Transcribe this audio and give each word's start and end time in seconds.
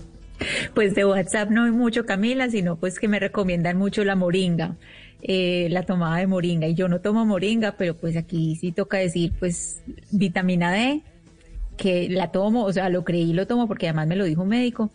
Pues 0.73 0.93
de 0.93 1.05
WhatsApp 1.05 1.52
no 1.52 1.63
hay 1.63 1.71
mucho, 1.71 2.05
Camila, 2.05 2.49
sino 2.49 2.75
pues 2.75 2.99
que 2.99 3.07
me 3.07 3.17
recomiendan 3.17 3.77
mucho 3.77 4.03
la 4.03 4.17
moringa, 4.17 4.75
eh, 5.21 5.69
la 5.71 5.83
tomada 5.83 6.17
de 6.17 6.27
moringa. 6.27 6.67
Y 6.67 6.73
yo 6.73 6.89
no 6.89 6.99
tomo 6.99 7.25
moringa, 7.25 7.75
pero 7.77 7.95
pues 7.95 8.17
aquí 8.17 8.57
sí 8.57 8.73
toca 8.73 8.97
decir 8.97 9.31
pues 9.39 9.81
vitamina 10.11 10.73
D, 10.73 11.02
que 11.77 12.09
la 12.09 12.30
tomo, 12.33 12.65
o 12.65 12.73
sea, 12.73 12.89
lo 12.89 13.05
creí, 13.05 13.31
lo 13.31 13.47
tomo 13.47 13.67
porque 13.69 13.87
además 13.87 14.07
me 14.07 14.17
lo 14.17 14.25
dijo 14.25 14.41
un 14.41 14.49
médico. 14.49 14.91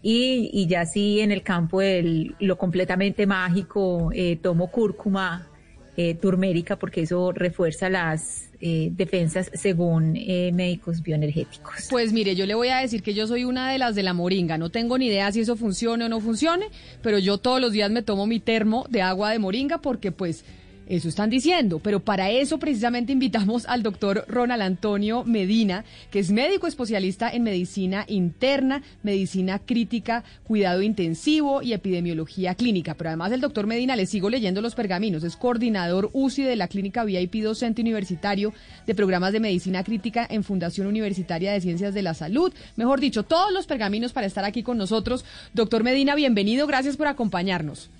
Y, 0.00 0.48
y 0.50 0.66
ya 0.66 0.86
sí 0.86 1.20
en 1.20 1.30
el 1.30 1.42
campo 1.42 1.80
de 1.80 2.32
lo 2.40 2.56
completamente 2.56 3.26
mágico, 3.26 4.12
eh, 4.14 4.38
tomo 4.40 4.68
cúrcuma, 4.68 5.51
eh, 5.96 6.14
turmérica 6.14 6.76
porque 6.76 7.02
eso 7.02 7.32
refuerza 7.32 7.90
las 7.90 8.50
eh, 8.60 8.90
defensas 8.92 9.50
según 9.54 10.16
eh, 10.16 10.50
médicos 10.52 11.02
bioenergéticos. 11.02 11.88
Pues 11.90 12.12
mire, 12.12 12.34
yo 12.34 12.46
le 12.46 12.54
voy 12.54 12.68
a 12.68 12.78
decir 12.78 13.02
que 13.02 13.12
yo 13.12 13.26
soy 13.26 13.44
una 13.44 13.70
de 13.70 13.78
las 13.78 13.94
de 13.94 14.02
la 14.02 14.14
moringa. 14.14 14.56
No 14.56 14.70
tengo 14.70 14.96
ni 14.96 15.08
idea 15.08 15.30
si 15.32 15.40
eso 15.40 15.56
funcione 15.56 16.04
o 16.04 16.08
no 16.08 16.20
funcione, 16.20 16.68
pero 17.02 17.18
yo 17.18 17.38
todos 17.38 17.60
los 17.60 17.72
días 17.72 17.90
me 17.90 18.02
tomo 18.02 18.26
mi 18.26 18.40
termo 18.40 18.86
de 18.88 19.02
agua 19.02 19.30
de 19.30 19.38
moringa 19.38 19.78
porque 19.78 20.12
pues 20.12 20.44
eso 20.86 21.08
están 21.08 21.30
diciendo, 21.30 21.78
pero 21.78 22.00
para 22.00 22.30
eso 22.30 22.58
precisamente 22.58 23.12
invitamos 23.12 23.66
al 23.66 23.82
doctor 23.82 24.24
Ronald 24.28 24.62
Antonio 24.62 25.24
Medina, 25.24 25.84
que 26.10 26.18
es 26.18 26.30
médico 26.30 26.66
especialista 26.66 27.30
en 27.30 27.44
medicina 27.44 28.04
interna, 28.08 28.82
medicina 29.02 29.58
crítica, 29.58 30.24
cuidado 30.44 30.82
intensivo 30.82 31.62
y 31.62 31.72
epidemiología 31.72 32.54
clínica. 32.54 32.94
Pero 32.94 33.10
además 33.10 33.32
el 33.32 33.40
doctor 33.40 33.66
Medina, 33.66 33.96
le 33.96 34.06
sigo 34.06 34.28
leyendo 34.28 34.60
los 34.60 34.74
pergaminos, 34.74 35.24
es 35.24 35.36
coordinador 35.36 36.10
UCI 36.12 36.42
de 36.42 36.56
la 36.56 36.68
clínica 36.68 37.04
VIP 37.04 37.36
docente 37.42 37.80
universitario 37.80 38.52
de 38.86 38.94
programas 38.94 39.32
de 39.32 39.40
medicina 39.40 39.84
crítica 39.84 40.26
en 40.28 40.44
Fundación 40.44 40.86
Universitaria 40.86 41.52
de 41.52 41.60
Ciencias 41.60 41.94
de 41.94 42.02
la 42.02 42.14
Salud. 42.14 42.52
Mejor 42.76 43.00
dicho, 43.00 43.22
todos 43.22 43.52
los 43.52 43.66
pergaminos 43.66 44.12
para 44.12 44.26
estar 44.26 44.44
aquí 44.44 44.62
con 44.62 44.78
nosotros. 44.78 45.24
Doctor 45.54 45.84
Medina, 45.84 46.14
bienvenido, 46.14 46.66
gracias 46.66 46.96
por 46.96 47.06
acompañarnos. 47.06 47.90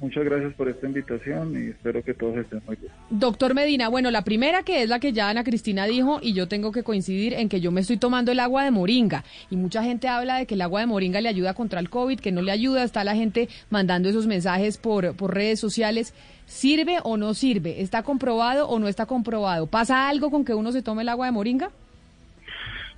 Muchas 0.00 0.24
gracias 0.24 0.54
por 0.54 0.66
esta 0.66 0.86
invitación 0.86 1.52
y 1.62 1.68
espero 1.68 2.02
que 2.02 2.14
todos 2.14 2.38
estén 2.38 2.62
muy 2.66 2.76
bien. 2.76 2.90
Doctor 3.10 3.52
Medina, 3.54 3.90
bueno, 3.90 4.10
la 4.10 4.22
primera 4.22 4.62
que 4.62 4.82
es 4.82 4.88
la 4.88 4.98
que 4.98 5.12
ya 5.12 5.28
Ana 5.28 5.44
Cristina 5.44 5.84
dijo 5.84 6.20
y 6.22 6.32
yo 6.32 6.48
tengo 6.48 6.72
que 6.72 6.82
coincidir 6.82 7.34
en 7.34 7.50
que 7.50 7.60
yo 7.60 7.70
me 7.70 7.82
estoy 7.82 7.98
tomando 7.98 8.32
el 8.32 8.40
agua 8.40 8.64
de 8.64 8.70
moringa 8.70 9.24
y 9.50 9.56
mucha 9.56 9.82
gente 9.82 10.08
habla 10.08 10.38
de 10.38 10.46
que 10.46 10.54
el 10.54 10.62
agua 10.62 10.80
de 10.80 10.86
moringa 10.86 11.20
le 11.20 11.28
ayuda 11.28 11.52
contra 11.52 11.80
el 11.80 11.90
COVID, 11.90 12.18
que 12.18 12.32
no 12.32 12.40
le 12.40 12.50
ayuda, 12.50 12.82
está 12.82 13.04
la 13.04 13.14
gente 13.14 13.50
mandando 13.68 14.08
esos 14.08 14.26
mensajes 14.26 14.78
por, 14.78 15.14
por 15.16 15.34
redes 15.34 15.60
sociales. 15.60 16.14
¿Sirve 16.46 16.96
o 17.04 17.18
no 17.18 17.34
sirve? 17.34 17.82
¿Está 17.82 18.02
comprobado 18.02 18.68
o 18.68 18.78
no 18.78 18.88
está 18.88 19.04
comprobado? 19.04 19.66
¿Pasa 19.66 20.08
algo 20.08 20.30
con 20.30 20.46
que 20.46 20.54
uno 20.54 20.72
se 20.72 20.82
tome 20.82 21.02
el 21.02 21.10
agua 21.10 21.26
de 21.26 21.32
moringa? 21.32 21.70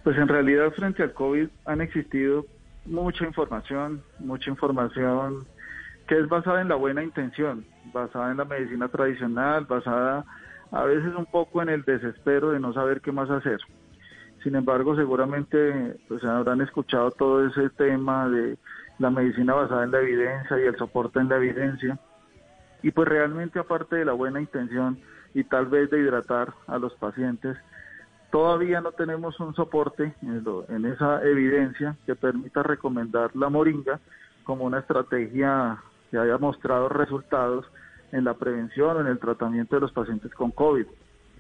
Pues 0.04 0.16
en 0.18 0.28
realidad 0.28 0.70
frente 0.70 1.02
al 1.02 1.12
COVID 1.12 1.48
han 1.64 1.80
existido 1.80 2.46
mucha 2.86 3.24
información, 3.24 4.02
mucha 4.20 4.50
información 4.50 5.46
que 6.12 6.18
es 6.18 6.28
basada 6.28 6.60
en 6.60 6.68
la 6.68 6.74
buena 6.74 7.02
intención, 7.02 7.64
basada 7.90 8.32
en 8.32 8.36
la 8.36 8.44
medicina 8.44 8.86
tradicional, 8.88 9.64
basada 9.64 10.26
a 10.70 10.84
veces 10.84 11.14
un 11.16 11.24
poco 11.24 11.62
en 11.62 11.70
el 11.70 11.84
desespero 11.84 12.50
de 12.50 12.60
no 12.60 12.74
saber 12.74 13.00
qué 13.00 13.10
más 13.10 13.30
hacer. 13.30 13.58
Sin 14.42 14.54
embargo, 14.54 14.94
seguramente 14.94 15.96
pues, 16.08 16.22
habrán 16.24 16.60
escuchado 16.60 17.12
todo 17.12 17.46
ese 17.46 17.70
tema 17.70 18.28
de 18.28 18.58
la 18.98 19.08
medicina 19.08 19.54
basada 19.54 19.84
en 19.84 19.90
la 19.90 20.00
evidencia 20.00 20.60
y 20.60 20.66
el 20.66 20.76
soporte 20.76 21.18
en 21.18 21.30
la 21.30 21.36
evidencia. 21.36 21.98
Y 22.82 22.90
pues 22.90 23.08
realmente 23.08 23.58
aparte 23.58 23.96
de 23.96 24.04
la 24.04 24.12
buena 24.12 24.38
intención 24.38 24.98
y 25.32 25.44
tal 25.44 25.64
vez 25.64 25.88
de 25.88 25.98
hidratar 25.98 26.52
a 26.66 26.76
los 26.76 26.92
pacientes, 26.96 27.56
todavía 28.30 28.82
no 28.82 28.92
tenemos 28.92 29.40
un 29.40 29.54
soporte 29.54 30.12
en, 30.20 30.44
en 30.68 30.84
esa 30.84 31.22
evidencia 31.22 31.96
que 32.04 32.14
permita 32.16 32.62
recomendar 32.62 33.34
la 33.34 33.48
moringa 33.48 33.98
como 34.44 34.64
una 34.64 34.80
estrategia 34.80 35.78
que 36.12 36.18
haya 36.18 36.36
mostrado 36.36 36.90
resultados 36.90 37.64
en 38.12 38.24
la 38.24 38.34
prevención 38.34 38.98
o 38.98 39.00
en 39.00 39.06
el 39.06 39.18
tratamiento 39.18 39.76
de 39.76 39.80
los 39.80 39.92
pacientes 39.92 40.30
con 40.34 40.50
COVID. 40.50 40.84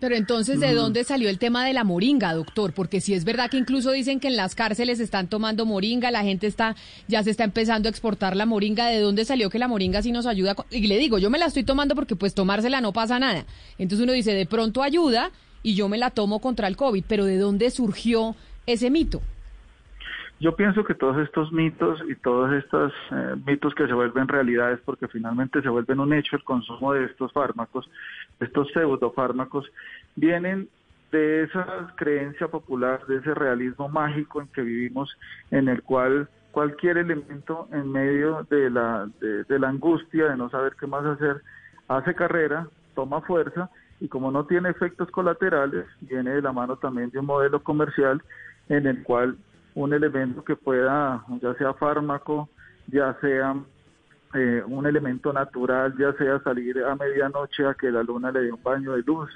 Pero 0.00 0.16
entonces, 0.16 0.58
¿de 0.58 0.74
dónde 0.74 1.04
salió 1.04 1.28
el 1.28 1.38
tema 1.38 1.64
de 1.64 1.74
la 1.74 1.84
moringa, 1.84 2.34
doctor? 2.34 2.72
Porque 2.72 3.00
si 3.00 3.14
es 3.14 3.24
verdad 3.24 3.48
que 3.48 3.58
incluso 3.58 3.92
dicen 3.92 4.18
que 4.18 4.26
en 4.26 4.36
las 4.36 4.56
cárceles 4.56 4.98
están 4.98 5.28
tomando 5.28 5.64
moringa, 5.64 6.10
la 6.10 6.24
gente 6.24 6.48
está 6.48 6.74
ya 7.06 7.22
se 7.22 7.30
está 7.30 7.44
empezando 7.44 7.88
a 7.88 7.90
exportar 7.90 8.34
la 8.34 8.44
moringa. 8.44 8.88
¿De 8.88 8.98
dónde 8.98 9.24
salió 9.24 9.48
que 9.48 9.60
la 9.60 9.68
moringa 9.68 10.02
sí 10.02 10.10
nos 10.10 10.26
ayuda? 10.26 10.56
Y 10.70 10.88
le 10.88 10.98
digo, 10.98 11.18
yo 11.18 11.30
me 11.30 11.38
la 11.38 11.46
estoy 11.46 11.62
tomando 11.62 11.94
porque 11.94 12.16
pues 12.16 12.34
tomársela 12.34 12.80
no 12.80 12.92
pasa 12.92 13.20
nada. 13.20 13.44
Entonces 13.78 14.02
uno 14.02 14.12
dice, 14.12 14.34
de 14.34 14.46
pronto 14.46 14.82
ayuda 14.82 15.30
y 15.62 15.74
yo 15.76 15.88
me 15.88 15.98
la 15.98 16.10
tomo 16.10 16.40
contra 16.40 16.66
el 16.66 16.76
COVID. 16.76 17.04
Pero 17.06 17.24
¿de 17.24 17.38
dónde 17.38 17.70
surgió 17.70 18.34
ese 18.66 18.90
mito? 18.90 19.22
Yo 20.42 20.56
pienso 20.56 20.82
que 20.82 20.96
todos 20.96 21.18
estos 21.18 21.52
mitos 21.52 22.02
y 22.08 22.16
todos 22.16 22.52
estos 22.52 22.92
eh, 23.12 23.36
mitos 23.46 23.76
que 23.76 23.86
se 23.86 23.92
vuelven 23.92 24.26
realidades 24.26 24.80
porque 24.84 25.06
finalmente 25.06 25.62
se 25.62 25.68
vuelven 25.68 26.00
un 26.00 26.12
hecho 26.12 26.34
el 26.34 26.42
consumo 26.42 26.92
de 26.92 27.04
estos 27.04 27.32
fármacos, 27.32 27.88
estos 28.40 28.66
pseudofármacos, 28.72 29.70
vienen 30.16 30.68
de 31.12 31.44
esa 31.44 31.94
creencia 31.94 32.48
popular, 32.48 33.06
de 33.06 33.18
ese 33.18 33.32
realismo 33.34 33.88
mágico 33.88 34.40
en 34.40 34.48
que 34.48 34.62
vivimos, 34.62 35.16
en 35.52 35.68
el 35.68 35.80
cual 35.84 36.28
cualquier 36.50 36.98
elemento 36.98 37.68
en 37.70 37.92
medio 37.92 38.44
de 38.50 38.68
la, 38.68 39.08
de 39.20 39.58
la 39.60 39.68
angustia 39.68 40.30
de 40.30 40.36
no 40.36 40.50
saber 40.50 40.74
qué 40.74 40.88
más 40.88 41.06
hacer, 41.06 41.40
hace 41.86 42.16
carrera, 42.16 42.66
toma 42.96 43.20
fuerza 43.20 43.70
y 44.00 44.08
como 44.08 44.32
no 44.32 44.44
tiene 44.44 44.70
efectos 44.70 45.08
colaterales, 45.12 45.86
viene 46.00 46.32
de 46.32 46.42
la 46.42 46.50
mano 46.50 46.78
también 46.78 47.10
de 47.10 47.20
un 47.20 47.26
modelo 47.26 47.62
comercial 47.62 48.20
en 48.68 48.88
el 48.88 49.04
cual 49.04 49.36
un 49.74 49.94
elemento 49.94 50.44
que 50.44 50.56
pueda, 50.56 51.24
ya 51.40 51.54
sea 51.54 51.74
fármaco, 51.74 52.48
ya 52.88 53.16
sea 53.20 53.56
eh, 54.34 54.62
un 54.66 54.86
elemento 54.86 55.32
natural, 55.32 55.94
ya 55.98 56.12
sea 56.14 56.40
salir 56.40 56.82
a 56.84 56.94
medianoche 56.96 57.66
a 57.66 57.74
que 57.74 57.90
la 57.90 58.02
luna 58.02 58.30
le 58.30 58.40
dé 58.40 58.52
un 58.52 58.62
baño 58.62 58.92
de 58.92 59.02
luz, 59.02 59.30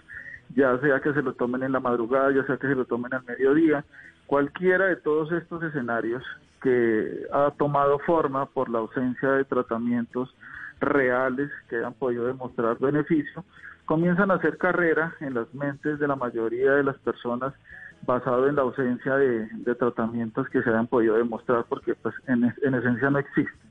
ya 0.55 0.79
sea 0.81 1.00
que 1.00 1.12
se 1.12 1.23
lo 1.23 1.35
tomen 1.35 1.62
en 1.62 1.73
la 1.73 1.81
madrugada, 1.81 2.31
ya 2.33 2.44
sea 2.47 2.56
que 2.56 2.69
se 2.69 2.75
lo 2.75 2.85
tomen 2.85 3.12
al 3.15 3.25
mediodía, 3.25 3.85
cualquiera 4.27 4.87
de 4.87 4.97
todos 4.97 5.33
estos 5.33 5.62
escenarios 5.62 6.23
que 6.62 7.27
ha 7.32 7.50
tomado 7.59 7.99
forma 8.00 8.47
por 8.47 8.69
la 8.69 8.79
ausencia 8.79 9.31
de 9.32 9.44
tratamientos 9.44 10.35
reales 10.81 11.50
que 11.69 11.85
han 11.85 11.94
podido 11.94 12.27
demostrar 12.27 12.79
beneficio, 12.79 13.44
comienzan 13.85 14.31
a 14.31 14.35
hacer 14.35 14.59
carrera 14.59 15.15
en 15.21 15.35
las 15.35 15.53
mentes 15.55 15.99
de 15.99 16.09
la 16.09 16.17
mayoría 16.17 16.73
de 16.73 16.85
las 16.85 16.99
personas 16.99 17.55
basado 18.02 18.48
en 18.48 18.56
la 18.56 18.62
ausencia 18.62 19.16
de, 19.16 19.48
tratamientos 19.78 20.48
que 20.48 20.62
se 20.62 20.70
hayan 20.70 20.87
podido 20.87 21.16
demostrar 21.16 21.64
porque 21.69 21.94
pues 21.94 22.14
en, 22.26 22.44
esencia 22.44 23.10
no 23.10 23.19
existen. 23.19 23.70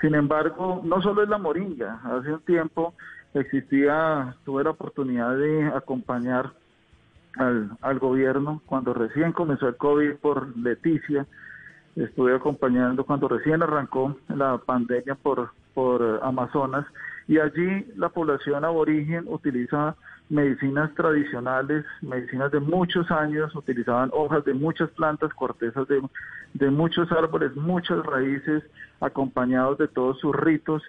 Sin 0.00 0.14
embargo, 0.14 0.82
no 0.84 1.00
solo 1.00 1.22
es 1.22 1.28
la 1.28 1.38
moringa, 1.38 2.00
hace 2.04 2.32
un 2.32 2.40
tiempo 2.40 2.94
existía, 3.32 4.36
tuve 4.44 4.64
la 4.64 4.70
oportunidad 4.70 5.36
de 5.36 5.66
acompañar 5.66 6.52
al, 7.36 7.98
gobierno 7.98 8.62
cuando 8.66 8.94
recién 8.94 9.32
comenzó 9.32 9.68
el 9.68 9.76
COVID 9.76 10.16
por 10.16 10.56
Leticia, 10.56 11.26
estuve 11.96 12.34
acompañando 12.34 13.04
cuando 13.04 13.28
recién 13.28 13.62
arrancó 13.62 14.16
la 14.28 14.58
pandemia 14.58 15.14
por, 15.14 15.50
por 15.74 16.20
Amazonas. 16.22 16.86
Y 17.26 17.38
allí 17.38 17.86
la 17.96 18.10
población 18.10 18.64
aborigen 18.64 19.24
utiliza 19.26 19.96
medicinas 20.28 20.92
tradicionales, 20.94 21.84
medicinas 22.00 22.50
de 22.50 22.60
muchos 22.60 23.10
años, 23.10 23.54
utilizaban 23.54 24.10
hojas 24.12 24.44
de 24.44 24.54
muchas 24.54 24.90
plantas, 24.90 25.32
cortezas 25.34 25.86
de, 25.88 26.02
de 26.54 26.70
muchos 26.70 27.10
árboles, 27.12 27.54
muchas 27.56 28.04
raíces, 28.04 28.62
acompañados 29.00 29.78
de 29.78 29.88
todos 29.88 30.18
sus 30.20 30.34
ritos 30.34 30.82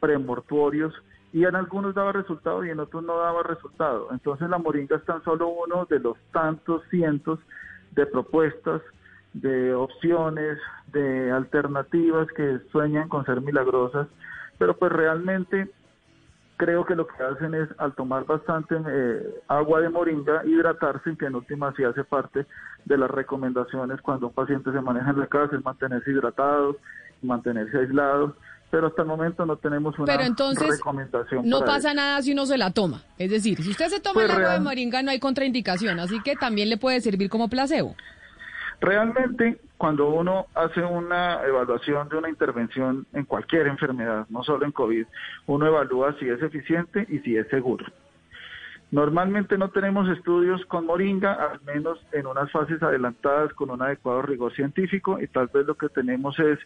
premortuorios 0.00 0.94
y 1.32 1.44
en 1.44 1.54
algunos 1.54 1.94
daba 1.94 2.12
resultado 2.12 2.64
y 2.64 2.70
en 2.70 2.80
otros 2.80 3.04
no 3.04 3.16
daba 3.16 3.42
resultado. 3.42 4.08
Entonces 4.10 4.48
la 4.48 4.58
moringa 4.58 4.96
es 4.96 5.04
tan 5.04 5.22
solo 5.22 5.48
uno 5.48 5.86
de 5.86 6.00
los 6.00 6.18
tantos 6.32 6.82
cientos 6.90 7.38
de 7.92 8.06
propuestas, 8.06 8.82
de 9.32 9.74
opciones, 9.74 10.58
de 10.92 11.30
alternativas 11.30 12.26
que 12.32 12.58
sueñan 12.72 13.08
con 13.08 13.24
ser 13.24 13.40
milagrosas, 13.40 14.08
pero 14.58 14.76
pues 14.76 14.90
realmente 14.90 15.70
creo 16.60 16.84
que 16.84 16.94
lo 16.94 17.06
que 17.06 17.22
hacen 17.22 17.54
es, 17.54 17.68
al 17.78 17.94
tomar 17.94 18.26
bastante 18.26 18.76
eh, 18.86 19.22
agua 19.48 19.80
de 19.80 19.88
moringa, 19.88 20.42
hidratarse, 20.44 21.16
que 21.16 21.24
en 21.24 21.34
última 21.34 21.72
sí 21.74 21.84
hace 21.84 22.04
parte 22.04 22.44
de 22.84 22.98
las 22.98 23.10
recomendaciones 23.10 23.98
cuando 24.02 24.26
un 24.26 24.34
paciente 24.34 24.70
se 24.70 24.80
maneja 24.82 25.08
en 25.08 25.20
la 25.20 25.26
casa, 25.26 25.56
es 25.56 25.64
mantenerse 25.64 26.10
hidratados, 26.10 26.76
mantenerse 27.22 27.78
aislados, 27.78 28.34
pero 28.70 28.88
hasta 28.88 29.00
el 29.00 29.08
momento 29.08 29.46
no 29.46 29.56
tenemos 29.56 29.98
una 29.98 30.04
pero 30.04 30.22
entonces, 30.22 30.68
recomendación. 30.68 31.48
No 31.48 31.60
pasa 31.60 31.94
nada 31.94 32.20
si 32.20 32.32
uno 32.32 32.44
se 32.44 32.58
la 32.58 32.72
toma. 32.72 33.02
Es 33.16 33.30
decir, 33.30 33.62
si 33.62 33.70
usted 33.70 33.88
se 33.88 34.00
toma 34.00 34.14
pues 34.14 34.26
el 34.26 34.36
agua 34.36 34.52
de 34.52 34.60
moringa 34.60 35.02
no 35.02 35.10
hay 35.10 35.18
contraindicación, 35.18 35.98
así 35.98 36.20
que 36.22 36.36
también 36.36 36.68
le 36.68 36.76
puede 36.76 37.00
servir 37.00 37.30
como 37.30 37.48
placebo. 37.48 37.96
Realmente, 38.80 39.60
cuando 39.76 40.08
uno 40.08 40.46
hace 40.54 40.82
una 40.82 41.44
evaluación 41.44 42.08
de 42.08 42.16
una 42.16 42.30
intervención 42.30 43.06
en 43.12 43.24
cualquier 43.26 43.66
enfermedad, 43.66 44.26
no 44.30 44.42
solo 44.42 44.64
en 44.64 44.72
COVID, 44.72 45.06
uno 45.46 45.66
evalúa 45.66 46.16
si 46.18 46.28
es 46.28 46.42
eficiente 46.42 47.06
y 47.08 47.18
si 47.18 47.36
es 47.36 47.46
seguro. 47.48 47.84
Normalmente 48.90 49.56
no 49.56 49.68
tenemos 49.68 50.08
estudios 50.08 50.64
con 50.64 50.86
moringa, 50.86 51.34
al 51.34 51.60
menos 51.60 52.04
en 52.10 52.26
unas 52.26 52.50
fases 52.50 52.82
adelantadas 52.82 53.52
con 53.52 53.70
un 53.70 53.80
adecuado 53.80 54.22
rigor 54.22 54.52
científico 54.52 55.20
y 55.20 55.28
tal 55.28 55.48
vez 55.54 55.64
lo 55.64 55.76
que 55.76 55.88
tenemos 55.90 56.36
es 56.40 56.58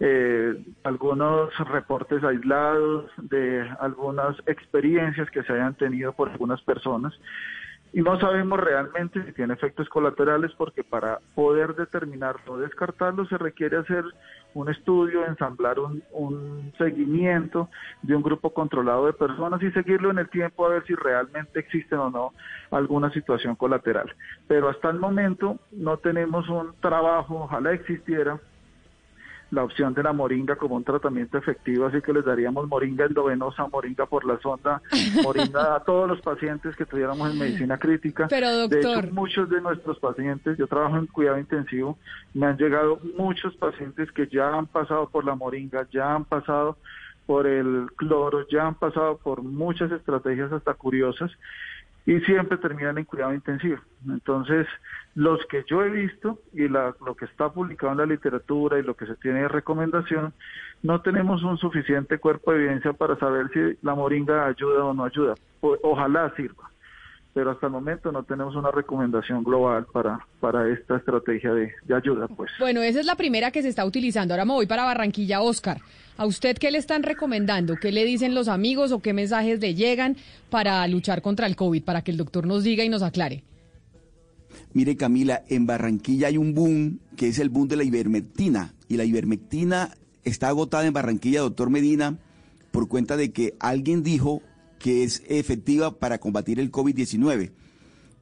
eh, 0.00 0.54
algunos 0.84 1.50
reportes 1.68 2.24
aislados 2.24 3.10
de 3.18 3.68
algunas 3.78 4.38
experiencias 4.46 5.30
que 5.30 5.42
se 5.42 5.52
hayan 5.52 5.74
tenido 5.74 6.14
por 6.14 6.30
algunas 6.30 6.62
personas 6.62 7.12
y 7.96 8.02
no 8.02 8.20
sabemos 8.20 8.60
realmente 8.60 9.24
si 9.24 9.32
tiene 9.32 9.54
efectos 9.54 9.88
colaterales 9.88 10.52
porque 10.58 10.84
para 10.84 11.18
poder 11.34 11.74
determinarlo 11.74 12.52
o 12.52 12.58
descartarlo 12.58 13.24
se 13.24 13.38
requiere 13.38 13.78
hacer 13.78 14.04
un 14.52 14.68
estudio, 14.68 15.24
ensamblar 15.24 15.78
un, 15.78 16.02
un, 16.12 16.74
seguimiento 16.76 17.70
de 18.02 18.14
un 18.14 18.22
grupo 18.22 18.52
controlado 18.52 19.06
de 19.06 19.14
personas 19.14 19.62
y 19.62 19.70
seguirlo 19.70 20.10
en 20.10 20.18
el 20.18 20.28
tiempo 20.28 20.66
a 20.66 20.68
ver 20.68 20.84
si 20.84 20.94
realmente 20.94 21.58
existe 21.58 21.96
o 21.96 22.10
no 22.10 22.34
alguna 22.70 23.10
situación 23.12 23.56
colateral. 23.56 24.14
Pero 24.46 24.68
hasta 24.68 24.90
el 24.90 24.98
momento 24.98 25.58
no 25.72 25.96
tenemos 25.96 26.46
un 26.50 26.74
trabajo, 26.82 27.44
ojalá 27.44 27.72
existiera, 27.72 28.38
la 29.50 29.62
opción 29.62 29.94
de 29.94 30.02
la 30.02 30.12
moringa 30.12 30.56
como 30.56 30.74
un 30.74 30.84
tratamiento 30.84 31.38
efectivo, 31.38 31.86
así 31.86 32.00
que 32.02 32.12
les 32.12 32.24
daríamos 32.24 32.66
moringa 32.68 33.06
endovenosa, 33.06 33.66
moringa 33.68 34.06
por 34.06 34.24
la 34.24 34.38
sonda, 34.40 34.82
moringa 35.22 35.76
a 35.76 35.80
todos 35.80 36.08
los 36.08 36.20
pacientes 36.20 36.74
que 36.76 36.84
tuviéramos 36.84 37.30
en 37.30 37.38
medicina 37.38 37.78
crítica. 37.78 38.26
Pero 38.28 38.50
doctor... 38.52 38.82
De 38.82 39.00
hecho, 39.00 39.14
muchos 39.14 39.48
de 39.48 39.60
nuestros 39.60 39.98
pacientes, 39.98 40.58
yo 40.58 40.66
trabajo 40.66 40.96
en 40.96 41.06
cuidado 41.06 41.38
intensivo, 41.38 41.98
me 42.34 42.46
han 42.46 42.56
llegado 42.56 42.98
muchos 43.16 43.54
pacientes 43.56 44.10
que 44.12 44.26
ya 44.26 44.52
han 44.52 44.66
pasado 44.66 45.08
por 45.08 45.24
la 45.24 45.34
moringa, 45.34 45.86
ya 45.92 46.14
han 46.14 46.24
pasado 46.24 46.76
por 47.26 47.46
el 47.46 47.86
cloro, 47.96 48.46
ya 48.48 48.66
han 48.66 48.74
pasado 48.76 49.18
por 49.18 49.42
muchas 49.42 49.90
estrategias 49.90 50.52
hasta 50.52 50.74
curiosas 50.74 51.30
y 52.06 52.20
siempre 52.20 52.56
terminan 52.58 52.98
en 52.98 53.04
cuidado 53.04 53.34
intensivo. 53.34 53.78
Entonces, 54.08 54.66
los 55.16 55.44
que 55.46 55.64
yo 55.68 55.82
he 55.82 55.90
visto 55.90 56.38
y 56.52 56.68
lo 56.68 56.94
que 57.18 57.24
está 57.24 57.48
publicado 57.50 57.92
en 57.92 57.98
la 57.98 58.06
literatura 58.06 58.78
y 58.78 58.82
lo 58.82 58.94
que 58.94 59.06
se 59.06 59.16
tiene 59.16 59.42
de 59.42 59.48
recomendación, 59.48 60.32
no 60.82 61.00
tenemos 61.00 61.42
un 61.42 61.58
suficiente 61.58 62.18
cuerpo 62.18 62.52
de 62.52 62.58
evidencia 62.58 62.92
para 62.92 63.18
saber 63.18 63.48
si 63.52 63.78
la 63.84 63.96
moringa 63.96 64.46
ayuda 64.46 64.84
o 64.84 64.94
no 64.94 65.04
ayuda. 65.04 65.34
ojalá 65.60 66.32
sirva, 66.36 66.70
pero 67.34 67.50
hasta 67.50 67.66
el 67.66 67.72
momento 67.72 68.12
no 68.12 68.22
tenemos 68.22 68.54
una 68.54 68.70
recomendación 68.70 69.42
global 69.42 69.86
para, 69.92 70.20
para 70.38 70.68
esta 70.68 70.96
estrategia 70.98 71.52
de, 71.52 71.72
de 71.82 71.94
ayuda. 71.94 72.28
pues. 72.28 72.52
Bueno, 72.60 72.82
esa 72.82 73.00
es 73.00 73.06
la 73.06 73.16
primera 73.16 73.50
que 73.50 73.62
se 73.62 73.68
está 73.68 73.84
utilizando. 73.84 74.32
Ahora 74.32 74.44
me 74.44 74.52
voy 74.52 74.66
para 74.66 74.84
Barranquilla, 74.84 75.40
Oscar. 75.40 75.78
¿A 76.18 76.24
usted 76.24 76.56
qué 76.56 76.70
le 76.70 76.78
están 76.78 77.02
recomendando? 77.02 77.76
¿Qué 77.76 77.92
le 77.92 78.04
dicen 78.04 78.34
los 78.34 78.48
amigos 78.48 78.90
o 78.90 79.00
qué 79.00 79.12
mensajes 79.12 79.60
le 79.60 79.74
llegan 79.74 80.16
para 80.48 80.86
luchar 80.88 81.20
contra 81.20 81.46
el 81.46 81.56
COVID? 81.56 81.82
Para 81.82 82.02
que 82.02 82.10
el 82.10 82.16
doctor 82.16 82.46
nos 82.46 82.64
diga 82.64 82.84
y 82.84 82.88
nos 82.88 83.02
aclare. 83.02 83.44
Mire 84.72 84.96
Camila, 84.96 85.44
en 85.48 85.66
Barranquilla 85.66 86.28
hay 86.28 86.38
un 86.38 86.54
boom 86.54 87.00
que 87.16 87.28
es 87.28 87.38
el 87.38 87.50
boom 87.50 87.68
de 87.68 87.76
la 87.76 87.84
ivermectina 87.84 88.74
y 88.88 88.96
la 88.96 89.04
ivermectina 89.04 89.94
está 90.24 90.48
agotada 90.48 90.86
en 90.86 90.94
Barranquilla, 90.94 91.40
doctor 91.40 91.70
Medina, 91.70 92.18
por 92.70 92.88
cuenta 92.88 93.16
de 93.16 93.32
que 93.32 93.54
alguien 93.60 94.02
dijo 94.02 94.42
que 94.78 95.04
es 95.04 95.22
efectiva 95.28 95.98
para 95.98 96.18
combatir 96.18 96.60
el 96.60 96.70
COVID-19. 96.70 97.52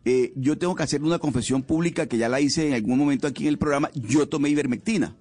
Eh, 0.04 0.32
yo 0.36 0.58
tengo 0.58 0.74
que 0.74 0.82
hacer 0.82 1.02
una 1.02 1.18
confesión 1.18 1.62
pública 1.62 2.06
que 2.06 2.18
ya 2.18 2.28
la 2.28 2.40
hice 2.40 2.66
en 2.66 2.74
algún 2.74 2.98
momento 2.98 3.26
aquí 3.26 3.44
en 3.44 3.50
el 3.50 3.58
programa, 3.58 3.90
yo 3.94 4.28
tomé 4.28 4.50
ivermectina. 4.50 5.16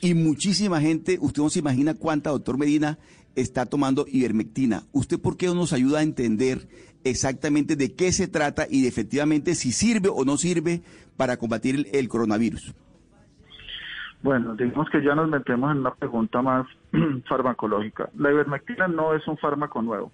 Y 0.00 0.14
muchísima 0.14 0.80
gente, 0.80 1.18
usted 1.20 1.42
no 1.42 1.50
se 1.50 1.60
imagina 1.60 1.94
cuánta, 1.94 2.30
doctor 2.30 2.58
Medina, 2.58 2.98
está 3.36 3.66
tomando 3.66 4.04
ivermectina. 4.08 4.82
¿Usted 4.92 5.20
por 5.20 5.36
qué 5.36 5.46
nos 5.46 5.72
ayuda 5.72 6.00
a 6.00 6.02
entender 6.02 6.68
exactamente 7.04 7.76
de 7.76 7.94
qué 7.94 8.12
se 8.12 8.28
trata 8.28 8.66
y 8.68 8.86
efectivamente 8.86 9.54
si 9.54 9.72
sirve 9.72 10.08
o 10.08 10.24
no 10.24 10.36
sirve 10.36 10.82
para 11.16 11.36
combatir 11.36 11.86
el, 11.92 12.08
coronavirus? 12.08 12.74
Bueno, 14.22 14.54
digamos 14.54 14.88
que 14.90 15.02
ya 15.02 15.14
nos 15.14 15.28
metemos 15.28 15.72
en 15.72 15.78
una 15.78 15.94
pregunta 15.94 16.42
más 16.42 16.66
farmacológica. 17.28 18.08
La 18.16 18.30
ivermectina 18.30 18.86
no 18.88 19.14
es 19.14 19.26
un 19.26 19.36
fármaco 19.38 19.82
nuevo. 19.82 20.12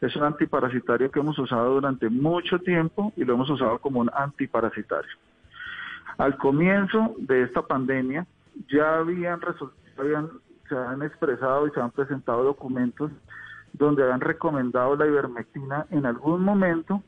Es 0.00 0.14
un 0.16 0.22
antiparasitario 0.22 1.10
que 1.10 1.20
hemos 1.20 1.38
usado 1.38 1.74
durante 1.74 2.08
mucho 2.08 2.58
tiempo 2.60 3.12
y 3.16 3.24
lo 3.24 3.34
hemos 3.34 3.50
usado 3.50 3.78
como 3.80 4.00
un 4.00 4.10
antiparasitario. 4.14 5.10
Al 6.16 6.36
comienzo 6.36 7.14
de 7.18 7.42
esta 7.42 7.62
pandemia, 7.62 8.26
ya 8.68 8.98
habían, 8.98 9.40
habían 9.96 10.30
se 10.68 10.76
han 10.76 11.02
expresado 11.02 11.66
y 11.66 11.70
se 11.70 11.80
han 11.80 11.90
presentado 11.90 12.44
documentos 12.44 13.10
donde 13.72 14.10
han 14.10 14.20
recomendado 14.20 14.96
la 14.96 15.06
ivermectina 15.06 15.86
en 15.90 16.06
algún 16.06 16.42
momento 16.42 17.02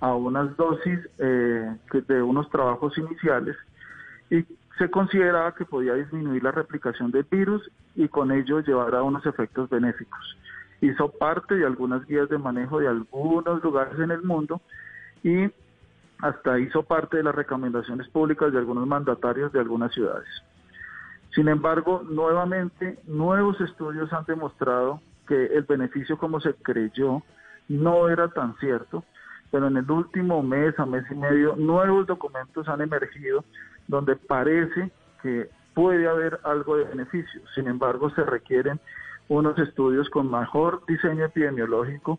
a 0.00 0.14
unas 0.14 0.56
dosis 0.56 0.98
eh, 1.18 1.76
de 2.08 2.22
unos 2.22 2.48
trabajos 2.50 2.96
iniciales 2.98 3.56
y 4.30 4.44
se 4.78 4.90
consideraba 4.90 5.54
que 5.54 5.64
podía 5.64 5.94
disminuir 5.94 6.42
la 6.42 6.52
replicación 6.52 7.10
del 7.10 7.24
virus 7.24 7.70
y 7.94 8.08
con 8.08 8.32
ello 8.32 8.60
llevar 8.60 8.94
a 8.94 9.02
unos 9.02 9.26
efectos 9.26 9.68
benéficos. 9.68 10.38
Hizo 10.80 11.10
parte 11.10 11.56
de 11.56 11.66
algunas 11.66 12.06
guías 12.06 12.28
de 12.30 12.38
manejo 12.38 12.78
de 12.78 12.88
algunos 12.88 13.62
lugares 13.62 13.98
en 13.98 14.10
el 14.10 14.22
mundo 14.22 14.62
y 15.22 15.50
hasta 16.22 16.58
hizo 16.58 16.82
parte 16.82 17.18
de 17.18 17.22
las 17.22 17.34
recomendaciones 17.34 18.08
públicas 18.08 18.52
de 18.52 18.58
algunos 18.58 18.86
mandatarios 18.86 19.52
de 19.52 19.60
algunas 19.60 19.92
ciudades. 19.92 20.28
Sin 21.34 21.48
embargo, 21.48 22.02
nuevamente, 22.08 22.98
nuevos 23.06 23.60
estudios 23.60 24.12
han 24.12 24.24
demostrado 24.24 25.00
que 25.28 25.46
el 25.46 25.62
beneficio 25.62 26.18
como 26.18 26.40
se 26.40 26.54
creyó 26.54 27.22
no 27.68 28.08
era 28.08 28.28
tan 28.28 28.56
cierto, 28.56 29.04
pero 29.50 29.68
en 29.68 29.76
el 29.76 29.88
último 29.90 30.42
mes, 30.42 30.78
a 30.78 30.86
mes 30.86 31.04
y 31.10 31.14
medio, 31.14 31.54
nuevos 31.56 32.06
documentos 32.06 32.68
han 32.68 32.80
emergido 32.80 33.44
donde 33.86 34.16
parece 34.16 34.90
que 35.22 35.48
puede 35.74 36.08
haber 36.08 36.40
algo 36.42 36.76
de 36.76 36.84
beneficio. 36.84 37.40
Sin 37.54 37.68
embargo, 37.68 38.10
se 38.10 38.24
requieren 38.24 38.80
unos 39.28 39.56
estudios 39.58 40.10
con 40.10 40.30
mejor 40.30 40.84
diseño 40.86 41.24
epidemiológico, 41.24 42.18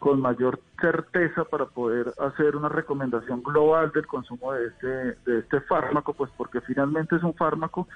con 0.00 0.20
mayor 0.20 0.58
certeza 0.80 1.44
para 1.44 1.66
poder 1.66 2.12
hacer 2.18 2.56
una 2.56 2.68
recomendación 2.68 3.42
global 3.42 3.92
del 3.92 4.06
consumo 4.06 4.52
de 4.52 4.66
este, 4.66 4.86
de 5.30 5.38
este 5.40 5.60
fármaco, 5.62 6.14
pues 6.14 6.30
porque 6.36 6.60
finalmente 6.62 7.16
es 7.16 7.22
un 7.22 7.34
fármaco 7.34 7.86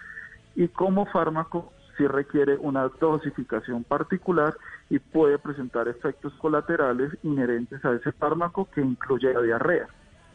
y 0.56 0.68
como 0.68 1.06
fármaco 1.06 1.72
sí 1.96 2.06
requiere 2.06 2.56
una 2.56 2.88
dosificación 3.00 3.84
particular 3.84 4.54
y 4.90 4.98
puede 4.98 5.38
presentar 5.38 5.88
efectos 5.88 6.32
colaterales 6.34 7.12
inherentes 7.22 7.84
a 7.84 7.92
ese 7.92 8.12
fármaco 8.12 8.68
que 8.74 8.80
incluye 8.80 9.32
la 9.32 9.42
diarrea. 9.42 9.86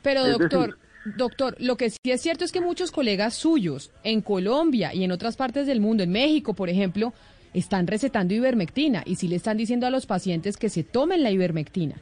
Pero 0.02 0.26
doctor, 0.26 0.78
Doctor, 1.06 1.56
lo 1.60 1.78
que 1.78 1.90
sí 1.90 1.98
es 2.06 2.22
cierto 2.22 2.44
es 2.44 2.52
que 2.52 2.62
muchos 2.62 2.92
colegas 2.92 3.34
suyos 3.34 3.92
en 4.04 4.22
Colombia 4.22 4.94
y 4.94 5.04
en 5.04 5.12
otras 5.12 5.38
partes 5.38 5.66
del 5.66 5.80
mundo, 5.80 6.04
en 6.04 6.12
México, 6.12 6.54
por 6.54 6.70
ejemplo, 6.70 7.14
están 7.54 7.88
recetando 7.88 8.34
ivermectina 8.34 9.04
y 9.06 9.16
sí 9.16 9.28
le 9.28 9.38
están 9.38 9.58
diciendo 9.58 9.88
a 9.88 9.92
los 9.92 10.06
pacientes 10.06 10.58
que 10.58 10.70
se 10.70 10.84
tomen 10.84 11.24
la 11.24 11.32
ivermectina, 11.32 11.96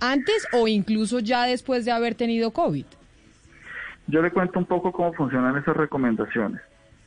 antes 0.00 0.46
o 0.52 0.68
incluso 0.68 1.18
ya 1.20 1.44
después 1.44 1.84
de 1.84 1.92
haber 1.92 2.14
tenido 2.14 2.50
COVID. 2.50 2.84
Yo 4.08 4.22
le 4.22 4.30
cuento 4.30 4.58
un 4.58 4.66
poco 4.66 4.92
cómo 4.92 5.12
funcionan 5.14 5.56
esas 5.56 5.76
recomendaciones. 5.76 6.60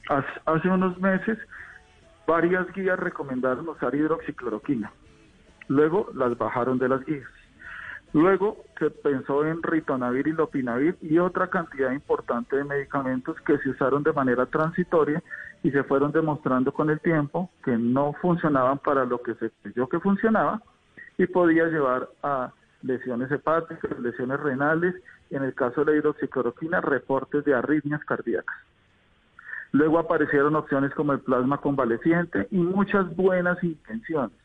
Hace 0.09 0.69
unos 0.69 0.99
meses, 0.99 1.37
varias 2.25 2.71
guías 2.73 2.97
recomendaron 2.97 3.69
usar 3.69 3.93
hidroxicloroquina. 3.93 4.91
Luego 5.67 6.09
las 6.15 6.35
bajaron 6.35 6.79
de 6.79 6.89
las 6.89 7.05
guías. 7.05 7.29
Luego 8.13 8.65
se 8.79 8.89
pensó 8.89 9.45
en 9.45 9.61
ritonavir 9.61 10.27
y 10.27 10.31
lopinavir 10.31 10.97
y 11.01 11.19
otra 11.19 11.47
cantidad 11.47 11.91
importante 11.91 12.55
de 12.55 12.63
medicamentos 12.63 13.39
que 13.41 13.59
se 13.59 13.69
usaron 13.69 14.01
de 14.01 14.11
manera 14.11 14.47
transitoria 14.47 15.21
y 15.61 15.69
se 15.69 15.83
fueron 15.83 16.11
demostrando 16.11 16.71
con 16.71 16.89
el 16.89 16.99
tiempo 17.01 17.51
que 17.63 17.77
no 17.77 18.13
funcionaban 18.13 18.79
para 18.79 19.05
lo 19.05 19.21
que 19.21 19.35
se 19.35 19.51
creyó 19.61 19.87
que 19.87 19.99
funcionaba 19.99 20.59
y 21.19 21.27
podía 21.27 21.65
llevar 21.65 22.09
a 22.23 22.51
lesiones 22.81 23.31
hepáticas, 23.31 23.99
lesiones 23.99 24.39
renales 24.39 24.95
en 25.29 25.43
el 25.43 25.53
caso 25.53 25.85
de 25.85 25.91
la 25.91 25.97
hidroxicloroquina, 25.99 26.81
reportes 26.81 27.45
de 27.45 27.53
arritmias 27.53 28.03
cardíacas. 28.05 28.55
Luego 29.71 29.99
aparecieron 29.99 30.55
opciones 30.55 30.93
como 30.95 31.13
el 31.13 31.19
plasma 31.19 31.59
convaleciente 31.59 32.47
y 32.51 32.57
muchas 32.57 33.15
buenas 33.15 33.63
intenciones. 33.63 34.37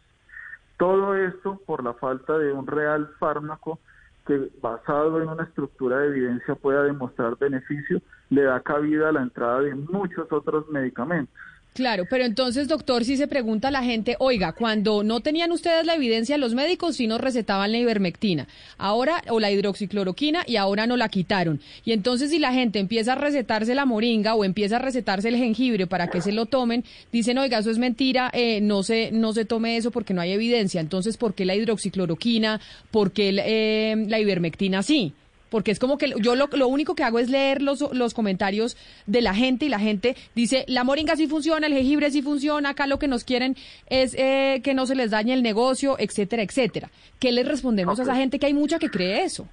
Todo 0.76 1.14
esto 1.14 1.60
por 1.66 1.82
la 1.82 1.94
falta 1.94 2.36
de 2.36 2.52
un 2.52 2.66
real 2.66 3.08
fármaco 3.18 3.78
que 4.26 4.50
basado 4.60 5.20
en 5.22 5.28
una 5.28 5.44
estructura 5.44 5.98
de 5.98 6.08
evidencia 6.08 6.54
pueda 6.54 6.82
demostrar 6.82 7.36
beneficio, 7.38 8.00
le 8.30 8.42
da 8.42 8.60
cabida 8.60 9.10
a 9.10 9.12
la 9.12 9.22
entrada 9.22 9.60
de 9.60 9.74
muchos 9.74 10.30
otros 10.32 10.68
medicamentos. 10.70 11.34
Claro, 11.74 12.06
pero 12.08 12.24
entonces, 12.24 12.68
doctor, 12.68 13.04
si 13.04 13.16
se 13.16 13.26
pregunta 13.26 13.66
a 13.66 13.70
la 13.72 13.82
gente, 13.82 14.14
oiga, 14.20 14.52
cuando 14.52 15.02
no 15.02 15.22
tenían 15.22 15.50
ustedes 15.50 15.84
la 15.84 15.96
evidencia, 15.96 16.38
los 16.38 16.54
médicos 16.54 16.94
sí 16.94 17.08
nos 17.08 17.20
recetaban 17.20 17.72
la 17.72 17.78
ivermectina, 17.78 18.46
ahora, 18.78 19.24
o 19.28 19.40
la 19.40 19.50
hidroxicloroquina, 19.50 20.44
y 20.46 20.54
ahora 20.54 20.86
no 20.86 20.96
la 20.96 21.08
quitaron. 21.08 21.60
Y 21.84 21.90
entonces, 21.90 22.30
si 22.30 22.38
la 22.38 22.52
gente 22.52 22.78
empieza 22.78 23.14
a 23.14 23.16
recetarse 23.16 23.74
la 23.74 23.86
moringa 23.86 24.36
o 24.36 24.44
empieza 24.44 24.76
a 24.76 24.78
recetarse 24.78 25.28
el 25.28 25.36
jengibre 25.36 25.88
para 25.88 26.06
que 26.10 26.20
se 26.20 26.30
lo 26.30 26.46
tomen, 26.46 26.84
dicen, 27.10 27.38
oiga, 27.38 27.58
eso 27.58 27.72
es 27.72 27.78
mentira, 27.78 28.30
eh, 28.32 28.60
no, 28.60 28.84
se, 28.84 29.10
no 29.10 29.32
se 29.32 29.44
tome 29.44 29.76
eso 29.76 29.90
porque 29.90 30.14
no 30.14 30.20
hay 30.20 30.30
evidencia. 30.30 30.80
Entonces, 30.80 31.16
¿por 31.16 31.34
qué 31.34 31.44
la 31.44 31.56
hidroxicloroquina? 31.56 32.60
¿Por 32.92 33.10
qué 33.10 33.34
eh, 33.44 33.96
la 34.06 34.20
ivermectina 34.20 34.84
sí? 34.84 35.12
Porque 35.54 35.70
es 35.70 35.78
como 35.78 35.98
que 35.98 36.12
yo 36.20 36.34
lo, 36.34 36.48
lo 36.52 36.66
único 36.66 36.96
que 36.96 37.04
hago 37.04 37.20
es 37.20 37.30
leer 37.30 37.62
los, 37.62 37.80
los 37.94 38.12
comentarios 38.12 38.76
de 39.06 39.20
la 39.20 39.34
gente 39.34 39.66
y 39.66 39.68
la 39.68 39.78
gente 39.78 40.16
dice, 40.34 40.64
la 40.66 40.82
moringa 40.82 41.14
sí 41.14 41.28
funciona, 41.28 41.68
el 41.68 41.74
jengibre 41.74 42.10
sí 42.10 42.22
funciona, 42.22 42.70
acá 42.70 42.88
lo 42.88 42.98
que 42.98 43.06
nos 43.06 43.22
quieren 43.22 43.54
es 43.86 44.16
eh, 44.18 44.62
que 44.64 44.74
no 44.74 44.84
se 44.84 44.96
les 44.96 45.12
dañe 45.12 45.32
el 45.32 45.44
negocio, 45.44 45.94
etcétera, 45.96 46.42
etcétera. 46.42 46.88
¿Qué 47.20 47.30
les 47.30 47.46
respondemos 47.46 48.00
a 48.00 48.02
esa 48.02 48.16
gente 48.16 48.40
que 48.40 48.46
hay 48.46 48.52
mucha 48.52 48.80
que 48.80 48.90
cree 48.90 49.22
eso? 49.22 49.46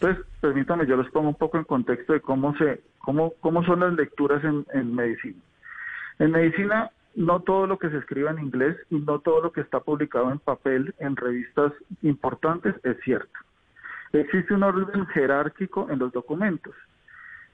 Pues 0.00 0.18
permítame, 0.40 0.88
yo 0.88 0.96
les 0.96 1.08
pongo 1.12 1.28
un 1.28 1.36
poco 1.36 1.56
en 1.56 1.62
contexto 1.62 2.14
de 2.14 2.20
cómo, 2.20 2.56
se, 2.58 2.80
cómo, 2.98 3.32
cómo 3.38 3.64
son 3.64 3.78
las 3.78 3.92
lecturas 3.92 4.42
en, 4.42 4.66
en 4.74 4.92
medicina. 4.92 5.38
En 6.18 6.32
medicina 6.32 6.90
no 7.14 7.42
todo 7.42 7.68
lo 7.68 7.78
que 7.78 7.90
se 7.90 7.98
escribe 7.98 8.28
en 8.28 8.40
inglés 8.40 8.76
y 8.90 8.96
no 8.96 9.20
todo 9.20 9.40
lo 9.40 9.52
que 9.52 9.60
está 9.60 9.78
publicado 9.78 10.32
en 10.32 10.40
papel 10.40 10.96
en 10.98 11.14
revistas 11.14 11.72
importantes 12.02 12.74
es 12.82 12.96
cierto. 13.04 13.38
Existe 14.12 14.54
un 14.54 14.62
orden 14.62 15.06
jerárquico 15.06 15.88
en 15.90 15.98
los 15.98 16.12
documentos. 16.12 16.74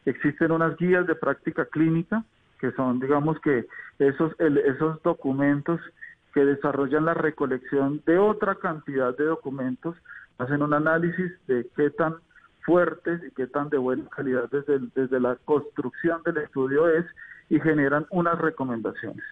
Existen 0.04 0.52
unas 0.52 0.76
guías 0.76 1.06
de 1.06 1.14
práctica 1.14 1.64
clínica, 1.66 2.25
que 2.61 2.70
son, 2.73 3.00
digamos 3.00 3.40
que, 3.40 3.66
esos, 3.99 4.32
esos 4.38 5.02
documentos 5.02 5.80
que 6.32 6.44
desarrollan 6.44 7.04
la 7.04 7.14
recolección 7.14 8.02
de 8.06 8.18
otra 8.18 8.56
cantidad 8.56 9.16
de 9.16 9.25
documentos, 9.25 9.96
hacen 10.38 10.62
un 10.62 10.75
análisis 10.75 11.32
de 11.46 11.66
qué 11.76 11.90
tan 11.90 12.16
fuertes 12.62 13.23
y 13.25 13.30
qué 13.32 13.46
tan 13.46 13.68
de 13.68 13.78
buena 13.78 14.08
calidad 14.08 14.49
desde, 14.50 14.80
desde 14.94 15.20
la 15.20 15.37
construcción 15.44 16.23
del 16.25 16.38
estudio 16.38 16.88
es 16.88 17.04
y 17.50 17.61
generan 17.61 18.06
unas 18.11 18.38
recomendaciones. 18.38 19.25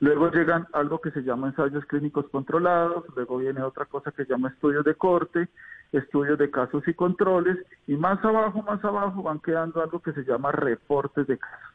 Luego 0.00 0.30
llegan 0.30 0.66
algo 0.72 1.00
que 1.00 1.10
se 1.10 1.22
llama 1.22 1.48
ensayos 1.48 1.84
clínicos 1.86 2.28
controlados, 2.30 3.04
luego 3.14 3.38
viene 3.38 3.62
otra 3.62 3.84
cosa 3.84 4.10
que 4.10 4.24
se 4.24 4.30
llama 4.30 4.48
estudios 4.48 4.84
de 4.84 4.94
corte, 4.94 5.48
estudios 5.92 6.38
de 6.38 6.50
casos 6.50 6.86
y 6.88 6.94
controles, 6.94 7.58
y 7.86 7.94
más 7.96 8.24
abajo, 8.24 8.62
más 8.62 8.82
abajo 8.84 9.22
van 9.22 9.40
quedando 9.40 9.82
algo 9.82 10.00
que 10.00 10.12
se 10.12 10.24
llama 10.24 10.52
reportes 10.52 11.26
de 11.26 11.38
casos. 11.38 11.68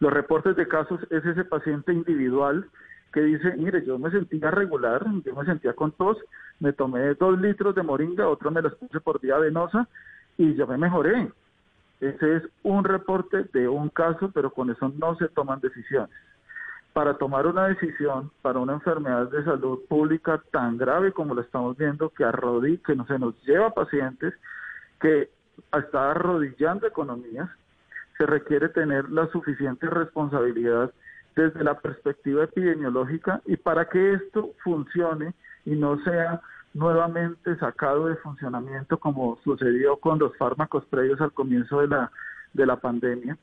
Los 0.00 0.12
reportes 0.12 0.56
de 0.56 0.68
casos 0.68 1.00
es 1.10 1.24
ese 1.24 1.44
paciente 1.44 1.92
individual 1.92 2.68
que 3.12 3.20
dice, 3.22 3.54
mire, 3.56 3.84
yo 3.86 3.98
me 3.98 4.10
sentía 4.10 4.50
regular, 4.50 5.04
yo 5.24 5.34
me 5.34 5.44
sentía 5.46 5.72
con 5.72 5.92
tos, 5.92 6.18
me 6.60 6.72
tomé 6.72 7.14
dos 7.14 7.40
litros 7.40 7.74
de 7.74 7.82
moringa, 7.82 8.28
otro 8.28 8.50
me 8.50 8.60
los 8.60 8.74
puse 8.74 9.00
por 9.00 9.20
vía 9.20 9.38
venosa 9.38 9.88
y 10.36 10.54
ya 10.54 10.66
me 10.66 10.76
mejoré. 10.76 11.30
Ese 12.00 12.36
es 12.36 12.42
un 12.62 12.84
reporte 12.84 13.44
de 13.54 13.68
un 13.68 13.88
caso, 13.88 14.30
pero 14.34 14.50
con 14.50 14.70
eso 14.70 14.92
no 14.98 15.16
se 15.16 15.28
toman 15.28 15.60
decisiones 15.60 16.25
para 16.96 17.12
tomar 17.18 17.46
una 17.46 17.66
decisión 17.66 18.30
para 18.40 18.58
una 18.58 18.72
enfermedad 18.72 19.28
de 19.28 19.44
salud 19.44 19.80
pública 19.86 20.42
tan 20.50 20.78
grave 20.78 21.12
como 21.12 21.34
la 21.34 21.42
estamos 21.42 21.76
viendo, 21.76 22.08
que 22.08 22.24
arrodilla, 22.24 22.80
que 22.86 22.96
no 22.96 23.06
se 23.06 23.18
nos 23.18 23.34
lleva 23.44 23.74
pacientes, 23.74 24.32
que 24.98 25.28
está 25.78 26.12
arrodillando 26.12 26.86
economías, 26.86 27.50
se 28.16 28.24
requiere 28.24 28.70
tener 28.70 29.10
la 29.10 29.26
suficiente 29.26 29.86
responsabilidad 29.90 30.90
desde 31.34 31.62
la 31.62 31.78
perspectiva 31.78 32.44
epidemiológica 32.44 33.42
y 33.44 33.58
para 33.58 33.90
que 33.90 34.14
esto 34.14 34.52
funcione 34.64 35.34
y 35.66 35.72
no 35.72 36.02
sea 36.02 36.40
nuevamente 36.72 37.58
sacado 37.58 38.06
de 38.06 38.16
funcionamiento 38.16 38.96
como 38.96 39.38
sucedió 39.44 39.98
con 39.98 40.18
los 40.18 40.34
fármacos 40.38 40.86
previos 40.86 41.20
al 41.20 41.32
comienzo 41.32 41.82
de 41.82 41.88
la, 41.88 42.10
de 42.54 42.64
la 42.64 42.76
pandemia, 42.76 43.36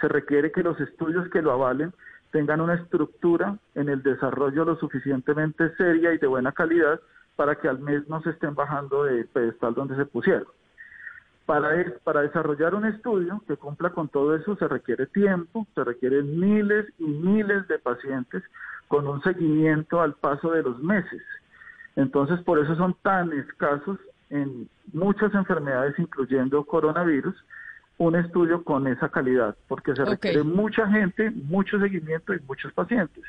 se 0.00 0.08
requiere 0.08 0.50
que 0.50 0.62
los 0.62 0.80
estudios 0.80 1.28
que 1.28 1.42
lo 1.42 1.52
avalen 1.52 1.92
tengan 2.30 2.60
una 2.60 2.74
estructura 2.74 3.56
en 3.74 3.88
el 3.88 4.02
desarrollo 4.02 4.64
lo 4.64 4.76
suficientemente 4.76 5.74
seria 5.76 6.12
y 6.12 6.18
de 6.18 6.26
buena 6.26 6.52
calidad 6.52 7.00
para 7.36 7.56
que 7.56 7.68
al 7.68 7.78
mes 7.78 8.08
no 8.08 8.22
se 8.22 8.30
estén 8.30 8.54
bajando 8.54 9.04
del 9.04 9.26
pedestal 9.26 9.74
donde 9.74 9.96
se 9.96 10.04
pusieron. 10.06 10.46
Para, 11.46 11.70
para 12.04 12.22
desarrollar 12.22 12.74
un 12.74 12.84
estudio 12.84 13.42
que 13.48 13.56
cumpla 13.56 13.90
con 13.90 14.08
todo 14.08 14.36
eso 14.36 14.56
se 14.56 14.68
requiere 14.68 15.06
tiempo, 15.06 15.66
se 15.74 15.82
requieren 15.82 16.38
miles 16.38 16.86
y 16.98 17.04
miles 17.04 17.66
de 17.66 17.78
pacientes 17.78 18.42
con 18.88 19.06
un 19.06 19.22
seguimiento 19.22 20.00
al 20.00 20.14
paso 20.14 20.50
de 20.52 20.62
los 20.62 20.78
meses. 20.80 21.22
Entonces, 21.96 22.40
por 22.42 22.58
eso 22.58 22.76
son 22.76 22.94
tan 23.02 23.32
escasos 23.32 23.98
en 24.30 24.68
muchas 24.92 25.34
enfermedades, 25.34 25.98
incluyendo 25.98 26.64
coronavirus, 26.64 27.34
un 28.00 28.16
estudio 28.16 28.64
con 28.64 28.86
esa 28.86 29.10
calidad, 29.10 29.54
porque 29.68 29.94
se 29.94 30.06
requiere 30.06 30.42
mucha 30.42 30.88
gente, 30.88 31.30
mucho 31.30 31.78
seguimiento 31.78 32.32
y 32.32 32.40
muchos 32.48 32.72
pacientes. 32.72 33.22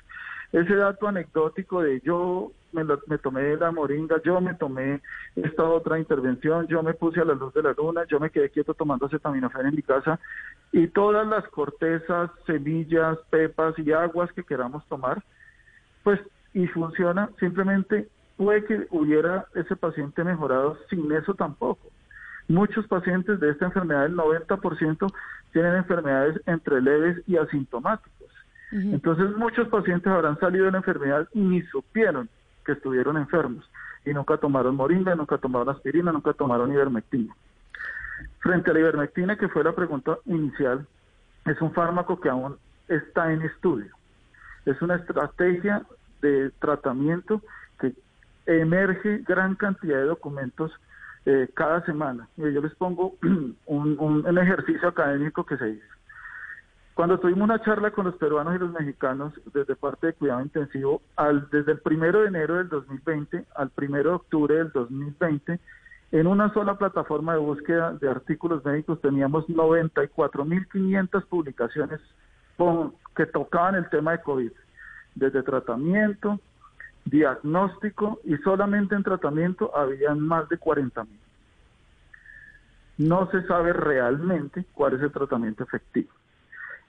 Ese 0.53 0.75
dato 0.75 1.09
anecdótico 1.09 1.81
de 1.81 1.99
yo 1.99 2.53
me, 2.71 2.85
me, 2.85 3.17
tomé 3.17 3.57
la 3.57 3.71
moringa, 3.71 4.21
yo 4.23 4.39
me 4.39 4.53
tomé 4.53 5.01
esta 5.35 5.65
otra 5.65 5.99
intervención, 5.99 6.67
yo 6.67 6.81
me 6.83 6.93
puse 6.93 7.19
a 7.19 7.25
la 7.25 7.33
luz 7.33 7.53
de 7.53 7.63
la 7.63 7.73
luna, 7.73 8.05
yo 8.07 8.17
me 8.21 8.29
quedé 8.29 8.49
quieto 8.49 8.73
tomando 8.73 9.07
acetaminofén 9.07 9.65
en 9.65 9.75
mi 9.75 9.81
casa 9.81 10.21
y 10.71 10.87
todas 10.87 11.27
las 11.27 11.45
cortezas, 11.49 12.31
semillas, 12.45 13.17
pepas 13.29 13.77
y 13.77 13.91
aguas 13.91 14.31
que 14.31 14.45
queramos 14.45 14.85
tomar, 14.87 15.21
pues 16.01 16.21
y 16.53 16.65
funciona, 16.67 17.29
simplemente 17.41 18.07
puede 18.37 18.63
que 18.63 18.87
hubiera 18.91 19.47
ese 19.53 19.75
paciente 19.75 20.23
mejorado 20.23 20.77
sin 20.89 21.11
eso 21.11 21.33
tampoco. 21.33 21.91
Muchos 22.51 22.85
pacientes 22.87 23.39
de 23.39 23.49
esta 23.49 23.65
enfermedad, 23.67 24.07
el 24.07 24.17
90%, 24.17 25.13
tienen 25.53 25.75
enfermedades 25.75 26.41
entre 26.45 26.81
leves 26.81 27.23
y 27.25 27.37
asintomáticos. 27.37 28.27
Entonces 28.73 29.35
muchos 29.37 29.69
pacientes 29.69 30.07
habrán 30.07 30.37
salido 30.39 30.65
de 30.65 30.71
la 30.71 30.79
enfermedad 30.79 31.27
y 31.33 31.39
ni 31.39 31.61
supieron 31.63 32.29
que 32.65 32.73
estuvieron 32.73 33.17
enfermos 33.17 33.69
y 34.05 34.13
nunca 34.13 34.37
tomaron 34.37 34.75
moringa, 34.75 35.15
nunca 35.15 35.37
tomaron 35.37 35.69
aspirina, 35.69 36.11
nunca 36.11 36.33
tomaron 36.33 36.73
ivermectina. 36.73 37.33
Frente 38.39 38.71
a 38.71 38.73
la 38.73 38.79
ivermectina, 38.79 39.37
que 39.37 39.47
fue 39.47 39.63
la 39.63 39.73
pregunta 39.73 40.17
inicial, 40.25 40.85
es 41.45 41.61
un 41.61 41.71
fármaco 41.73 42.19
que 42.19 42.29
aún 42.29 42.57
está 42.89 43.31
en 43.31 43.43
estudio. 43.43 43.93
Es 44.65 44.81
una 44.81 44.95
estrategia 44.95 45.83
de 46.21 46.51
tratamiento 46.59 47.41
que 47.79 47.93
emerge 48.45 49.19
gran 49.19 49.55
cantidad 49.55 49.97
de 49.97 50.05
documentos 50.05 50.71
eh, 51.25 51.49
cada 51.53 51.85
semana. 51.85 52.27
yo 52.37 52.61
les 52.61 52.73
pongo 52.75 53.15
un, 53.65 54.37
ejercicio 54.37 54.87
académico 54.87 55.45
que 55.45 55.57
se 55.57 55.69
hizo. 55.69 55.85
Cuando 56.93 57.19
tuvimos 57.19 57.43
una 57.43 57.61
charla 57.61 57.91
con 57.91 58.05
los 58.05 58.15
peruanos 58.15 58.55
y 58.55 58.59
los 58.59 58.71
mexicanos 58.71 59.33
desde 59.53 59.75
parte 59.75 60.07
de 60.07 60.13
cuidado 60.13 60.41
intensivo, 60.41 61.01
desde 61.51 61.73
el 61.73 61.79
primero 61.79 62.21
de 62.21 62.27
enero 62.27 62.55
del 62.55 62.69
2020 62.69 63.45
al 63.55 63.69
primero 63.69 64.09
de 64.09 64.15
octubre 64.15 64.55
del 64.55 64.71
2020, 64.71 65.59
En 66.13 66.27
una 66.27 66.51
sola 66.53 66.77
plataforma 66.77 67.33
de 67.33 67.39
búsqueda 67.39 67.93
de 67.93 68.09
artículos 68.09 68.65
médicos 68.65 68.99
teníamos 68.99 69.47
94.500 69.47 71.25
publicaciones 71.27 72.01
que 73.15 73.25
tocaban 73.27 73.75
el 73.75 73.89
tema 73.89 74.11
de 74.11 74.21
COVID, 74.21 74.51
desde 75.15 75.43
tratamiento, 75.43 76.39
diagnóstico 77.05 78.19
y 78.23 78.37
solamente 78.37 78.95
en 78.95 79.03
tratamiento 79.03 79.75
habían 79.75 80.19
más 80.19 80.47
de 80.49 80.59
40.000. 80.59 81.07
No 82.97 83.29
se 83.31 83.43
sabe 83.47 83.73
realmente 83.73 84.65
cuál 84.73 84.93
es 84.93 85.01
el 85.01 85.11
tratamiento 85.11 85.63
efectivo. 85.63 86.09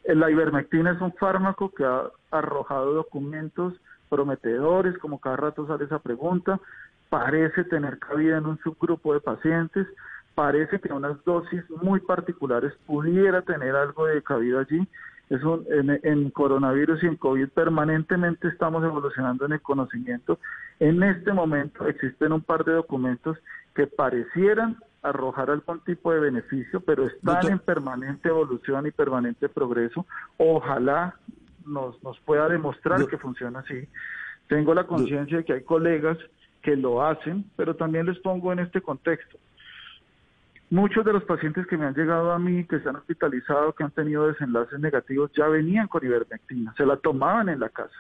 La 0.05 0.31
ivermectina 0.31 0.93
es 0.93 1.01
un 1.01 1.13
fármaco 1.15 1.71
que 1.73 1.85
ha 1.85 2.03
arrojado 2.31 2.93
documentos 2.93 3.75
prometedores, 4.09 4.99
como 4.99 5.21
cada 5.21 5.37
rato 5.37 5.67
sale 5.67 5.85
esa 5.85 5.99
pregunta, 5.99 6.61
parece 7.09 7.65
tener 7.65 7.99
cabida 7.99 8.39
en 8.39 8.47
un 8.47 8.59
subgrupo 8.59 9.15
de 9.15 9.21
pacientes, 9.21 9.87
parece 10.35 10.81
que 10.81 10.93
unas 10.93 11.23
dosis 11.25 11.63
muy 11.83 12.01
particulares 12.01 12.75
pudiera 12.87 13.43
tener 13.43 13.75
algo 13.75 14.07
de 14.07 14.23
cabida 14.23 14.61
allí. 14.61 14.87
Es 15.33 15.43
un, 15.45 15.65
en, 15.71 16.31
coronavirus 16.31 17.03
y 17.03 17.07
en 17.07 17.17
COVID 17.17 17.49
permanentemente 17.49 18.49
estamos 18.49 18.85
evolucionando 18.85 19.47
en 19.47 19.53
el 19.53 19.63
conocimiento. 19.63 20.39
En 20.79 21.03
este 21.03 21.33
momento 21.33 21.87
existen 21.89 22.33
un 22.33 22.43
par 22.43 22.67
de 22.67 22.73
documentos 22.73 23.39
que 23.75 23.87
parecieran 23.87 24.77
arrojar 25.03 25.49
algún 25.49 25.81
tipo 25.81 26.13
de 26.13 26.21
beneficio, 26.21 26.81
pero 26.81 27.07
están 27.07 27.51
en 27.51 27.59
permanente 27.59 28.29
evolución 28.29 28.87
y 28.87 28.91
permanente 28.91 29.49
progreso. 29.49 30.05
Ojalá 30.37 31.17
nos, 31.65 32.03
nos 32.05 32.21
pueda 32.21 32.47
demostrar 32.51 33.07
que 33.07 33.17
funciona 33.17 33.61
así. 33.61 33.89
Tengo 34.49 34.75
la 34.75 34.85
conciencia 34.85 35.39
de 35.39 35.45
que 35.47 35.55
hay 35.55 35.63
colegas 35.63 36.19
que 36.61 36.77
lo 36.77 37.03
hacen, 37.03 37.47
pero 37.57 37.75
también 37.75 38.05
les 38.05 38.19
pongo 38.19 38.53
en 38.53 38.59
este 38.59 38.83
contexto. 38.83 39.39
Muchos 40.73 41.05
de 41.05 41.13
los 41.13 41.23
pacientes 41.25 41.67
que 41.67 41.77
me 41.77 41.85
han 41.85 41.93
llegado 41.93 42.33
a 42.33 42.39
mí, 42.39 42.65
que 42.65 42.81
se 42.81 42.89
han 42.89 42.97
hospitalizado, 42.97 43.75
que 43.75 43.85
han 43.85 43.91
tenido 43.91 44.27
desenlaces 44.27 44.81
negativos, 44.81 45.31
ya 45.37 45.47
venían 45.47 45.87
con 45.87 46.03
ivermectina, 46.03 46.73
se 46.79 46.87
la 46.87 46.97
tomaban 46.97 47.51
en 47.51 47.61
la 47.61 47.69
casa. 47.69 47.95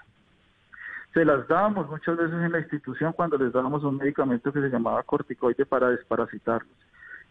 Se 1.12 1.22
las 1.22 1.46
dábamos 1.48 1.90
muchas 1.90 2.16
veces 2.16 2.32
en 2.32 2.50
la 2.50 2.60
institución 2.60 3.12
cuando 3.12 3.36
les 3.36 3.52
dábamos 3.52 3.84
un 3.84 3.98
medicamento 3.98 4.50
que 4.50 4.62
se 4.62 4.70
llamaba 4.70 5.02
corticoide 5.02 5.66
para 5.66 5.90
desparasitarlos. 5.90 6.72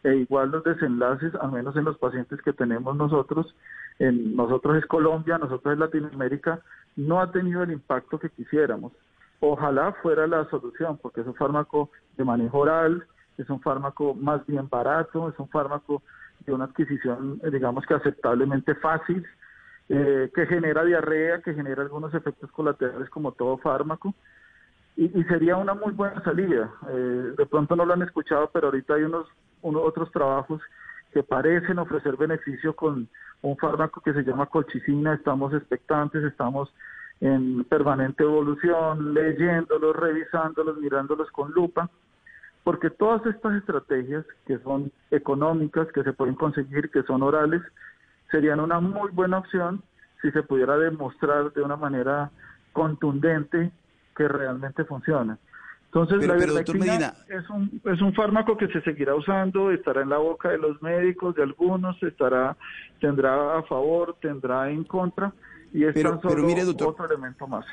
E 0.03 0.15
igual 0.17 0.51
los 0.51 0.63
desenlaces, 0.63 1.33
al 1.33 1.51
menos 1.51 1.75
en 1.75 1.85
los 1.85 1.97
pacientes 1.97 2.39
que 2.43 2.53
tenemos 2.53 2.95
nosotros, 2.95 3.55
en 3.97 4.35
nosotros 4.35 4.77
es 4.77 4.85
Colombia, 4.85 5.39
nosotros 5.39 5.73
es 5.73 5.79
Latinoamérica, 5.79 6.59
no 6.95 7.19
ha 7.19 7.31
tenido 7.31 7.63
el 7.63 7.71
impacto 7.71 8.19
que 8.19 8.29
quisiéramos. 8.29 8.91
Ojalá 9.39 9.93
fuera 10.03 10.27
la 10.27 10.47
solución, 10.51 10.99
porque 11.01 11.21
es 11.21 11.25
un 11.25 11.33
fármaco 11.33 11.89
de 12.15 12.25
manejo 12.25 12.59
oral, 12.59 13.07
es 13.37 13.49
un 13.49 13.61
fármaco 13.61 14.13
más 14.13 14.45
bien 14.45 14.67
barato, 14.69 15.29
es 15.29 15.39
un 15.39 15.49
fármaco 15.49 16.01
de 16.45 16.53
una 16.53 16.65
adquisición, 16.65 17.39
digamos 17.51 17.85
que 17.85 17.93
aceptablemente 17.93 18.75
fácil, 18.75 19.25
eh, 19.89 20.31
que 20.33 20.45
genera 20.47 20.83
diarrea, 20.83 21.41
que 21.41 21.53
genera 21.53 21.83
algunos 21.83 22.13
efectos 22.13 22.51
colaterales 22.51 23.09
como 23.09 23.31
todo 23.33 23.57
fármaco, 23.57 24.13
y, 24.97 25.23
sería 25.23 25.55
una 25.55 25.73
muy 25.73 25.93
buena 25.93 26.21
salida. 26.23 26.69
Eh, 26.89 27.33
de 27.37 27.45
pronto 27.45 27.75
no 27.75 27.85
lo 27.85 27.93
han 27.93 28.01
escuchado, 28.01 28.49
pero 28.53 28.67
ahorita 28.67 28.95
hay 28.95 29.03
unos, 29.03 29.27
unos 29.61 29.83
otros 29.83 30.11
trabajos 30.11 30.61
que 31.11 31.23
parecen 31.23 31.79
ofrecer 31.79 32.17
beneficio 32.17 32.75
con 32.75 33.07
un 33.41 33.57
fármaco 33.57 34.01
que 34.01 34.13
se 34.13 34.23
llama 34.23 34.45
colchicina, 34.45 35.13
estamos 35.13 35.53
expectantes, 35.53 36.23
estamos 36.23 36.73
en 37.19 37.63
permanente 37.65 38.23
evolución, 38.23 39.13
leyéndolos, 39.13 39.95
revisándolos, 39.95 40.77
mirándolos 40.77 41.29
con 41.31 41.51
lupa, 41.51 41.89
porque 42.63 42.89
todas 42.89 43.25
estas 43.25 43.55
estrategias 43.55 44.25
que 44.45 44.59
son 44.59 44.91
económicas, 45.09 45.87
que 45.93 46.03
se 46.03 46.13
pueden 46.13 46.35
conseguir, 46.35 46.91
que 46.91 47.03
son 47.03 47.23
orales, 47.23 47.61
serían 48.29 48.59
una 48.59 48.79
muy 48.79 49.09
buena 49.11 49.39
opción 49.39 49.81
si 50.21 50.31
se 50.31 50.43
pudiera 50.43 50.77
demostrar 50.77 51.51
de 51.53 51.61
una 51.61 51.75
manera 51.75 52.29
contundente 52.73 53.71
que 54.15 54.27
realmente 54.27 54.85
funciona. 54.85 55.37
Entonces, 55.85 56.25
la 56.25 56.37
ivermectina 56.37 57.13
es 57.27 57.49
un, 57.49 57.81
es 57.83 58.01
un 58.01 58.13
fármaco 58.13 58.55
que 58.55 58.67
se 58.69 58.81
seguirá 58.81 59.13
usando, 59.13 59.71
estará 59.71 60.01
en 60.03 60.09
la 60.09 60.19
boca 60.19 60.49
de 60.49 60.57
los 60.57 60.81
médicos, 60.81 61.35
de 61.35 61.43
algunos, 61.43 62.01
estará, 62.01 62.55
tendrá 63.01 63.57
a 63.57 63.63
favor, 63.63 64.15
tendrá 64.21 64.69
en 64.69 64.85
contra, 64.85 65.33
y 65.73 65.83
es 65.83 65.93
pero, 65.93 66.17
pero 66.21 66.43
mire, 66.43 66.63
doctor, 66.63 66.89
otro 66.89 67.05
elemento 67.05 67.45
más. 67.45 67.65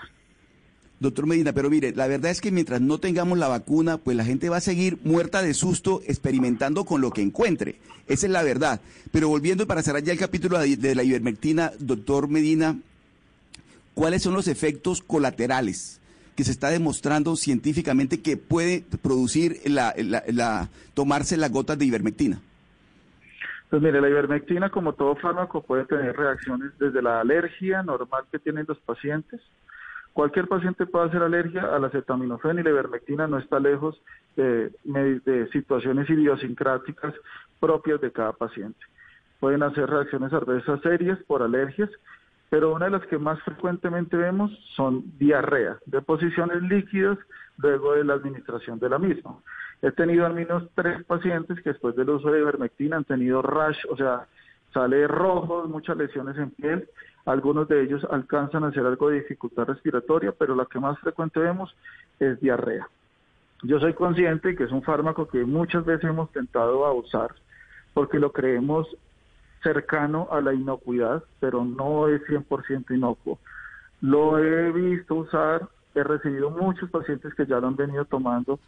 Doctor 1.01 1.27
Medina, 1.27 1.53
pero 1.53 1.71
mire, 1.71 1.95
la 1.95 2.09
verdad 2.09 2.33
es 2.33 2.41
que 2.41 2.51
mientras 2.51 2.81
no 2.81 2.99
tengamos 2.99 3.39
la 3.39 3.47
vacuna, 3.47 3.99
pues 3.99 4.17
la 4.17 4.25
gente 4.25 4.49
va 4.49 4.57
a 4.57 4.61
seguir 4.61 4.99
muerta 5.05 5.43
de 5.43 5.55
susto 5.55 6.01
experimentando 6.07 6.85
con 6.85 7.01
lo 7.01 7.13
que 7.13 7.23
encuentre. 7.23 7.77
Esa 8.09 8.27
es 8.27 8.33
la 8.33 8.43
verdad. 8.43 8.81
Pero 9.13 9.29
volviendo 9.29 9.67
para 9.67 9.83
cerrar 9.83 10.03
ya 10.03 10.13
el 10.13 10.19
capítulo 10.19 10.59
de 10.59 10.95
la 10.97 11.05
ivermectina, 11.05 11.71
doctor 11.79 12.29
Medina, 12.29 12.79
¿cuáles 13.95 14.23
son 14.23 14.35
los 14.35 14.49
efectos 14.49 15.01
colaterales 15.01 16.01
que 16.35 16.43
se 16.43 16.51
está 16.51 16.69
demostrando 16.71 17.37
científicamente 17.37 18.21
que 18.21 18.37
puede 18.37 18.85
producir 19.01 19.61
la, 19.67 19.95
la 19.97 20.69
tomarse 20.95 21.37
las 21.37 21.53
gotas 21.53 21.79
de 21.79 21.85
ivermectina? 21.85 22.41
Pues 23.71 23.83
mire, 23.83 24.01
la 24.01 24.09
ivermectina, 24.09 24.71
como 24.71 24.95
todo 24.95 25.15
fármaco, 25.17 25.63
puede 25.63 25.85
tener 25.85 26.17
reacciones 26.17 26.71
desde 26.79 27.03
la 27.03 27.21
alergia 27.21 27.83
normal 27.83 28.25
que 28.33 28.39
tienen 28.39 28.65
los 28.67 28.79
pacientes. 28.79 29.41
Cualquier 30.19 30.49
paciente 30.49 30.85
puede 30.85 31.07
hacer 31.07 31.23
alergia 31.23 31.73
a 31.73 31.79
la 31.79 31.87
acetaminofén 31.87 32.59
y 32.59 32.65
la 32.65 32.71
ivermectina 32.71 33.29
no 33.29 33.39
está 33.39 33.61
lejos 33.61 34.03
de, 34.35 35.49
situaciones 35.53 36.11
idiosincráticas 36.11 37.15
propias 37.61 38.01
de 38.01 38.11
cada 38.11 38.33
paciente. 38.33 38.81
Pueden 39.39 39.63
hacer 39.63 39.89
reacciones 39.89 40.33
adversas 40.33 40.81
serias 40.81 41.21
por 41.29 41.41
alergias, 41.41 41.89
pero 42.51 42.75
una 42.75 42.87
de 42.87 42.91
las 42.91 43.07
que 43.07 43.17
más 43.17 43.41
frecuentemente 43.43 44.17
vemos 44.17 44.51
son 44.75 45.05
diarrea, 45.21 45.79
deposiciones 45.87 46.65
líquidas 46.65 47.17
luego 47.59 47.95
de 47.95 48.03
la 48.03 48.15
administración 48.15 48.81
de 48.81 48.89
la 48.89 48.99
misma. 48.99 49.37
He 49.83 49.93
tenido 49.93 50.27
al 50.27 50.35
menos 50.35 50.65
tres 50.75 51.05
pacientes 51.05 51.63
que 51.63 51.71
después 51.71 51.95
del 51.95 52.11
uso 52.11 52.33
de 52.33 52.41
ivermectina 52.41 52.97
han 52.97 53.05
tenido 53.05 53.41
rash, 53.41 53.79
o 53.89 53.97
sea, 53.97 54.27
sale 54.75 55.07
rojo, 55.07 55.69
muchas 55.69 55.97
lesiones 55.97 56.37
en 56.39 56.51
piel. 56.51 56.89
Algunos 57.29 57.69
de 57.69 57.83
ellos 57.83 58.07
alcanzan 58.11 58.65
a 58.65 58.69
hacer 58.69 58.87
algo 58.87 59.11
de 59.11 59.17
dificultad 59.17 59.67
respiratoria, 59.67 60.33
pero 60.33 60.55
la 60.55 60.65
que 60.65 60.81
más 60.81 60.99
frecuente 61.01 61.39
vemos 61.39 61.75
es 62.19 62.41
diarrea. 62.41 62.89
Yo 63.63 63.79
soy 63.79 63.93
consciente 63.93 64.57
que 64.57 64.65
es 64.65 64.73
un 64.73 64.83
fármaco 64.83 65.29
que 65.29 65.45
muchas 65.45 65.85
veces 65.85 66.09
hemos 66.09 66.33
tentado 66.33 66.87
a 66.87 66.93
usar 66.95 67.35
porque 67.93 68.19
lo 68.19 68.33
creemos 68.33 68.87
cercano 69.63 70.29
a 70.31 70.41
la 70.41 70.55
inocuidad, 70.55 71.23
pero 71.39 71.67
no 71.67 72.09
es 72.09 72.23
100% 72.23 72.95
inocuo. 72.95 73.39
Lo 74.01 74.39
he 74.39 74.73
visto 74.73 75.17
usar, 75.17 75.69
he 75.95 76.03
recibido 76.03 76.49
muchos 76.49 76.89
pacientes 76.89 77.35
que 77.35 77.45
ya 77.45 77.61
lo 77.61 77.67
han 77.67 77.77
venido 77.77 78.07
tomando 78.07 78.59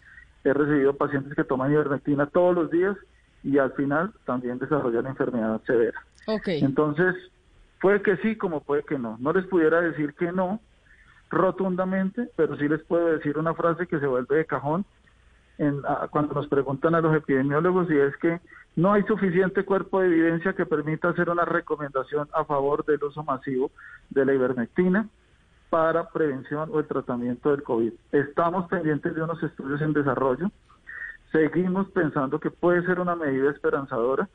He 0.44 0.52
recibido 0.52 0.94
pacientes 0.94 1.34
que 1.34 1.44
toman 1.44 1.72
ivermectina 1.72 2.26
todos 2.26 2.54
los 2.54 2.70
días 2.70 2.96
y 3.42 3.56
al 3.56 3.72
final 3.72 4.12
también 4.26 4.58
desarrollan 4.58 5.06
enfermedad 5.06 5.60
severa. 5.66 5.98
Okay. 6.26 6.60
Entonces, 6.62 7.14
puede 7.80 8.02
que 8.02 8.16
sí, 8.18 8.36
como 8.36 8.60
puede 8.60 8.82
que 8.84 8.98
no. 8.98 9.16
No 9.20 9.32
les 9.32 9.46
pudiera 9.46 9.80
decir 9.80 10.14
que 10.14 10.32
no 10.32 10.60
rotundamente, 11.30 12.28
pero 12.36 12.56
sí 12.56 12.68
les 12.68 12.82
puedo 12.82 13.06
decir 13.06 13.38
una 13.38 13.54
frase 13.54 13.86
que 13.86 14.00
se 14.00 14.06
vuelve 14.06 14.36
de 14.36 14.46
cajón 14.46 14.84
en, 15.58 15.82
cuando 16.10 16.34
nos 16.34 16.48
preguntan 16.48 16.94
a 16.94 17.00
los 17.00 17.14
epidemiólogos 17.14 17.90
y 17.90 17.98
es 17.98 18.16
que 18.16 18.40
no 18.76 18.92
hay 18.92 19.02
suficiente 19.04 19.64
cuerpo 19.64 20.00
de 20.00 20.06
evidencia 20.06 20.54
que 20.54 20.66
permita 20.66 21.08
hacer 21.08 21.28
una 21.28 21.44
recomendación 21.44 22.28
a 22.32 22.44
favor 22.44 22.84
del 22.84 23.02
uso 23.04 23.22
masivo 23.22 23.70
de 24.10 24.24
la 24.24 24.34
ivermectina 24.34 25.08
para 25.68 26.08
prevención 26.08 26.68
o 26.72 26.80
el 26.80 26.86
tratamiento 26.86 27.50
del 27.50 27.62
COVID. 27.62 27.92
Estamos 28.12 28.68
pendientes 28.68 29.14
de 29.14 29.22
unos 29.22 29.42
estudios 29.42 29.80
en 29.80 29.92
desarrollo. 29.92 30.50
Seguimos 31.30 31.88
pensando 31.90 32.40
que 32.40 32.50
puede 32.50 32.84
ser 32.86 32.98
una 32.98 33.14
medida 33.14 33.50
esperanzadora, 33.50 34.28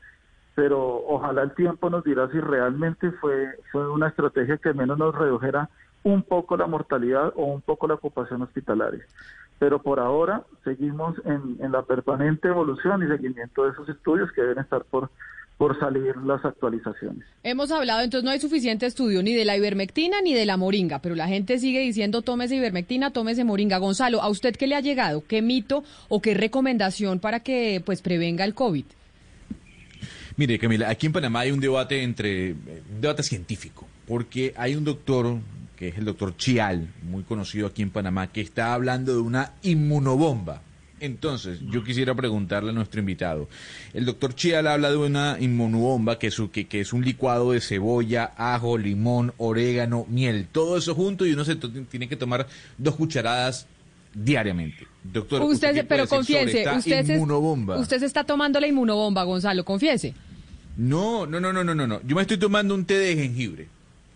pero 0.56 1.06
ojalá 1.08 1.44
el 1.44 1.54
tiempo 1.54 1.90
nos 1.90 2.04
dirá 2.04 2.30
si 2.32 2.40
realmente 2.40 3.12
fue, 3.12 3.50
fue 3.72 3.90
una 3.90 4.08
estrategia 4.08 4.58
que 4.58 4.70
al 4.70 4.76
menos 4.76 4.98
nos 4.98 5.14
redujera 5.14 5.70
un 6.04 6.24
poco 6.24 6.56
la 6.56 6.66
mortalidad 6.66 7.34
o 7.36 7.46
un 7.46 7.62
poco 7.62 7.88
la 7.88 7.96
ocupación 7.96 8.42
hospitalaria. 8.42 9.04
Pero 9.60 9.82
por 9.82 10.00
ahora 10.00 10.44
seguimos 10.64 11.16
en, 11.26 11.58
en 11.60 11.72
la 11.72 11.84
permanente 11.84 12.48
evolución 12.48 13.04
y 13.04 13.08
seguimiento 13.08 13.66
de 13.66 13.72
esos 13.72 13.90
estudios 13.90 14.32
que 14.32 14.42
deben 14.42 14.60
estar 14.60 14.84
por 14.86 15.10
por 15.58 15.80
salir 15.80 16.18
las 16.18 16.44
actualizaciones. 16.44 17.24
Hemos 17.44 17.72
hablado, 17.72 18.02
entonces 18.02 18.26
no 18.26 18.32
hay 18.32 18.40
suficiente 18.40 18.86
estudio 18.86 19.24
ni 19.24 19.34
de 19.34 19.46
la 19.46 19.56
ivermectina 19.56 20.22
ni 20.22 20.34
de 20.34 20.46
la 20.46 20.58
moringa, 20.58 21.00
pero 21.00 21.16
la 21.16 21.28
gente 21.28 21.60
sigue 21.60 21.80
diciendo 21.80 22.22
tómese 22.22 22.56
ivermectina, 22.56 23.12
tómese 23.12 23.46
moringa. 23.46 23.78
Gonzalo, 23.78 24.22
¿a 24.22 24.30
usted 24.30 24.56
qué 24.56 24.68
le 24.68 24.76
ha 24.76 24.82
llegado? 24.82 25.24
¿Qué 25.26 25.42
mito 25.42 25.84
o 26.10 26.22
qué 26.22 26.34
recomendación 26.34 27.20
para 27.20 27.40
que 27.40 27.82
pues 27.86 28.02
prevenga 28.02 28.44
el 28.44 28.54
COVID? 28.54 28.86
Mire, 30.38 30.60
Camila, 30.60 30.90
aquí 30.90 31.06
en 31.06 31.14
Panamá 31.14 31.42
hay 31.42 31.52
un 31.52 31.62
debate 31.62 32.04
entre 32.04 32.52
un 32.52 33.00
debate 33.00 33.24
científico, 33.24 33.88
porque 34.06 34.54
hay 34.58 34.76
un 34.76 34.84
doctor 34.84 35.38
que 35.78 35.90
es 35.90 35.98
el 35.98 36.06
doctor 36.06 36.36
Chial, 36.36 36.90
muy 37.04 37.24
conocido 37.24 37.68
aquí 37.68 37.82
en 37.82 37.90
Panamá, 37.90 38.28
que 38.28 38.42
está 38.42 38.74
hablando 38.74 39.14
de 39.14 39.20
una 39.20 39.54
inmunobomba 39.62 40.62
Entonces, 41.00 41.60
yo 41.70 41.84
quisiera 41.84 42.16
preguntarle 42.16 42.72
a 42.72 42.74
nuestro 42.74 43.00
invitado. 43.00 43.48
El 43.94 44.06
doctor 44.06 44.34
Chial 44.36 44.68
habla 44.68 44.90
de 44.90 44.98
una 44.98 45.38
inmunobomba 45.40 46.18
que 46.18 46.28
es, 46.28 46.42
que 46.52 46.80
es 46.82 46.94
un 46.94 47.04
licuado 47.06 47.52
de 47.52 47.62
cebolla, 47.62 48.34
ajo, 48.38 48.78
limón, 48.78 49.34
orégano, 49.38 50.06
miel, 50.10 50.48
todo 50.52 50.78
eso 50.78 50.96
junto 50.96 51.26
y 51.26 51.34
uno 51.34 51.46
se 51.46 51.56
tiene 51.56 52.10
que 52.10 52.16
tomar 52.16 52.48
dos 52.78 52.96
cucharadas 52.96 53.68
diariamente. 54.16 54.88
Doctor, 55.04 55.44
usted, 55.44 55.86
pero 55.88 56.08
confiese, 56.08 56.66
usted 56.76 57.06
se, 57.06 57.20
usted 57.20 58.00
se 58.00 58.06
está 58.06 58.24
tomando 58.24 58.60
la 58.60 58.68
inmunobomba, 58.68 59.24
Gonzalo, 59.24 59.64
confiese. 59.64 60.16
No, 60.78 61.28
no, 61.28 61.40
no, 61.40 61.54
no, 61.54 61.64
no, 61.64 61.76
no. 61.76 62.02
Yo 62.04 62.16
me 62.16 62.22
estoy 62.24 62.38
tomando 62.38 62.74
un 62.74 62.86
té 62.86 62.98
de 62.98 63.16
jengibre. 63.16 63.68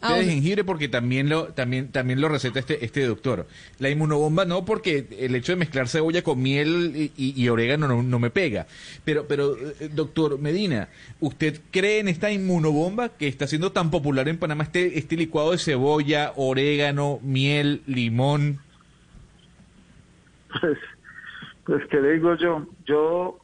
Ah, 0.02 0.14
té 0.14 0.22
de 0.22 0.32
jengibre 0.32 0.64
porque 0.64 0.88
también 0.88 1.30
lo, 1.30 1.50
también, 1.50 1.90
también 1.90 2.22
lo 2.22 2.28
receta 2.28 2.60
este, 2.60 2.84
este 2.84 3.06
doctor. 3.06 3.48
La 3.78 3.90
inmunobomba 3.90 4.46
no 4.46 4.66
porque 4.66 5.06
el 5.20 5.36
hecho 5.36 5.52
de 5.52 5.58
mezclar 5.58 5.88
cebolla 5.88 6.24
con 6.24 6.42
miel 6.42 7.12
y, 7.16 7.48
orégano 7.50 8.02
no, 8.02 8.20
me 8.20 8.30
pega. 8.30 8.66
Pero, 9.06 9.28
pero, 9.28 9.56
eh, 9.58 9.90
doctor 9.94 10.40
Medina, 10.40 10.90
¿usted 11.20 11.62
cree 11.72 12.00
en 12.00 12.08
esta 12.08 12.32
inmunobomba 12.32 13.10
que 13.10 13.28
está 13.28 13.46
siendo 13.46 13.72
tan 13.72 13.92
popular 13.92 14.28
en 14.28 14.38
Panamá, 14.38 14.64
este, 14.64 14.98
este 14.98 15.18
licuado 15.18 15.52
de 15.52 15.60
cebolla, 15.60 16.34
orégano, 16.36 17.20
miel, 17.22 17.84
limón? 17.86 18.60
Pues, 20.60 20.78
pues, 21.66 21.86
¿qué 21.88 22.02
le 22.02 22.14
digo 22.14 22.36
yo? 22.36 22.66
Yo, 22.86 23.40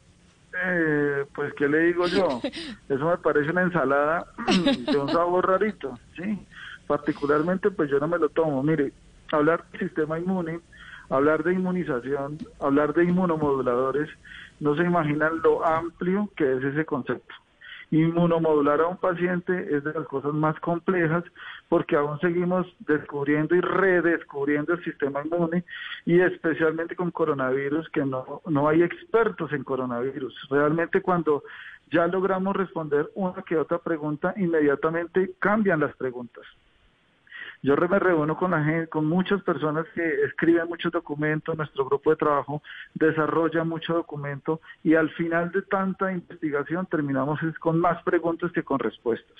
eh, 0.64 1.24
pues, 1.34 1.52
¿qué 1.54 1.68
le 1.68 1.78
digo 1.78 2.06
yo? 2.08 2.40
Eso 2.88 3.08
me 3.08 3.18
parece 3.18 3.50
una 3.50 3.62
ensalada 3.62 4.26
de 4.90 4.96
un 4.98 5.08
sabor 5.08 5.48
rarito, 5.48 5.98
¿sí? 6.16 6.38
Particularmente, 6.86 7.70
pues 7.70 7.90
yo 7.90 7.98
no 7.98 8.08
me 8.08 8.18
lo 8.18 8.28
tomo. 8.28 8.62
Mire, 8.62 8.92
hablar 9.32 9.64
del 9.72 9.80
sistema 9.80 10.18
inmune, 10.18 10.60
hablar 11.10 11.42
de 11.44 11.54
inmunización, 11.54 12.38
hablar 12.60 12.94
de 12.94 13.04
inmunomoduladores, 13.04 14.08
no 14.60 14.76
se 14.76 14.82
imaginan 14.82 15.40
lo 15.42 15.64
amplio 15.64 16.30
que 16.36 16.56
es 16.56 16.64
ese 16.64 16.84
concepto. 16.84 17.34
Inmunomodular 17.90 18.80
a 18.80 18.88
un 18.88 18.96
paciente 18.96 19.76
es 19.76 19.84
de 19.84 19.92
las 19.92 20.06
cosas 20.06 20.32
más 20.32 20.58
complejas 20.60 21.22
porque 21.68 21.96
aún 21.96 22.18
seguimos 22.20 22.66
descubriendo 22.80 23.54
y 23.54 23.60
redescubriendo 23.60 24.74
el 24.74 24.84
sistema 24.84 25.22
inmune 25.24 25.64
y 26.04 26.20
especialmente 26.20 26.94
con 26.94 27.10
coronavirus 27.10 27.88
que 27.90 28.04
no, 28.04 28.42
no 28.46 28.68
hay 28.68 28.82
expertos 28.82 29.52
en 29.52 29.64
coronavirus. 29.64 30.48
Realmente 30.50 31.02
cuando 31.02 31.42
ya 31.90 32.06
logramos 32.06 32.54
responder 32.56 33.10
una 33.14 33.42
que 33.42 33.56
otra 33.56 33.78
pregunta, 33.78 34.34
inmediatamente 34.36 35.32
cambian 35.38 35.80
las 35.80 35.94
preguntas. 35.96 36.44
Yo 37.62 37.74
me 37.74 37.98
reúno 37.98 38.36
con 38.36 38.50
la 38.50 38.62
gente, 38.62 38.88
con 38.88 39.06
muchas 39.06 39.42
personas 39.42 39.86
que 39.94 40.24
escriben 40.24 40.68
muchos 40.68 40.92
documentos, 40.92 41.56
nuestro 41.56 41.84
grupo 41.86 42.10
de 42.10 42.16
trabajo 42.16 42.62
desarrolla 42.94 43.64
mucho 43.64 43.94
documento 43.94 44.60
y 44.84 44.94
al 44.94 45.10
final 45.10 45.50
de 45.50 45.62
tanta 45.62 46.12
investigación 46.12 46.86
terminamos 46.86 47.40
con 47.58 47.80
más 47.80 48.02
preguntas 48.04 48.52
que 48.52 48.62
con 48.62 48.78
respuestas. 48.78 49.36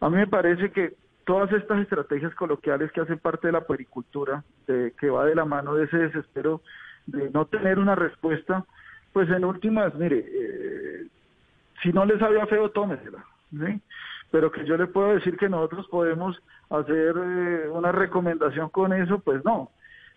A 0.00 0.08
mí 0.10 0.16
me 0.16 0.26
parece 0.26 0.70
que 0.70 0.94
todas 1.24 1.52
estas 1.52 1.80
estrategias 1.80 2.34
coloquiales 2.34 2.90
que 2.92 3.00
hacen 3.00 3.18
parte 3.18 3.48
de 3.48 3.52
la 3.52 3.66
pericultura, 3.66 4.44
de, 4.66 4.92
que 4.98 5.10
va 5.10 5.24
de 5.24 5.34
la 5.34 5.44
mano 5.44 5.74
de 5.74 5.84
ese 5.84 5.96
desespero 5.96 6.60
de 7.06 7.30
no 7.30 7.46
tener 7.46 7.78
una 7.78 7.94
respuesta, 7.94 8.64
pues 9.12 9.28
en 9.30 9.44
últimas, 9.44 9.94
mire, 9.94 10.24
eh, 10.26 11.06
si 11.82 11.92
no 11.92 12.04
les 12.04 12.20
había 12.22 12.46
feo, 12.46 12.70
tómesela. 12.70 13.24
¿sí? 13.50 13.80
pero 14.30 14.50
que 14.50 14.64
yo 14.64 14.76
le 14.76 14.86
puedo 14.86 15.14
decir 15.14 15.36
que 15.36 15.48
nosotros 15.48 15.86
podemos 15.88 16.40
hacer 16.70 17.14
eh, 17.16 17.68
una 17.70 17.92
recomendación 17.92 18.68
con 18.68 18.92
eso, 18.92 19.18
pues 19.18 19.44
no, 19.44 19.70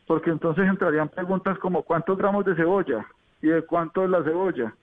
porque 0.05 0.29
entonces 0.29 0.67
entrarían 0.67 1.09
preguntas 1.09 1.57
como 1.59 1.83
cuántos 1.83 2.17
gramos 2.17 2.45
de 2.45 2.55
cebolla 2.55 3.05
y 3.41 3.47
de 3.47 3.63
cuánto 3.63 4.03
es 4.03 4.09
la 4.09 4.23
cebolla 4.23 4.73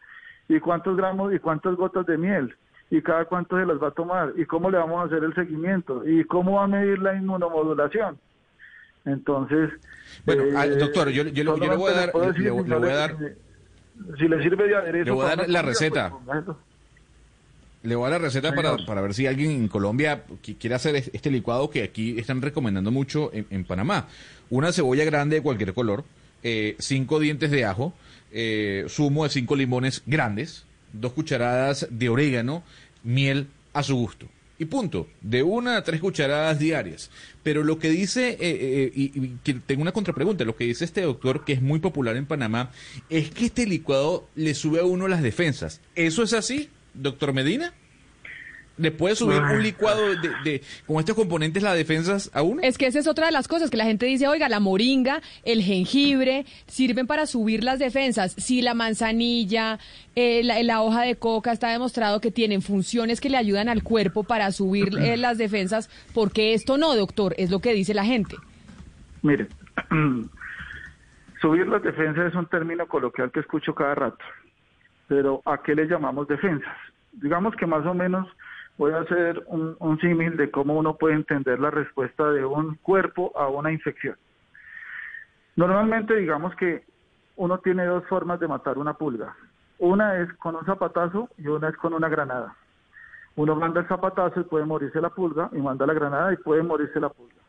y 0.49 0.59
cuántos 0.59 0.97
gramos 0.97 1.33
y 1.33 1.39
cuántas 1.39 1.77
gotas 1.77 2.07
de 2.07 2.19
miel 2.19 2.55
y 2.91 3.01
cada 3.03 3.25
cuánto 3.25 3.59
se 3.59 3.67
las 3.67 3.81
va 3.81 3.89
a 3.89 3.93
tomar 3.93 4.33
y 4.37 4.45
cómo 4.47 4.71
le 4.71 4.79
vamos 4.79 5.01
a 5.01 5.07
hacer 5.07 5.23
el 5.25 5.35
seguimiento 5.35 6.07
y 6.07 6.25
cómo 6.25 6.55
va 6.55 6.65
a 6.65 6.67
medir 6.67 6.99
la 6.99 7.15
inmunomodulación. 7.15 8.19
Entonces, 9.05 9.71
bueno, 10.27 10.45
ah, 10.57 10.67
eh, 10.67 10.71
doctor, 10.71 11.09
yo, 11.11 11.25
le 11.25 11.43
voy 11.43 11.67
a 11.91 11.95
dar, 11.95 12.13
le, 12.37 12.51
voy 12.51 12.91
a 12.91 12.95
dar, 12.95 13.17
si 14.19 14.29
le 14.29 14.43
sirve 14.43 14.69
de 14.69 14.77
aderezo, 14.77 15.05
le 15.05 15.11
voy 15.13 15.27
a 15.27 15.37
dar 15.37 15.49
la 15.49 15.63
receta. 15.63 16.13
Pues, 16.27 16.45
le 17.83 17.95
voy 17.95 18.09
a 18.09 18.11
la 18.11 18.19
receta 18.19 18.55
para, 18.55 18.77
para, 18.77 19.01
ver 19.01 19.15
si 19.15 19.27
alguien 19.27 19.53
en 19.53 19.69
Colombia 19.69 20.25
quiere 20.59 20.75
hacer 20.75 20.97
este 20.97 21.31
licuado 21.31 21.71
que 21.71 21.83
aquí 21.83 22.19
están 22.19 22.43
recomendando 22.43 22.91
mucho 22.91 23.31
en, 23.33 23.65
Panamá. 23.65 24.07
Una 24.51 24.73
cebolla 24.73 25.05
grande 25.05 25.37
de 25.37 25.43
cualquier 25.43 25.73
color, 25.73 26.05
eh, 26.43 26.77
cinco 26.79 27.19
dientes 27.21 27.51
de 27.51 27.65
ajo, 27.65 27.95
eh, 28.33 28.85
zumo 28.89 29.25
de 29.25 29.31
cinco 29.31 29.57
limones 29.57 30.03
grandes, 30.05 30.67
dos 30.93 31.13
cucharadas 31.13 31.87
de 31.91 32.09
orégano, 32.09 32.63
miel 33.03 33.49
a 33.73 33.83
su 33.83 33.97
gusto. 33.97 34.27
Y 34.59 34.67
punto, 34.67 35.09
de 35.23 35.43
una 35.43 35.79
a 35.79 35.85
tres 35.85 36.01
cucharadas 36.03 36.59
diarias. 36.59 37.11
Pero 37.43 37.65
lo 37.65 37.79
que 37.79 37.89
dice, 37.89 38.37
eh, 38.39 38.93
y, 38.95 39.05
y, 39.19 39.39
tengo 39.67 39.81
una 39.81 39.93
contrapregunta, 39.93 40.45
lo 40.45 40.55
que 40.55 40.65
dice 40.65 40.85
este 40.85 41.01
doctor, 41.01 41.47
que 41.47 41.55
es 41.55 41.63
muy 41.63 41.79
popular 41.79 42.17
en 42.17 42.27
Panamá, 42.27 42.71
es 43.09 43.31
que 43.31 43.47
este 43.47 43.67
licuado 43.67 44.29
le 44.35 44.55
sube 44.55 44.81
a 44.81 44.85
uno 44.85 45.09
las 45.09 45.23
defensas. 45.23 45.81
¿Eso 45.95 46.23
es 46.23 46.35
así? 46.35 46.69
doctor 46.95 47.33
Medina? 47.33 47.73
¿Le 48.81 48.91
puede 48.91 49.15
subir 49.15 49.41
un 49.41 49.63
licuado 49.63 50.01
de, 50.45 50.63
con 50.87 50.99
estos 50.99 51.15
componentes 51.15 51.63
las 51.63 51.75
defensas 51.75 52.31
a 52.33 52.43
uno? 52.43 52.63
Es 52.63 52.79
que 52.79 52.87
esa 52.87 52.99
es 52.99 53.07
otra 53.07 53.27
de 53.27 53.33
las 53.33 53.49
cosas 53.49 53.71
que 53.71 53.77
la 53.77 53.85
gente 53.85 54.07
dice, 54.07 54.27
oiga, 54.27 54.49
la 54.49 54.61
moringa, 54.61 55.21
el 55.45 55.63
jengibre, 55.63 56.47
sirven 56.67 57.07
para 57.07 57.27
subir 57.27 57.63
las 57.63 57.79
defensas. 57.79 58.33
Si 58.33 58.63
la 58.63 58.75
manzanilla, 58.75 59.79
eh, 60.17 60.43
la, 60.45 60.83
hoja 60.83 61.03
de 61.03 61.17
coca 61.17 61.53
está 61.53 61.69
demostrado 61.69 62.21
que 62.21 62.31
tienen 62.31 62.63
funciones 62.63 63.21
que 63.21 63.31
le 63.31 63.37
ayudan 63.37 63.69
al 63.69 63.83
cuerpo 63.83 64.25
para 64.25 64.51
subir 64.53 64.97
eh, 64.99 65.17
las 65.17 65.39
defensas, 65.39 65.91
¿por 66.15 66.33
qué 66.33 66.55
esto 66.55 66.79
no, 66.79 66.97
doctor? 66.97 67.35
Es 67.37 67.51
lo 67.51 67.61
que 67.61 67.75
dice 67.75 67.95
la 67.95 68.05
gente. 68.05 68.37
Mire, 69.23 69.49
subir 71.41 71.67
las 71.69 71.83
defensas 71.83 72.29
es 72.29 72.35
un 72.35 72.47
término 72.47 72.87
coloquial 72.87 73.31
que 73.31 73.41
escucho 73.41 73.75
cada 73.75 73.95
rato 73.95 74.25
pero 75.11 75.43
¿a 75.45 75.59
qué 75.59 75.75
le 75.75 75.87
llamamos 75.87 76.29
defensas? 76.29 76.77
Digamos 77.11 77.57
que 77.57 77.67
más 77.67 77.85
o 77.85 77.95
menos 77.95 78.29
voy 78.81 78.95
a 78.95 79.01
hacer 79.01 79.45
un, 79.49 79.99
símil 80.01 80.39
de 80.39 80.51
cómo 80.51 80.73
uno 80.79 80.97
puede 80.97 81.15
entender 81.15 81.61
la 81.61 81.71
respuesta 81.71 82.33
de 82.33 82.47
un 82.47 82.77
cuerpo 82.77 83.31
a 83.37 83.47
una 83.47 83.71
infección. 83.71 84.17
Normalmente 85.55 86.17
digamos 86.17 86.57
que 86.57 86.83
uno 87.37 87.59
tiene 87.59 87.85
dos 87.85 88.07
formas 88.07 88.41
de 88.41 88.49
matar 88.49 88.79
una 88.79 88.95
pulga. 88.95 89.37
Una 89.81 90.17
es 90.21 90.33
con 90.39 90.57
un 90.57 90.65
zapatazo 90.65 91.29
y 91.37 91.49
una 91.49 91.69
es 91.69 91.77
con 91.77 91.93
una 91.93 92.09
granada. 92.09 92.57
Uno 93.37 93.55
manda 93.55 93.81
el 93.81 93.87
zapatazo 93.87 94.41
y 94.41 94.45
puede 94.45 94.65
morirse 94.65 94.99
la 94.99 95.11
pulga, 95.11 95.51
y 95.53 95.59
manda 95.59 95.85
la 95.85 95.93
granada 95.93 96.33
y 96.33 96.39
puede 96.39 96.63
morirse 96.63 96.99
la 97.01 97.11
pulga. 97.11 97.43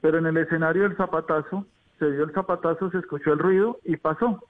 Pero 0.00 0.16
en 0.16 0.24
el 0.24 0.38
escenario 0.38 0.84
del 0.84 0.96
zapatazo, 0.96 1.66
se 1.98 2.10
dio 2.10 2.24
el 2.24 2.32
zapatazo, 2.32 2.90
se 2.90 2.98
escuchó 3.00 3.34
el 3.34 3.38
ruido 3.38 3.80
y 3.84 3.98
pasó. 3.98 4.42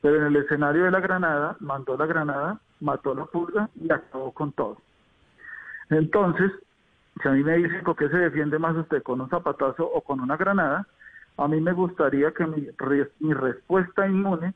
Pero 0.00 0.18
en 0.18 0.26
el 0.26 0.36
escenario 0.36 0.84
de 0.84 0.92
la 0.92 1.00
granada, 1.00 1.56
mandó 1.58 1.96
la 1.96 2.06
granada, 2.06 2.60
mató 2.78 3.16
la 3.16 3.24
pulga 3.24 3.68
y 3.74 3.90
acabó 3.90 4.30
con 4.30 4.52
todo. 4.52 4.78
Entonces, 5.90 6.50
si 7.22 7.28
a 7.28 7.32
mí 7.32 7.42
me 7.42 7.56
dicen 7.56 7.82
con 7.82 7.94
qué 7.94 8.08
se 8.08 8.16
defiende 8.16 8.58
más 8.58 8.76
usted, 8.76 9.02
con 9.02 9.20
un 9.20 9.28
zapatazo 9.30 9.84
o 9.84 10.00
con 10.00 10.20
una 10.20 10.36
granada, 10.36 10.86
a 11.36 11.48
mí 11.48 11.60
me 11.60 11.72
gustaría 11.72 12.32
que 12.32 12.46
mi, 12.46 12.68
mi 13.20 13.34
respuesta 13.34 14.06
inmune 14.06 14.54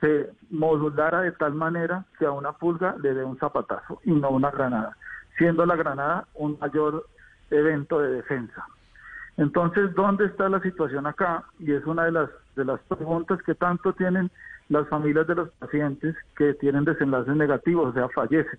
se 0.00 0.30
modulara 0.50 1.22
de 1.22 1.32
tal 1.32 1.54
manera 1.54 2.04
que 2.18 2.26
a 2.26 2.30
una 2.30 2.52
pulga 2.52 2.96
le 3.02 3.14
dé 3.14 3.24
un 3.24 3.38
zapatazo 3.38 4.00
y 4.04 4.12
no 4.12 4.30
una 4.30 4.50
granada, 4.50 4.96
siendo 5.36 5.66
la 5.66 5.76
granada 5.76 6.26
un 6.34 6.58
mayor 6.60 7.06
evento 7.50 8.00
de 8.00 8.12
defensa. 8.12 8.66
Entonces, 9.36 9.94
¿dónde 9.94 10.26
está 10.26 10.48
la 10.48 10.60
situación 10.60 11.06
acá? 11.06 11.44
Y 11.60 11.72
es 11.72 11.84
una 11.86 12.04
de 12.04 12.12
las, 12.12 12.30
de 12.56 12.64
las 12.64 12.80
preguntas 12.82 13.40
que 13.42 13.54
tanto 13.54 13.92
tienen 13.92 14.30
las 14.68 14.88
familias 14.88 15.26
de 15.26 15.36
los 15.36 15.50
pacientes 15.50 16.16
que 16.36 16.54
tienen 16.54 16.84
desenlaces 16.84 17.34
negativos, 17.34 17.88
o 17.88 17.92
sea, 17.92 18.08
fallecen. 18.08 18.58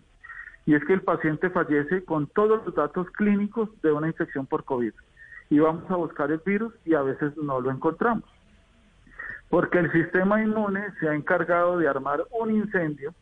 Y 0.65 0.75
es 0.75 0.83
que 0.85 0.93
el 0.93 1.01
paciente 1.01 1.49
fallece 1.49 2.03
con 2.03 2.27
todos 2.27 2.65
los 2.65 2.75
datos 2.75 3.09
clínicos 3.11 3.69
de 3.81 3.91
una 3.91 4.07
infección 4.07 4.45
por 4.45 4.63
COVID. 4.63 4.93
Y 5.49 5.59
vamos 5.59 5.89
a 5.89 5.95
buscar 5.95 6.31
el 6.31 6.41
virus 6.45 6.73
y 6.85 6.93
a 6.93 7.01
veces 7.01 7.35
no 7.37 7.59
lo 7.59 7.71
encontramos. 7.71 8.25
Porque 9.49 9.79
el 9.79 9.91
sistema 9.91 10.43
inmune 10.43 10.85
se 10.99 11.09
ha 11.09 11.15
encargado 11.15 11.77
de 11.77 11.87
armar 11.87 12.23
un 12.39 12.51
incendio 12.51 13.13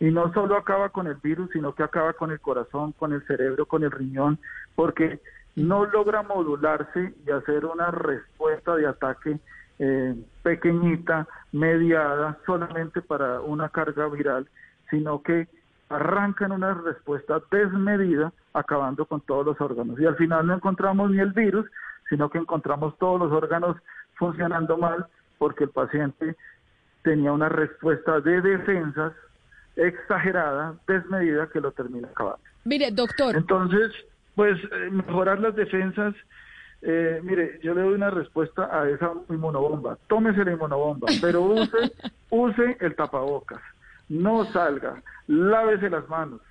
y 0.00 0.10
no 0.10 0.32
solo 0.34 0.56
acaba 0.56 0.88
con 0.88 1.06
el 1.06 1.14
virus, 1.14 1.48
sino 1.52 1.74
que 1.74 1.82
acaba 1.82 2.12
con 2.12 2.30
el 2.30 2.40
corazón, 2.40 2.92
con 2.92 3.12
el 3.12 3.24
cerebro, 3.26 3.66
con 3.66 3.84
el 3.84 3.90
riñón, 3.90 4.38
porque 4.74 5.20
no 5.54 5.86
logra 5.86 6.22
modularse 6.22 7.14
y 7.24 7.30
hacer 7.30 7.64
una 7.64 7.90
respuesta 7.90 8.74
de 8.74 8.86
ataque 8.86 9.38
eh, 9.78 10.14
pequeñita, 10.42 11.26
mediada, 11.52 12.38
solamente 12.46 13.00
para 13.00 13.40
una 13.40 13.68
carga 13.68 14.08
viral, 14.08 14.48
sino 14.90 15.22
que 15.22 15.48
arrancan 15.94 16.52
una 16.52 16.74
respuesta 16.74 17.40
desmedida, 17.50 18.32
acabando 18.52 19.06
con 19.06 19.20
todos 19.20 19.46
los 19.46 19.60
órganos. 19.60 19.98
Y 20.00 20.06
al 20.06 20.16
final 20.16 20.46
no 20.46 20.54
encontramos 20.54 21.10
ni 21.10 21.20
el 21.20 21.32
virus, 21.32 21.66
sino 22.08 22.30
que 22.30 22.38
encontramos 22.38 22.96
todos 22.98 23.20
los 23.20 23.32
órganos 23.32 23.76
funcionando 24.14 24.76
mal 24.76 25.06
porque 25.38 25.64
el 25.64 25.70
paciente 25.70 26.36
tenía 27.02 27.32
una 27.32 27.48
respuesta 27.48 28.20
de 28.20 28.40
defensas 28.40 29.12
exagerada, 29.76 30.74
desmedida, 30.86 31.48
que 31.48 31.60
lo 31.60 31.72
termina 31.72 32.08
acabando. 32.08 32.40
Mire, 32.64 32.90
doctor. 32.90 33.36
Entonces, 33.36 33.92
pues 34.34 34.58
eh, 34.62 34.90
mejorar 34.90 35.40
las 35.40 35.54
defensas. 35.56 36.14
Eh, 36.82 37.20
mire, 37.22 37.60
yo 37.62 37.74
le 37.74 37.82
doy 37.82 37.94
una 37.94 38.10
respuesta 38.10 38.68
a 38.70 38.88
esa 38.88 39.12
inmunobomba. 39.28 39.98
Tómese 40.08 40.44
la 40.44 40.52
inmunobomba, 40.52 41.08
pero 41.20 41.42
use, 41.42 41.92
use 42.30 42.76
el 42.80 42.94
tapabocas. 42.94 43.60
No 44.12 44.44
salga, 44.52 45.02
lávese 45.26 45.88
las 45.88 46.06
manos 46.06 46.42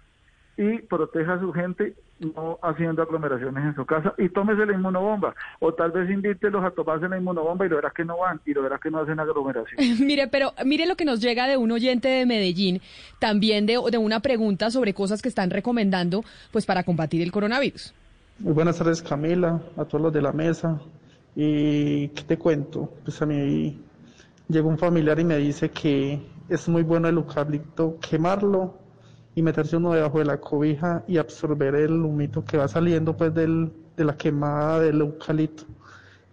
y 0.58 0.80
proteja 0.80 1.34
a 1.34 1.40
su 1.40 1.54
gente 1.54 1.94
no 2.20 2.58
haciendo 2.64 3.04
aglomeraciones 3.04 3.64
en 3.64 3.76
su 3.76 3.86
casa 3.86 4.16
y 4.18 4.30
tómese 4.30 4.66
la 4.66 4.74
inmunobomba 4.74 5.36
o 5.60 5.72
tal 5.72 5.92
vez 5.92 6.10
invítelos 6.10 6.64
a 6.64 6.72
tomarse 6.72 7.08
la 7.08 7.20
inmunobomba 7.20 7.68
y 7.68 7.70
lo 7.70 7.76
verás 7.76 7.94
que 7.94 8.04
no 8.04 8.18
van 8.18 8.42
y 8.48 8.54
lo 8.54 8.64
verás 8.64 8.80
que 8.80 8.90
no 8.90 8.98
hacen 8.98 9.20
aglomeración. 9.20 9.80
mire, 10.08 10.28
pero 10.28 10.54
mire 10.66 10.88
lo 10.88 10.96
que 10.96 11.06
nos 11.06 11.22
llega 11.22 11.48
de 11.48 11.58
un 11.58 11.72
oyente 11.72 12.08
de 12.08 12.26
Medellín, 12.26 12.82
también 13.20 13.68
de, 13.68 13.80
de 13.92 13.98
una 14.00 14.22
pregunta 14.22 14.72
sobre 14.72 14.96
cosas 14.96 15.22
que 15.22 15.30
están 15.30 15.52
recomendando 15.52 16.24
pues 16.52 16.66
para 16.66 16.84
combatir 16.84 17.22
el 17.22 17.32
coronavirus. 17.32 17.94
Muy 18.40 18.54
buenas 18.54 18.80
tardes 18.80 19.04
Camila, 19.04 19.62
a 19.78 19.86
todos 19.86 20.02
los 20.02 20.14
de 20.14 20.22
la 20.24 20.32
mesa. 20.32 20.82
¿Y 21.36 22.08
qué 22.10 22.24
te 22.24 22.38
cuento? 22.40 22.92
Pues 23.04 23.22
a 23.22 23.28
mí 23.28 23.80
llegó 24.48 24.68
un 24.68 24.80
familiar 24.80 25.20
y 25.20 25.24
me 25.24 25.38
dice 25.38 25.70
que 25.70 26.20
es 26.52 26.68
muy 26.68 26.84
bueno 26.84 27.08
el 27.08 27.16
eucalipto 27.16 27.98
quemarlo 28.00 28.78
y 29.34 29.42
meterse 29.42 29.78
uno 29.78 29.94
debajo 29.94 30.20
de 30.20 30.26
la 30.26 30.38
cobija 30.38 31.02
y 31.08 31.18
absorber 31.18 31.76
el 31.76 31.94
humito 31.94 32.44
que 32.44 32.58
va 32.58 32.68
saliendo 32.68 33.16
pues 33.16 33.34
del, 33.34 33.72
de 33.96 34.04
la 34.04 34.18
quemada 34.18 34.82
del 34.82 35.00
eucalipto. 35.00 35.64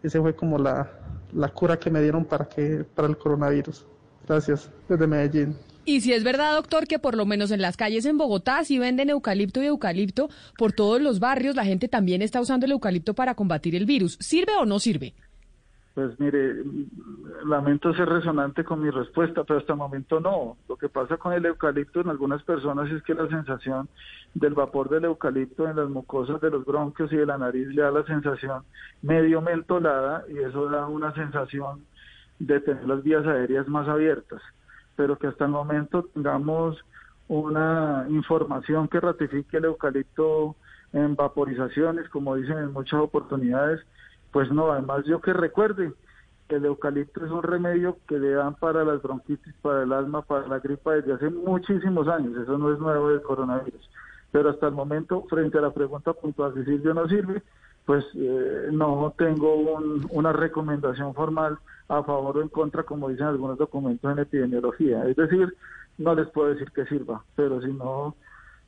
Ese 0.03 0.21
fue 0.21 0.35
como 0.35 0.59
la, 0.59 0.91
la 1.33 1.49
cura 1.51 1.79
que 1.79 1.89
me 1.89 2.03
dieron 2.03 2.25
para, 2.25 2.47
que, 2.49 2.85
para 2.97 3.07
el 3.07 3.17
coronavirus. 3.17 3.87
Gracias, 4.27 4.69
desde 4.89 5.07
Medellín. 5.07 5.57
Y 5.85 6.01
si 6.01 6.13
es 6.13 6.25
verdad, 6.25 6.57
doctor, 6.57 6.89
que 6.89 6.99
por 6.99 7.17
lo 7.17 7.25
menos 7.25 7.53
en 7.53 7.63
las 7.63 7.77
calles 7.77 8.05
en 8.05 8.19
Bogotá 8.19 8.65
sí 8.65 8.79
venden 8.79 9.11
eucalipto 9.11 9.63
y 9.63 9.67
eucalipto 9.67 10.29
por 10.59 10.73
todos 10.73 11.01
los 11.01 11.21
barrios, 11.21 11.55
la 11.55 11.65
gente 11.65 11.87
también 11.87 12.23
está 12.23 12.41
usando 12.41 12.67
el 12.67 12.73
eucalipto 12.73 13.15
para 13.15 13.37
combatir 13.37 13.77
el 13.77 13.87
virus. 13.87 14.19
¿Sirve 14.21 14.57
o 14.57 14.67
no 14.67 14.81
sirve? 14.81 15.15
Pues 15.95 16.19
mire, 16.21 16.63
lamento 17.45 17.93
ser 17.95 18.09
resonante 18.09 18.63
con 18.63 18.81
mi 18.81 18.91
respuesta, 18.91 19.43
pero 19.43 19.59
hasta 19.59 19.73
el 19.73 19.79
momento 19.79 20.21
no. 20.21 20.57
Lo 20.69 20.77
que 20.77 20.89
pasa 20.89 21.17
con 21.17 21.33
el 21.33 21.45
eucalipto 21.45 22.01
en 22.01 22.09
algunas 22.09 22.43
personas 22.45 22.91
es 22.91 23.03
que 23.03 23.15
la 23.15 23.27
sensación 23.29 23.89
del 24.35 24.55
vapor 24.55 24.89
del 24.91 25.07
eucalipto 25.07 25.69
en 25.69 25.77
las 25.77 25.89
mucosas 25.89 26.41
de 26.41 26.51
los 26.51 26.65
bronquios 26.65 27.13
y 27.13 27.17
de 27.17 27.27
la 27.27 27.39
nariz 27.39 27.67
le 27.69 27.83
da 27.83 27.91
la 27.91 28.05
sensación 28.05 28.63
medio 29.03 29.41
mentolada 29.41 30.25
y 30.29 30.39
eso 30.39 30.69
da 30.69 30.87
una 30.87 31.13
sensación 31.15 31.85
de 32.39 32.61
tener 32.61 32.87
las 32.87 33.03
vías 33.03 33.27
aéreas 33.27 33.67
más 33.67 33.89
abiertas, 33.89 34.41
pero 34.95 35.19
que 35.19 35.27
hasta 35.27 35.47
el 35.47 35.51
momento 35.51 36.05
tengamos 36.15 36.77
una 37.27 38.07
información 38.09 38.89
que 38.89 39.01
ratifique 39.01 39.57
el 39.57 39.67
eucalipto 39.67 40.57
en 40.93 41.17
vaporizaciones, 41.17 42.09
como 42.09 42.37
dicen 42.37 42.59
en 42.59 42.73
muchas 42.73 43.01
oportunidades, 43.01 43.81
pues 44.33 44.51
no, 44.51 44.73
además 44.73 45.05
yo 45.07 45.21
que 45.21 45.33
recuerde, 45.33 45.93
el 46.49 46.65
eucalipto 46.65 47.25
es 47.25 47.31
un 47.31 47.43
remedio 47.43 47.99
que 48.07 48.19
le 48.19 48.31
dan 48.31 48.55
para 48.55 48.85
las 48.85 49.03
bronquitis, 49.03 49.55
para 49.61 49.83
el 49.83 49.93
asma, 49.93 50.23
para 50.23 50.47
la 50.47 50.59
gripa 50.59 50.95
desde 50.95 51.13
hace 51.13 51.31
muchísimos 51.31 52.09
años, 52.09 52.37
eso 52.37 52.57
no 52.59 52.73
es 52.73 52.79
nuevo 52.79 53.11
del 53.11 53.23
coronavirus. 53.23 53.91
Pero 54.31 54.51
hasta 54.51 54.69
el 54.69 54.75
momento, 54.75 55.25
frente 55.29 55.59
a 55.59 55.63
la 55.63 55.71
pregunta 55.71 56.13
puntual 56.13 56.55
si 56.55 56.65
sirve 56.65 56.95
no 56.95 57.09
sirve, 57.09 57.43
pues 57.87 58.05
eh, 58.15 58.69
no 58.71 59.15
tengo 59.17 59.55
una 60.11 60.33
recomendación 60.33 61.15
formal 61.15 61.59
a 61.89 62.03
favor 62.03 62.37
o 62.37 62.43
en 62.43 62.49
contra, 62.49 62.83
como 62.83 63.09
dicen 63.09 63.27
algunos 63.27 63.57
documentos 63.57 64.13
en 64.13 64.19
epidemiología. 64.19 65.07
Es 65.07 65.17
decir, 65.17 65.55
no 65.97 66.15
les 66.15 66.29
puedo 66.29 66.51
decir 66.51 66.71
que 66.73 66.85
sirva, 66.85 67.25
pero 67.35 67.63
si 67.63 67.73
no, 67.73 68.15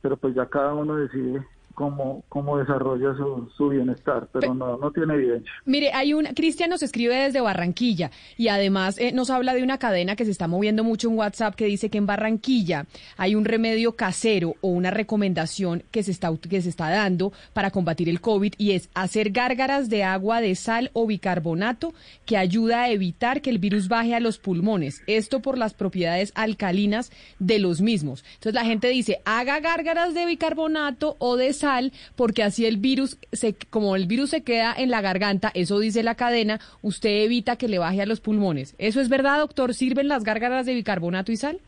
pero 0.01 0.17
pues 0.17 0.35
ya 0.35 0.47
cada 0.47 0.73
uno 0.73 0.97
decide 0.97 1.47
cómo, 1.75 2.25
cómo 2.29 2.59
desarrolla 2.59 3.15
su, 3.57 3.69
bienestar, 3.69 4.29
pero 4.33 4.55
no, 4.55 4.77
no 4.77 4.91
tiene 4.91 5.15
evidencia. 5.15 5.51
Mire, 5.65 5.93
hay 5.93 6.13
un, 6.13 6.25
Cristian 6.27 6.71
nos 6.71 6.83
escribe 6.83 7.15
desde 7.15 7.41
Barranquilla 7.41 8.11
y 8.37 8.49
además 8.49 8.99
eh, 8.99 9.13
nos 9.13 9.31
habla 9.31 9.55
de 9.55 9.63
una 9.63 9.79
cadena 9.79 10.17
que 10.17 10.25
se 10.25 10.31
está 10.31 10.49
moviendo 10.49 10.83
mucho 10.83 11.09
en 11.09 11.17
WhatsApp 11.17 11.55
que 11.55 11.67
dice 11.67 11.91
que 11.91 11.99
en 11.99 12.07
Barranquilla 12.07 12.87
hay 13.17 13.35
un 13.35 13.45
remedio 13.45 13.97
casero 13.97 14.55
o 14.61 14.69
una 14.69 14.91
recomendación 14.91 15.85
que 15.91 16.03
se 16.03 16.11
está, 16.11 16.31
que 16.37 16.63
se 16.63 16.69
está 16.69 16.91
dando 16.91 17.33
para 17.53 17.71
combatir 17.71 18.09
el 18.09 18.21
COVID 18.21 18.55
y 18.59 18.73
es 18.73 18.91
hacer 18.95 19.31
gárgaras 19.31 19.89
de 19.89 20.05
agua 20.05 20.41
de 20.41 20.55
sal 20.55 20.91
o 20.93 21.07
bicarbonato 21.07 21.95
que 22.27 22.37
ayuda 22.37 22.83
a 22.83 22.91
evitar 22.91 23.41
que 23.41 23.51
el 23.51 23.59
virus 23.59 23.89
baje 23.89 24.15
a 24.15 24.21
los 24.21 24.39
pulmones. 24.39 25.03
Esto 25.07 25.41
por 25.41 25.59
las 25.59 25.75
propiedades 25.75 26.33
alcalinas 26.35 27.13
de 27.39 27.59
los 27.59 27.81
mismos. 27.81 28.25
Entonces 28.35 28.55
la 28.55 28.65
gente 28.65 28.89
dice, 28.89 29.21
haga 29.25 29.61
gárgaras 29.61 30.15
de 30.15 30.27
bicarbonato 30.27 31.17
o 31.19 31.37
de 31.37 31.53
sal, 31.61 31.93
porque 32.17 32.43
así 32.43 32.67
el 32.67 32.79
virus, 32.79 33.19
se, 33.33 33.55
como 33.71 33.97
el 33.97 34.07
virus 34.07 34.31
se 34.31 34.43
queda 34.43 34.75
en 34.77 34.91
la 34.91 35.01
garganta, 35.01 35.51
eso 35.55 35.79
dice 35.79 36.03
la 36.03 36.15
cadena, 36.15 36.59
usted 36.83 37.25
evita 37.25 37.57
que 37.57 37.69
le 37.69 37.79
baje 37.79 38.03
a 38.03 38.07
los 38.07 38.21
pulmones. 38.21 38.75
¿Eso 38.79 39.01
es 39.01 39.09
verdad, 39.09 39.39
doctor? 39.39 39.75
¿Sirven 39.75 40.09
las 40.09 40.25
gárgaras 40.25 40.67
de 40.67 40.75
bicarbonato 40.75 41.33
y 41.33 41.37
sal? 41.37 41.61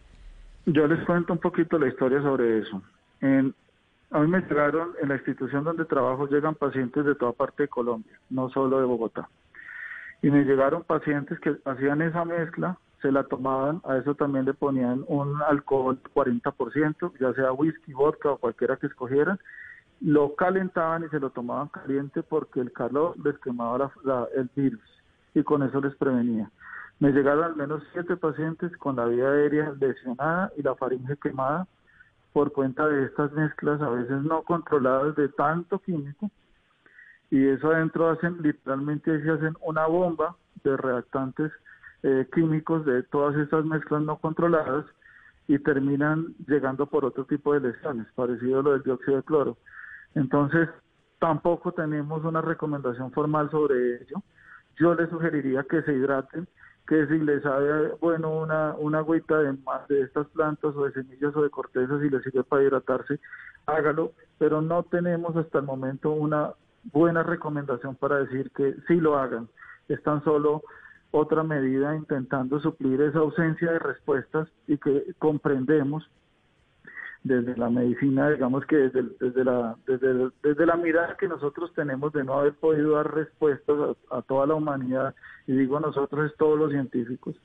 Yo 0.67 0.87
les 0.87 1.05
cuento 1.05 1.33
un 1.33 1.39
poquito 1.39 1.79
la 1.79 1.89
historia 1.89 2.23
sobre 2.23 2.59
eso. 2.61 2.83
En, 3.21 3.55
a 4.11 4.21
mí 4.21 4.29
me 4.29 4.41
llegaron, 4.41 4.93
en 5.01 5.09
la 5.09 5.17
institución 5.17 5.65
donde 5.65 5.85
trabajo, 5.85 6.29
llegan 6.29 6.55
pacientes 6.55 7.05
de 7.05 7.15
toda 7.15 7.33
parte 7.33 7.65
de 7.65 7.69
Colombia, 7.69 8.19
no 8.31 8.51
solo 8.51 8.79
de 8.79 8.85
Bogotá. 8.85 9.29
Y 10.23 10.31
me 10.31 10.45
llegaron 10.45 10.85
pacientes 10.85 11.39
que 11.41 11.57
hacían 11.65 12.01
esa 12.03 12.25
mezcla, 12.25 12.79
se 13.01 13.11
la 13.11 13.25
tomaban, 13.25 13.81
a 13.85 13.97
eso 13.97 14.15
también 14.15 14.45
le 14.45 14.55
ponían 14.55 15.05
un 15.09 15.43
alcohol 15.43 15.99
40%, 16.15 17.13
ya 17.19 17.33
sea 17.35 17.53
whisky, 17.53 17.93
vodka 17.93 18.31
o 18.31 18.37
cualquiera 18.39 18.77
que 18.77 18.87
escogieran, 18.87 19.41
lo 20.05 20.35
calentaban 20.35 21.05
y 21.05 21.09
se 21.09 21.21
lo 21.21 21.31
tomaban 21.31 21.69
caliente 21.69 22.23
porque 22.23 22.61
el 22.61 22.73
calor 22.73 23.15
les 23.25 23.39
quemaba 23.39 23.91
el 24.35 24.51
virus 24.55 24.83
y 25.35 25.43
con 25.43 25.63
eso 25.63 25.81
les 25.81 25.95
prevenía. 25.97 26.51
Me 26.99 27.13
llegaron 27.13 27.45
al 27.45 27.57
menos 27.57 27.83
siete 27.93 28.17
pacientes 28.17 28.77
con 28.77 28.97
la 28.97 29.07
vía 29.07 29.29
aérea 29.29 29.73
lesionada 29.81 30.53
y 30.57 30.63
la 30.63 30.75
faringe 30.75 31.17
quemada 31.17 31.67
por 32.33 32.53
cuenta 32.53 32.87
de 32.87 33.05
estas 33.05 33.33
mezclas 33.33 33.81
a 33.81 33.91
veces 33.91 34.23
no 34.23 34.43
controladas 34.43 35.15
de 35.17 35.29
tanto 35.29 35.79
químico 35.79 36.31
y 37.31 37.47
eso 37.47 37.71
adentro 37.71 38.11
hacen 38.11 38.43
literalmente 38.43 39.23
se 39.23 39.31
hacen 39.31 39.57
una 39.63 39.87
bomba 39.87 40.37
de 40.65 40.77
reactantes 40.77 41.53
eh, 42.03 42.27
químicos 42.35 42.85
de 42.85 43.03
todas 43.05 43.37
estas 43.37 43.65
mezclas 43.65 44.03
no 44.03 44.19
controladas 44.19 44.85
y 45.49 45.59
terminan 45.59 46.35
llegando 46.47 46.87
por 46.87 47.05
otro 47.05 47.25
tipo 47.25 47.55
de 47.55 47.61
lesiones, 47.61 48.07
parecido 48.15 48.61
a 48.61 48.63
lo 48.63 48.73
del 48.73 48.83
dióxido 48.83 49.17
de 49.17 49.23
cloro. 49.23 49.57
Entonces, 50.15 50.69
tampoco 51.19 51.73
tenemos 51.73 52.25
una 52.25 52.41
recomendación 52.41 53.13
formal 53.13 53.51
sobre 53.51 53.97
ello. 53.97 54.23
Yo 54.77 54.95
les 54.95 55.09
sugeriría 55.11 55.63
que 55.65 55.83
se 55.83 55.93
hidraten, 55.93 56.49
que 56.87 57.07
si 57.07 57.19
les 57.19 57.43
sabe 57.43 57.93
bueno 58.01 58.31
una, 58.31 58.75
una 58.75 58.99
agüita 58.99 59.39
de, 59.39 59.57
de 59.89 60.03
estas 60.03 60.27
plantas 60.29 60.75
o 60.75 60.85
de 60.85 60.93
semillas 60.93 61.35
o 61.37 61.43
de 61.43 61.51
cortezas 61.51 62.03
y 62.03 62.11
les 62.11 62.23
sirve 62.23 62.43
para 62.43 62.63
hidratarse, 62.63 63.21
hágalo, 63.67 64.13
pero 64.39 64.61
no 64.61 64.83
tenemos 64.83 65.37
hasta 65.37 65.59
el 65.59 65.65
momento 65.65 66.11
una 66.11 66.55
buena 66.93 67.23
recomendación 67.23 67.95
para 67.95 68.19
decir 68.19 68.51
que 68.51 68.75
sí 68.89 68.97
lo 68.97 69.17
hagan. 69.19 69.49
Es 69.89 70.03
tan 70.03 70.25
solo 70.25 70.63
otra 71.13 71.43
medida 71.43 71.95
intentando 71.95 72.59
suplir 72.59 73.01
esa 73.03 73.21
ausencia 73.21 73.71
de 73.71 73.79
respuestas 73.79 74.49
y 74.67 74.79
que 74.79 75.15
comprendemos 75.19 76.11
desde 77.25 77.57
la 77.57 77.71
medicina, 77.71 78.31
digamos 78.31 78.65
que 78.67 78.77
desde, 78.77 79.05
desde, 79.21 79.45
la, 79.45 79.77
desde, 79.87 80.31
desde 80.43 80.67
la 80.67 80.77
mirada 80.77 81.17
que 81.17 81.29
nosotros 81.29 81.73
tenemos 81.75 82.13
de 82.13 82.25
no 82.25 82.35
haber 82.35 82.55
podido 82.55 82.93
dar 82.93 83.15
respuestas 83.15 83.97
a, 84.11 84.23
toda 84.23 84.47
la 84.47 84.55
humanidad, 84.55 85.15
y 85.47 85.53
digo 85.53 85.79
nosotros 85.79 86.31
es 86.31 86.37
todos 86.37 86.59
los 86.59 86.73
científicos, 86.73 87.37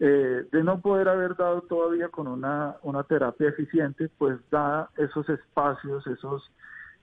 eh, 0.00 0.44
de 0.50 0.64
no 0.64 0.80
poder 0.80 1.08
haber 1.08 1.36
dado 1.36 1.62
todavía 1.62 2.08
con 2.08 2.26
una, 2.26 2.76
una 2.82 3.04
terapia 3.04 3.48
eficiente, 3.48 4.10
pues 4.18 4.38
da 4.50 4.90
esos 4.96 5.28
espacios, 5.28 6.06
esos, 6.06 6.50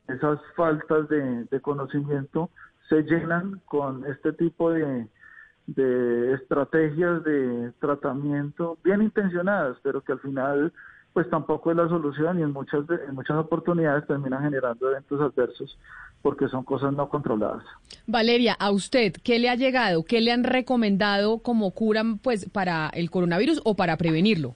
esas 0.08 0.40
faltas 0.56 1.08
de, 1.08 1.46
de 1.46 1.62
conocimiento, 1.62 2.50
se 2.90 3.04
llenan 3.04 3.62
con 3.66 4.06
este 4.06 4.34
tipo 4.34 4.72
de, 4.72 5.08
de 5.68 6.34
estrategias 6.34 7.24
de 7.24 7.72
tratamiento 7.80 8.78
bien 8.84 9.02
intencionadas, 9.02 9.78
pero 9.82 10.02
que 10.02 10.12
al 10.12 10.20
final 10.20 10.74
pues 11.14 11.30
tampoco 11.30 11.72
es 11.72 11.78
la 11.78 11.88
solución 11.88 12.40
y 12.40 12.44
en 12.44 12.52
muchas, 12.52 12.82
en 13.08 13.14
muchas 13.14 13.38
oportunidades 13.38 14.06
terminan 14.08 14.44
generando 14.44 14.90
eventos 14.90 15.22
adversos 15.22 15.78
porque 16.22 16.48
son 16.48 16.64
cosas 16.64 16.94
no 16.94 17.08
controladas. 17.10 17.64
Valeria, 18.08 18.54
a 18.54 18.72
usted, 18.72 19.14
¿qué 19.24 19.40
le 19.40 19.50
ha 19.50 19.56
llegado? 19.56 20.04
¿Qué 20.04 20.22
le 20.22 20.32
han 20.32 20.44
recomendado 20.44 21.40
como 21.40 21.72
cura 21.72 22.04
pues, 22.22 22.50
para 22.50 22.90
el 22.94 23.12
coronavirus 23.12 23.62
o 23.64 23.76
para 23.76 23.98
prevenirlo? 23.98 24.56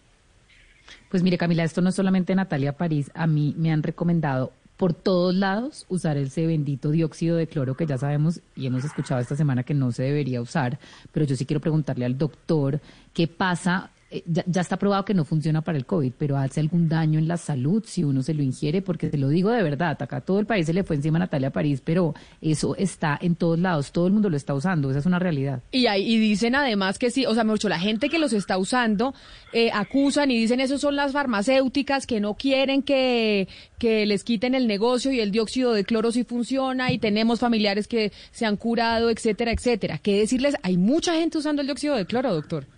Pues 1.12 1.22
mire, 1.22 1.38
Camila, 1.38 1.63
esto 1.63 1.82
no 1.82 1.89
es 1.89 1.96
solamente 1.96 2.34
Natalia 2.34 2.74
París, 2.74 3.12
a 3.13 3.28
mí 3.28 3.54
me 3.58 3.72
han 3.72 3.84
recomendado 3.84 4.52
por 4.78 4.93
todos 4.93 5.34
lados 5.34 5.86
usar 5.89 6.17
ese 6.17 6.46
bendito 6.46 6.91
dióxido 6.91 7.36
de 7.36 7.48
cloro 7.48 7.76
que 7.76 7.86
ya 7.86 7.98
sabemos 7.98 8.41
y 8.56 8.67
hemos 8.67 8.86
escuchado 8.86 9.20
esta 9.20 9.36
semana 9.36 9.63
que 9.63 9.74
no 9.74 9.91
se 9.91 10.04
debería 10.04 10.41
usar, 10.41 10.80
pero 11.12 11.26
yo 11.26 11.36
sí 11.36 11.46
quiero 11.46 11.60
preguntarle 11.60 12.06
al 12.06 12.17
doctor 12.17 12.80
qué 13.13 13.28
pasa 13.28 13.89
eh, 14.10 14.24
ya, 14.26 14.62
está 14.62 14.78
probado 14.78 15.04
que 15.04 15.13
no 15.13 15.26
funciona 15.26 15.62
para 15.62 15.78
el 15.78 15.86
COVID, 15.86 16.13
pero 16.17 16.38
hace 16.38 16.62
algún 16.62 16.88
daño 16.88 17.20
en 17.20 17.28
la 17.28 17.36
salud 17.36 17.84
si 17.86 18.06
uno 18.06 18.24
se 18.24 18.34
lo 18.34 18.41
ingiere, 18.41 18.82
porque 18.82 19.10
te 19.10 19.17
lo 19.17 19.28
digo 19.28 19.50
de 19.50 19.62
verdad, 19.62 20.02
acá 20.02 20.22
todo 20.22 20.39
el 20.39 20.46
país 20.46 20.65
se 20.65 20.74
le 20.74 20.86
fue 20.86 20.96
encima 20.96 21.17
a 21.17 21.20
Natalia 21.20 21.52
París, 21.52 21.82
pero 21.84 22.13
eso 22.41 22.76
está 22.78 23.20
en 23.22 23.36
todos 23.36 23.60
lados, 23.60 23.91
todo 23.91 24.08
el 24.08 24.13
mundo 24.13 24.30
lo 24.30 24.38
está 24.38 24.54
usando, 24.54 24.89
esa 24.89 25.00
es 25.00 25.06
una 25.06 25.20
realidad. 25.20 25.62
Y, 25.72 25.88
hay, 25.88 26.10
y 26.10 26.20
dicen 26.20 26.56
además 26.56 26.98
que 27.00 27.12
sí, 27.12 27.26
o 27.26 27.34
sea, 27.34 27.43
mucho 27.43 27.67
la 27.67 27.80
gente 27.80 28.08
que 28.08 28.17
los 28.17 28.32
está 28.32 28.58
usando 28.58 29.13
eh, 29.52 29.72
acusan 29.74 30.32
y 30.32 30.39
dicen 30.39 30.62
eso 30.62 30.78
son 30.78 30.96
las 30.96 31.12
farmacéuticas 31.12 32.08
que 32.08 32.22
no 32.22 32.36
quieren 32.36 32.84
que, 32.84 33.50
que 33.78 34.06
les 34.06 34.24
quiten 34.24 34.56
el 34.56 34.67
negocio 34.67 35.12
y 35.12 35.20
el 35.20 35.32
dióxido 35.32 35.74
de 35.74 35.84
cloro 35.84 36.13
sí 36.13 36.24
funciona 36.24 36.93
y 36.93 36.98
tenemos 36.98 37.41
familiares 37.41 37.89
que 37.89 38.13
se 38.32 38.46
han 38.46 38.56
curado, 38.56 39.10
etcétera, 39.10 39.52
etcétera. 39.52 39.98
¿Qué 39.98 40.20
decirles? 40.20 40.56
Hay 40.63 40.78
mucha 40.78 41.13
gente 41.15 41.39
usando 41.39 41.62
el 41.62 41.67
dióxido 41.67 41.96
de 41.96 42.06
cloro, 42.06 42.34
doctor. 42.34 42.77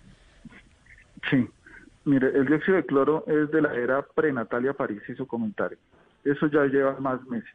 Sí, 1.28 1.48
mire, 2.04 2.28
el 2.28 2.46
dióxido 2.46 2.76
de 2.76 2.86
cloro 2.86 3.24
es 3.26 3.50
de 3.50 3.62
la 3.62 3.74
era 3.74 4.02
prenatalia 4.02 4.72
París 4.72 5.02
y 5.08 5.14
su 5.14 5.26
comentario. 5.26 5.78
Eso 6.24 6.46
ya 6.46 6.64
lleva 6.66 6.98
más 7.00 7.24
meses. 7.26 7.54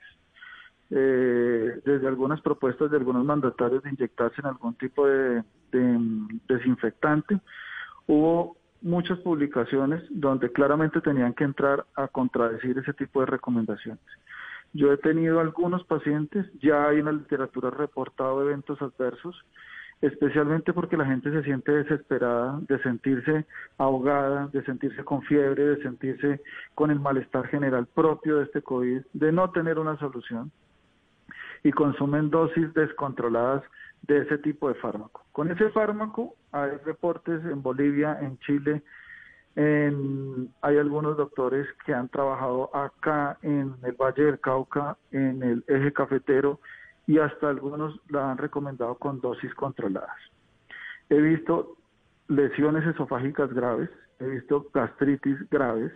Eh, 0.92 1.82
desde 1.84 2.08
algunas 2.08 2.42
propuestas 2.42 2.92
de 2.92 2.98
algunos 2.98 3.26
mandatarios 3.26 3.82
de 3.84 3.90
inyectarse 3.90 4.42
en 4.42 4.48
algún 4.48 4.76
tipo 4.76 5.08
de, 5.08 5.44
desinfectante, 6.48 7.40
hubo 8.08 8.56
muchas 8.82 9.18
publicaciones 9.20 10.04
donde 10.10 10.52
claramente 10.52 11.02
tenían 11.02 11.34
que 11.34 11.44
entrar 11.44 11.86
a 11.96 12.08
contradecir 12.08 12.78
ese 12.78 12.94
tipo 12.94 13.20
de 13.20 13.26
recomendaciones. 13.26 14.04
Yo 14.74 14.94
he 14.94 14.98
tenido 14.98 15.40
algunos 15.40 15.84
pacientes, 15.86 16.46
ya 16.62 16.88
hay 16.88 17.00
en 17.00 17.06
la 17.06 17.12
literatura 17.14 17.72
reportado 17.72 18.42
eventos 18.42 18.82
adversos, 18.82 19.44
especialmente 20.02 20.74
porque 20.74 20.98
la 20.98 21.06
gente 21.06 21.32
se 21.32 21.44
siente 21.44 21.72
desesperada 21.72 22.60
de 22.68 22.80
sentirse 22.84 23.46
ahogada, 23.78 24.48
de 24.48 24.64
sentirse 24.64 25.04
con 25.04 25.22
fiebre, 25.24 25.66
de 25.66 25.82
sentirse 25.84 26.42
con 26.76 26.92
el 26.92 27.00
malestar 27.00 27.48
general 27.48 27.88
propio 27.88 28.38
de 28.38 28.44
este 28.44 28.62
COVID, 28.62 29.02
de 29.14 29.32
no 29.32 29.50
tener 29.52 29.80
una 29.80 29.98
solución 29.98 30.52
y 31.64 31.72
consumen 31.72 32.30
dosis 32.30 32.74
descontroladas 32.74 33.64
de 34.04 34.20
ese 34.20 34.38
tipo 34.38 34.68
de 34.68 34.76
fármaco. 34.76 35.26
Con 35.32 35.50
ese 35.50 35.70
fármaco 35.70 36.36
hay 36.52 36.72
reportes 36.86 37.44
en 37.46 37.64
Bolivia, 37.64 38.20
en 38.22 38.38
Chile, 38.40 38.84
hay 39.56 40.78
algunos 40.78 41.16
doctores 41.16 41.66
que 41.86 41.94
han 41.94 42.10
trabajado 42.10 42.76
acá 42.76 43.38
en 43.42 43.74
el 43.84 43.94
Valle 43.94 44.26
del 44.26 44.40
Cauca, 44.40 44.98
en 45.12 45.42
el 45.42 45.64
eje 45.68 45.94
cafetero, 45.94 46.60
y 47.08 47.20
hasta 47.20 47.50
algunos 47.50 48.00
la 48.10 48.32
han 48.32 48.38
recomendado 48.38 48.96
con 48.96 49.22
dosis 49.22 49.54
controladas. 49.56 50.18
He 51.10 51.20
visto 51.20 51.78
lesiones 52.28 52.86
esofágicas 52.88 53.54
graves, 53.54 53.90
he 54.20 54.26
visto 54.26 54.68
gastritis 54.74 55.38
graves, 55.50 55.92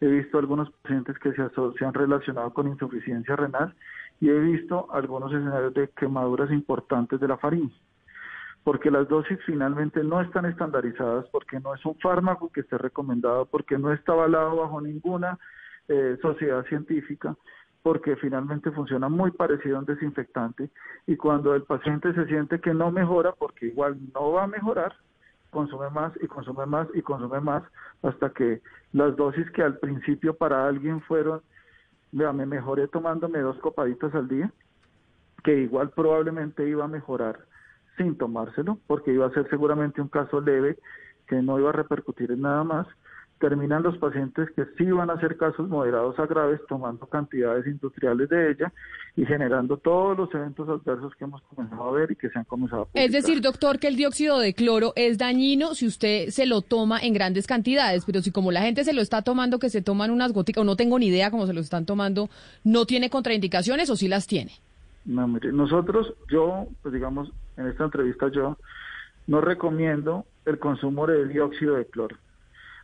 he 0.00 0.06
visto 0.06 0.38
algunos 0.38 0.70
pacientes 0.82 1.18
que 1.18 1.32
se, 1.32 1.84
han 1.84 1.94
relacionado 1.94 2.52
con 2.52 2.66
insuficiencia 2.68 3.36
renal 3.36 3.74
y 4.20 4.28
he 4.28 4.38
visto 4.38 4.88
algunos 4.92 5.32
escenarios 5.32 5.74
de 5.74 5.88
quemaduras 5.90 6.50
importantes 6.50 7.20
de 7.20 7.28
la 7.28 7.36
faringe, 7.36 7.76
porque 8.64 8.90
las 8.90 9.08
dosis 9.08 9.38
finalmente 9.46 10.02
no 10.02 10.20
están 10.20 10.46
estandarizadas, 10.46 11.26
porque 11.30 11.60
no 11.60 11.74
es 11.74 11.84
un 11.84 11.96
fármaco 12.00 12.50
que 12.50 12.60
esté 12.60 12.76
recomendado, 12.78 13.46
porque 13.46 13.78
no 13.78 13.92
está 13.92 14.12
avalado 14.12 14.56
bajo 14.56 14.80
ninguna 14.80 15.38
eh, 15.88 16.18
sociedad 16.20 16.64
científica 16.66 17.36
porque 17.82 18.16
finalmente 18.16 18.70
funciona 18.72 19.08
muy 19.08 19.30
parecido 19.30 19.76
a 19.76 19.80
un 19.80 19.86
desinfectante 19.86 20.70
y 21.06 21.16
cuando 21.16 21.54
el 21.54 21.62
paciente 21.62 22.12
se 22.12 22.26
siente 22.26 22.60
que 22.60 22.74
no 22.74 22.90
mejora, 22.90 23.32
porque 23.32 23.66
igual 23.66 23.98
no 24.14 24.32
va 24.32 24.44
a 24.44 24.48
mejorar, 24.48 24.94
consume 25.50 25.90
más 25.90 26.12
y 26.20 26.26
consume 26.26 26.66
más 26.66 26.88
y 26.94 27.02
consume 27.02 27.40
más 27.40 27.62
hasta 28.02 28.30
que 28.30 28.60
las 28.92 29.16
dosis 29.16 29.50
que 29.52 29.62
al 29.62 29.78
principio 29.78 30.34
para 30.34 30.66
alguien 30.66 31.00
fueron, 31.02 31.40
vea, 32.12 32.32
me 32.32 32.46
mejoré 32.46 32.88
tomándome 32.88 33.40
dos 33.40 33.58
copaditas 33.58 34.14
al 34.14 34.28
día, 34.28 34.52
que 35.42 35.58
igual 35.58 35.90
probablemente 35.90 36.68
iba 36.68 36.84
a 36.84 36.88
mejorar 36.88 37.40
sin 37.96 38.16
tomárselo, 38.16 38.78
porque 38.86 39.12
iba 39.12 39.26
a 39.26 39.32
ser 39.32 39.48
seguramente 39.48 40.00
un 40.00 40.08
caso 40.08 40.40
leve 40.40 40.78
que 41.26 41.42
no 41.42 41.58
iba 41.58 41.70
a 41.70 41.72
repercutir 41.72 42.30
en 42.32 42.42
nada 42.42 42.64
más, 42.64 42.86
terminan 43.40 43.82
los 43.82 43.96
pacientes 43.96 44.50
que 44.54 44.66
sí 44.76 44.84
van 44.84 45.10
a 45.10 45.18
ser 45.18 45.36
casos 45.38 45.66
moderados 45.66 46.16
a 46.18 46.26
graves 46.26 46.60
tomando 46.68 47.06
cantidades 47.06 47.66
industriales 47.66 48.28
de 48.28 48.50
ella 48.50 48.72
y 49.16 49.24
generando 49.24 49.78
todos 49.78 50.16
los 50.16 50.34
eventos 50.34 50.68
adversos 50.68 51.14
que 51.16 51.24
hemos 51.24 51.40
comenzado 51.42 51.88
a 51.88 51.92
ver 51.92 52.12
y 52.12 52.16
que 52.16 52.28
se 52.28 52.38
han 52.38 52.44
comenzado 52.44 52.82
a 52.82 52.84
publicar. 52.84 53.04
Es 53.04 53.12
decir, 53.12 53.40
doctor, 53.40 53.78
que 53.78 53.88
el 53.88 53.96
dióxido 53.96 54.38
de 54.38 54.52
cloro 54.52 54.92
es 54.94 55.16
dañino 55.16 55.74
si 55.74 55.86
usted 55.86 56.28
se 56.28 56.44
lo 56.44 56.60
toma 56.60 57.00
en 57.00 57.14
grandes 57.14 57.46
cantidades, 57.46 58.04
pero 58.04 58.20
si 58.20 58.30
como 58.30 58.52
la 58.52 58.60
gente 58.60 58.84
se 58.84 58.92
lo 58.92 59.00
está 59.00 59.22
tomando, 59.22 59.58
que 59.58 59.70
se 59.70 59.80
toman 59.80 60.10
unas 60.10 60.32
goticas, 60.32 60.60
o 60.60 60.64
no 60.64 60.76
tengo 60.76 60.98
ni 60.98 61.06
idea 61.06 61.30
cómo 61.30 61.46
se 61.46 61.54
lo 61.54 61.60
están 61.60 61.86
tomando, 61.86 62.28
¿no 62.62 62.84
tiene 62.84 63.08
contraindicaciones 63.08 63.88
o 63.88 63.96
sí 63.96 64.06
las 64.06 64.26
tiene? 64.26 64.52
No, 65.06 65.26
mire, 65.26 65.50
nosotros, 65.50 66.12
yo, 66.28 66.66
pues 66.82 66.92
digamos, 66.92 67.32
en 67.56 67.68
esta 67.68 67.84
entrevista 67.84 68.30
yo 68.30 68.58
no 69.26 69.40
recomiendo 69.40 70.26
el 70.44 70.58
consumo 70.58 71.06
de 71.06 71.26
dióxido 71.26 71.76
de 71.76 71.86
cloro 71.86 72.16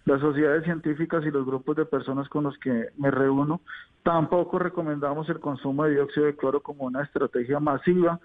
las 0.06 0.20
sociedades 0.20 0.64
científicas 0.64 1.24
y 1.24 1.32
los 1.32 1.44
grupos 1.44 1.76
de 1.76 1.84
personas 1.84 2.28
con 2.28 2.44
los 2.44 2.56
que 2.58 2.90
me 2.96 3.10
reúno 3.10 3.60
tampoco 4.04 4.58
recomendamos 4.58 5.28
el 5.28 5.40
consumo 5.40 5.84
de 5.84 5.94
dióxido 5.94 6.26
de 6.26 6.36
cloro 6.36 6.60
como 6.60 6.84
una 6.84 7.02
estrategia 7.02 7.58
masiva 7.58 8.20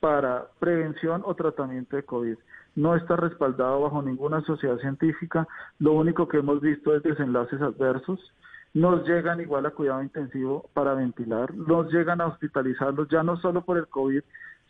para 0.00 0.46
prevención 0.58 1.22
o 1.24 1.34
tratamiento 1.34 1.96
de 1.96 2.04
COVID. 2.04 2.36
No 2.74 2.96
está 2.96 3.16
respaldado 3.16 3.82
bajo 3.82 4.02
ninguna 4.02 4.40
sociedad 4.42 4.78
científica. 4.78 5.46
Lo 5.78 5.92
único 5.92 6.26
que 6.26 6.38
hemos 6.38 6.62
visto 6.62 6.96
es 6.96 7.02
desenlaces 7.02 7.60
adversos. 7.60 8.18
Nos 8.72 9.06
llegan 9.06 9.40
igual 9.40 9.66
a 9.66 9.70
cuidado 9.70 10.02
intensivo 10.02 10.70
para 10.72 10.94
ventilar. 10.94 11.54
Nos 11.54 11.92
llegan 11.92 12.22
a 12.22 12.26
hospitalizarlos 12.26 13.08
ya 13.08 13.22
no 13.22 13.36
solo 13.38 13.62
por 13.62 13.76
el 13.76 13.88
COVID, 13.88 14.22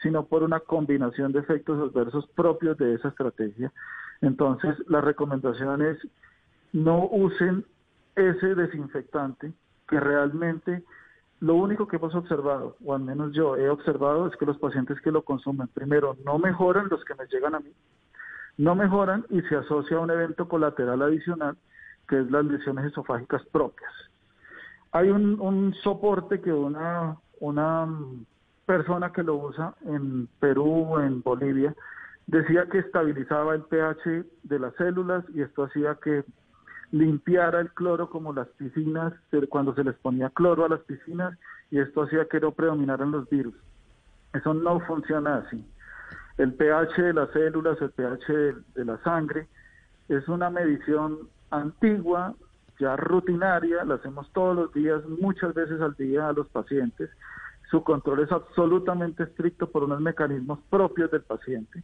sino 0.03 0.27
por 0.27 0.43
una 0.43 0.59
combinación 0.59 1.33
de 1.33 1.41
efectos 1.41 1.81
adversos 1.81 2.27
propios 2.35 2.77
de 2.77 2.95
esa 2.95 3.09
estrategia. 3.09 3.73
Entonces, 4.21 4.77
la 4.89 5.01
recomendación 5.01 5.83
es 5.83 5.99
no 6.73 7.09
usen 7.11 7.65
ese 8.15 8.55
desinfectante 8.55 9.53
que 9.89 10.01
realmente 10.01 10.83
lo 11.41 11.55
único 11.55 11.87
que 11.87 11.97
hemos 11.97 12.15
observado, 12.15 12.77
o 12.85 12.95
al 12.95 13.03
menos 13.03 13.33
yo 13.33 13.57
he 13.57 13.69
observado, 13.69 14.27
es 14.27 14.37
que 14.37 14.47
los 14.47 14.59
pacientes 14.59 15.01
que 15.03 15.13
lo 15.13 15.23
consumen, 15.23 15.69
primero, 15.69 16.17
no 16.25 16.39
mejoran 16.39 16.89
los 16.89 17.05
que 17.05 17.15
me 17.15 17.27
llegan 17.27 17.55
a 17.55 17.61
mí, 17.61 17.73
no 18.57 18.75
mejoran 18.75 19.27
y 19.29 19.43
se 19.43 19.57
asocia 19.57 19.99
a 19.99 20.01
un 20.01 20.11
evento 20.11 20.49
colateral 20.49 21.03
adicional, 21.03 21.57
que 22.09 22.21
es 22.21 22.31
las 22.31 22.45
lesiones 22.47 22.87
esofágicas 22.87 23.45
propias. 23.53 23.93
Hay 24.93 25.11
un, 25.11 25.39
un 25.41 25.75
soporte 25.83 26.41
que 26.41 26.53
una, 26.53 27.17
una 27.41 27.87
persona 28.65 29.13
que 29.13 29.23
lo 29.23 29.37
usa 29.37 29.75
en 29.85 30.29
Perú, 30.41 30.99
en 31.01 31.23
Bolivia, 31.23 31.75
decía 32.27 32.67
que 32.67 32.79
estabilizaba 32.79 33.55
el 33.55 33.63
pH 33.63 34.25
de 34.43 34.59
las 34.59 34.75
células 34.77 35.25
y 35.35 35.43
esto 35.43 35.65
hacía 35.65 35.97
que 36.03 36.25
limpiara 36.93 37.61
el 37.61 37.71
cloro 37.71 38.09
como 38.11 38.33
las 38.33 38.49
piscinas, 38.49 39.13
cuando 39.49 39.75
se 39.75 39.85
les 39.85 39.95
ponía 39.97 40.31
cloro 40.31 40.65
a 40.65 40.69
las 40.69 40.81
piscinas 40.81 41.37
y 41.71 41.79
esto 41.79 42.03
hacía 42.03 42.27
que 42.27 42.41
no 42.41 42.53
predominaran 42.53 43.11
los 43.11 43.29
virus. 43.29 43.55
Eso 44.33 44.55
no 44.55 44.81
funciona 44.81 45.39
así. 45.39 45.65
El 46.39 46.53
pH 46.55 47.03
de 47.03 47.13
las 47.15 47.31
células, 47.31 47.81
el 47.81 47.91
pH 47.91 48.33
de, 48.75 48.85
la 48.85 48.99
sangre, 49.03 49.47
es 50.09 50.29
una 50.29 50.51
medición 50.51 51.29
antigua, 51.51 52.35
ya 52.79 52.97
rutinaria, 52.97 53.85
la 53.85 53.95
hacemos 53.95 54.31
todos 54.33 54.55
los 54.55 54.73
días, 54.75 55.03
muchas 55.07 55.55
veces 55.55 55.81
al 55.81 55.95
día 55.95 56.29
a 56.29 56.33
los 56.33 56.49
pacientes. 56.49 57.11
Su 57.71 57.83
control 57.83 58.21
es 58.21 58.31
absolutamente 58.31 59.25
estricto 59.25 59.69
por 59.69 59.85
unos 59.85 60.01
mecanismos 60.01 60.61
propios 60.71 61.11
del 61.11 61.23
paciente. 61.23 61.83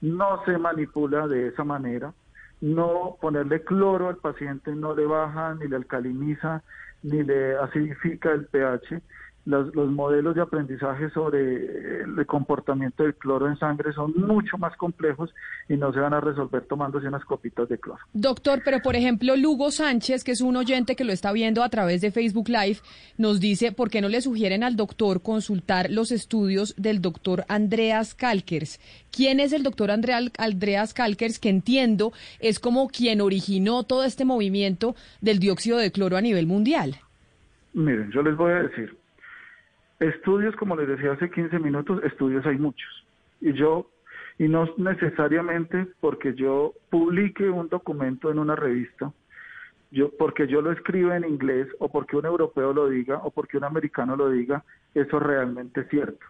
No 0.00 0.44
se 0.44 0.56
manipula 0.58 1.26
de 1.26 1.48
esa 1.48 1.64
manera 1.64 2.12
no 2.60 3.16
ponerle 3.20 3.62
cloro 3.64 4.08
al 4.08 4.16
paciente 4.18 4.74
no 4.74 4.94
le 4.94 5.06
baja 5.06 5.54
ni 5.54 5.68
le 5.68 5.76
alcaliniza 5.76 6.62
ni 7.02 7.22
le 7.22 7.56
acidifica 7.56 8.32
el 8.32 8.46
pH 8.46 9.00
los, 9.46 9.74
modelos 9.74 10.34
de 10.34 10.42
aprendizaje 10.42 11.10
sobre 11.10 12.02
el 12.02 12.26
comportamiento 12.26 13.02
del 13.02 13.14
cloro 13.14 13.48
en 13.48 13.58
sangre 13.58 13.92
son 13.92 14.12
mucho 14.16 14.58
más 14.58 14.76
complejos 14.76 15.34
y 15.68 15.76
no 15.76 15.92
se 15.92 16.00
van 16.00 16.12
a 16.12 16.20
resolver 16.20 16.62
tomándose 16.66 17.08
unas 17.08 17.24
copitas 17.24 17.68
de 17.68 17.78
cloro. 17.78 18.00
Doctor, 18.12 18.60
pero 18.64 18.80
por 18.80 18.96
ejemplo, 18.96 19.36
Lugo 19.36 19.70
Sánchez, 19.70 20.24
que 20.24 20.32
es 20.32 20.40
un 20.40 20.56
oyente 20.56 20.94
que 20.94 21.04
lo 21.04 21.12
está 21.12 21.32
viendo 21.32 21.62
a 21.62 21.68
través 21.68 22.00
de 22.00 22.10
Facebook 22.10 22.48
Live, 22.48 22.78
nos 23.16 23.40
dice, 23.40 23.72
¿por 23.72 23.90
qué 23.90 24.00
no 24.00 24.08
le 24.08 24.20
sugieren 24.20 24.62
al 24.62 24.76
doctor 24.76 25.22
consultar 25.22 25.90
los 25.90 26.12
estudios 26.12 26.74
del 26.76 27.00
doctor 27.00 27.44
Andreas 27.48 28.14
Kalkers? 28.14 28.78
¿Quién 29.10 29.40
es 29.40 29.52
el 29.52 29.62
doctor 29.62 29.90
Andreas 29.90 30.94
Kalkers, 30.94 31.38
que 31.38 31.48
entiendo 31.48 32.12
es 32.40 32.60
como 32.60 32.88
quien 32.88 33.20
originó 33.20 33.84
todo 33.84 34.04
este 34.04 34.24
movimiento 34.24 34.94
del 35.20 35.38
dióxido 35.38 35.78
de 35.78 35.90
cloro 35.90 36.16
a 36.16 36.20
nivel 36.20 36.46
mundial? 36.46 36.96
Miren, 37.72 38.10
yo 38.10 38.22
les 38.22 38.36
voy 38.36 38.52
a 38.52 38.62
decir, 38.62 38.99
Estudios, 40.00 40.56
como 40.56 40.76
les 40.76 40.88
decía 40.88 41.12
hace 41.12 41.30
15 41.30 41.58
minutos, 41.58 42.02
estudios 42.04 42.44
hay 42.46 42.56
muchos. 42.58 43.06
Y 43.40 43.52
yo, 43.52 43.86
Y 44.38 44.48
no 44.48 44.66
necesariamente 44.78 45.86
porque 46.00 46.34
yo 46.34 46.72
publique 46.88 47.50
un 47.50 47.68
documento 47.68 48.30
en 48.30 48.38
una 48.38 48.56
revista, 48.56 49.12
yo, 49.90 50.10
porque 50.18 50.46
yo 50.46 50.62
lo 50.62 50.72
escribo 50.72 51.12
en 51.12 51.24
inglés 51.24 51.68
o 51.78 51.90
porque 51.90 52.16
un 52.16 52.24
europeo 52.24 52.72
lo 52.72 52.88
diga 52.88 53.18
o 53.18 53.30
porque 53.30 53.58
un 53.58 53.64
americano 53.64 54.16
lo 54.16 54.30
diga, 54.30 54.64
eso 54.94 55.18
realmente 55.18 55.82
es 55.82 55.88
cierto. 55.88 56.24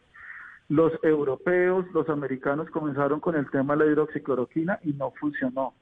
Los 0.68 0.92
europeos, 1.04 1.86
los 1.92 2.08
americanos 2.08 2.68
comenzaron 2.70 3.20
con 3.20 3.36
el 3.36 3.48
tema 3.50 3.76
de 3.76 3.84
la 3.84 3.92
hidroxicloroquina 3.92 4.80
y 4.82 4.92
no 4.92 5.12
funcionó. 5.12 5.74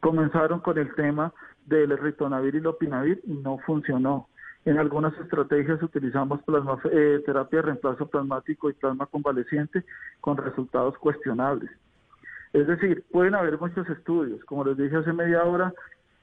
Comenzaron 0.00 0.60
con 0.60 0.76
el 0.76 0.94
tema 0.94 1.32
del 1.64 1.96
ritonavir 1.96 2.56
y 2.56 2.60
lopinavir 2.60 3.22
y 3.24 3.32
no 3.32 3.56
funcionó. 3.58 4.28
En 4.64 4.78
algunas 4.78 5.16
estrategias 5.18 5.82
utilizamos 5.82 6.42
plasma, 6.42 6.78
eh, 6.92 7.22
terapia 7.24 7.60
de 7.60 7.66
reemplazo 7.66 8.06
plasmático 8.06 8.68
y 8.68 8.74
plasma 8.74 9.06
convaleciente 9.06 9.84
con 10.20 10.36
resultados 10.36 10.98
cuestionables. 10.98 11.70
Es 12.52 12.66
decir, 12.66 13.04
pueden 13.10 13.34
haber 13.34 13.58
muchos 13.58 13.88
estudios. 13.88 14.44
Como 14.44 14.64
les 14.64 14.76
dije 14.76 14.96
hace 14.96 15.12
media 15.12 15.44
hora, 15.44 15.72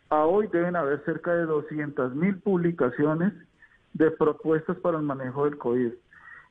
a 0.10 0.26
hoy 0.26 0.48
deben 0.48 0.76
haber 0.76 1.04
cerca 1.04 1.34
de 1.34 1.46
200 1.46 2.16
mil 2.16 2.38
publicaciones 2.40 3.34
de 3.94 4.12
propuestas 4.12 4.78
para 4.78 4.98
el 4.98 5.04
manejo 5.04 5.46
del 5.46 5.58
COVID. 5.58 5.92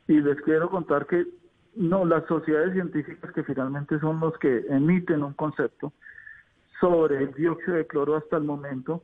Y 0.09 0.21
les 0.21 0.41
quiero 0.43 0.71
contar 0.71 1.07
que 1.07 1.27
no, 1.77 2.05
las 2.05 2.27
sociedades 2.27 2.73
científicas 2.73 3.33
que 3.33 3.45
finalmente 3.45 4.01
son 4.01 4.19
los 4.21 4.37
que 4.39 4.65
emiten 4.69 5.23
un 5.23 5.35
concepto 5.35 5.93
sobre 6.81 7.23
el 7.23 7.33
dióxido 7.35 7.77
de 7.77 7.87
cloro 7.87 8.17
hasta 8.17 8.37
el 8.39 8.45
momento, 8.45 9.03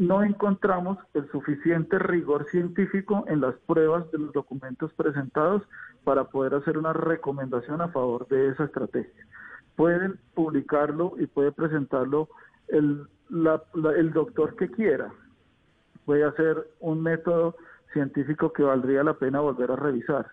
no 0.00 0.22
encontramos 0.22 0.96
el 1.12 1.30
suficiente 1.30 1.98
rigor 1.98 2.46
científico 2.46 3.26
en 3.28 3.42
las 3.42 3.54
pruebas 3.66 4.10
de 4.10 4.18
los 4.18 4.32
documentos 4.32 4.90
presentados 4.94 5.62
para 6.04 6.24
poder 6.24 6.54
hacer 6.54 6.78
una 6.78 6.94
recomendación 6.94 7.82
a 7.82 7.88
favor 7.88 8.26
de 8.28 8.48
esa 8.48 8.64
estrategia. 8.64 9.26
Pueden 9.76 10.18
publicarlo 10.32 11.12
y 11.18 11.26
puede 11.26 11.52
presentarlo 11.52 12.30
el, 12.68 13.06
el 13.94 14.12
doctor 14.14 14.56
que 14.56 14.70
quiera. 14.70 15.12
Puede 16.06 16.24
hacer 16.24 16.66
un 16.80 17.02
método 17.02 17.56
científico 17.92 18.54
que 18.54 18.62
valdría 18.62 19.04
la 19.04 19.18
pena 19.18 19.40
volver 19.40 19.70
a 19.70 19.76
revisar, 19.76 20.28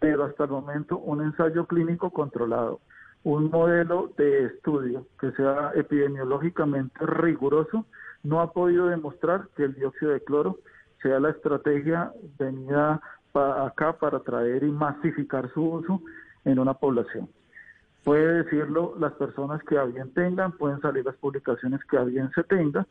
pero 0.00 0.24
hasta 0.24 0.42
el 0.42 0.50
momento 0.50 0.98
un 0.98 1.22
ensayo 1.22 1.66
clínico 1.66 2.10
controlado, 2.10 2.80
un 3.22 3.48
modelo 3.48 4.10
de 4.16 4.46
estudio 4.46 5.06
que 5.20 5.30
sea 5.32 5.70
epidemiológicamente 5.76 7.06
riguroso, 7.06 7.86
no 8.24 8.40
ha 8.40 8.52
podido 8.52 8.86
demostrar 8.86 9.48
que 9.56 9.64
el 9.64 9.74
dióxido 9.74 10.12
de 10.12 10.24
cloro 10.24 10.58
sea 11.02 11.20
la 11.20 11.30
estrategia 11.30 12.12
venida 12.38 13.00
para 13.30 13.66
acá 13.66 13.92
para 13.92 14.20
traer 14.20 14.64
y 14.64 14.70
masificar 14.70 15.52
su 15.52 15.62
uso 15.62 16.00
en 16.44 16.58
una 16.58 16.74
población. 16.74 17.28
Puede 18.02 18.42
decirlo 18.42 18.94
las 18.98 19.12
personas 19.12 19.62
que 19.64 19.78
a 19.78 19.84
bien 19.84 20.12
tengan, 20.12 20.52
pueden 20.52 20.80
salir 20.80 21.04
las 21.04 21.16
publicaciones 21.16 21.80
que 21.84 21.96
a 21.96 22.04
bien 22.04 22.30
se 22.34 22.42
tenga, 22.44 22.86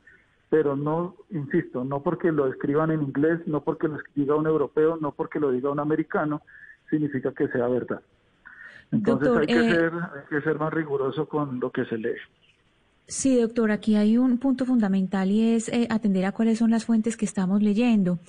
pero 0.50 0.76
no, 0.76 1.16
insisto, 1.32 1.84
no 1.84 2.02
porque 2.02 2.32
lo 2.32 2.48
escriban 2.48 2.92
en 2.92 3.02
inglés, 3.02 3.40
no 3.48 3.62
porque 3.62 3.88
lo 3.88 3.98
diga 4.16 4.36
un 4.36 4.46
europeo, 4.46 4.98
no 5.02 5.12
porque 5.12 5.40
lo 5.40 5.52
diga 5.52 5.72
un 5.72 5.80
americano, 5.80 6.42
significa 6.90 7.32
que 7.32 7.48
sea 7.48 7.68
verdad. 7.68 8.02
Entonces 8.92 9.30
hay, 9.36 9.48
que 9.48 9.60
eh, 9.60 9.72
ser, 9.72 9.94
hay 9.94 10.26
que 10.30 10.42
ser 10.42 10.60
más 10.60 10.72
riguroso 10.72 11.28
con 11.28 11.60
lo 11.60 11.72
que 11.72 11.86
se 11.86 11.98
lee. 11.98 12.16
Sí, 13.06 13.36
doctor, 13.36 13.72
aquí 13.72 13.96
hay 13.96 14.18
un 14.18 14.38
punto 14.38 14.66
fundamental 14.66 15.30
y 15.30 15.56
es 15.56 15.68
eh, 15.68 15.88
atender 15.90 16.24
a 16.26 16.32
cuáles 16.32 16.60
son 16.60 16.72
las 16.72 16.86
fuentes 16.86 17.18
que 17.18 17.26
estamos 17.26 17.62
leyendo. 17.62 18.20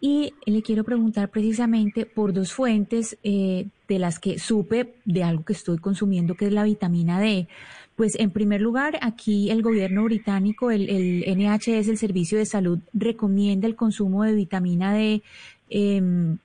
Y 0.00 0.32
le 0.44 0.60
quiero 0.62 0.82
preguntar 0.82 1.30
precisamente 1.30 2.04
por 2.04 2.32
dos 2.32 2.52
fuentes 2.52 3.16
eh, 3.22 3.68
de 3.86 3.98
las 4.00 4.18
que 4.18 4.40
supe 4.40 4.96
de 5.04 5.22
algo 5.22 5.44
que 5.44 5.52
estoy 5.52 5.78
consumiendo, 5.78 6.34
que 6.34 6.46
es 6.46 6.52
la 6.52 6.64
vitamina 6.64 7.20
D. 7.20 7.46
Pues 7.94 8.16
en 8.18 8.32
primer 8.32 8.60
lugar, 8.60 8.98
aquí 9.02 9.50
el 9.50 9.62
gobierno 9.62 10.02
británico, 10.02 10.72
el, 10.72 10.88
el 10.90 11.38
NHS, 11.38 11.88
el 11.88 11.96
Servicio 11.96 12.36
de 12.36 12.44
Salud, 12.44 12.80
recomienda 12.92 13.68
el 13.68 13.76
consumo 13.76 14.24
de 14.24 14.32
vitamina 14.32 14.92
D 14.92 15.22
eh, 15.70 16.00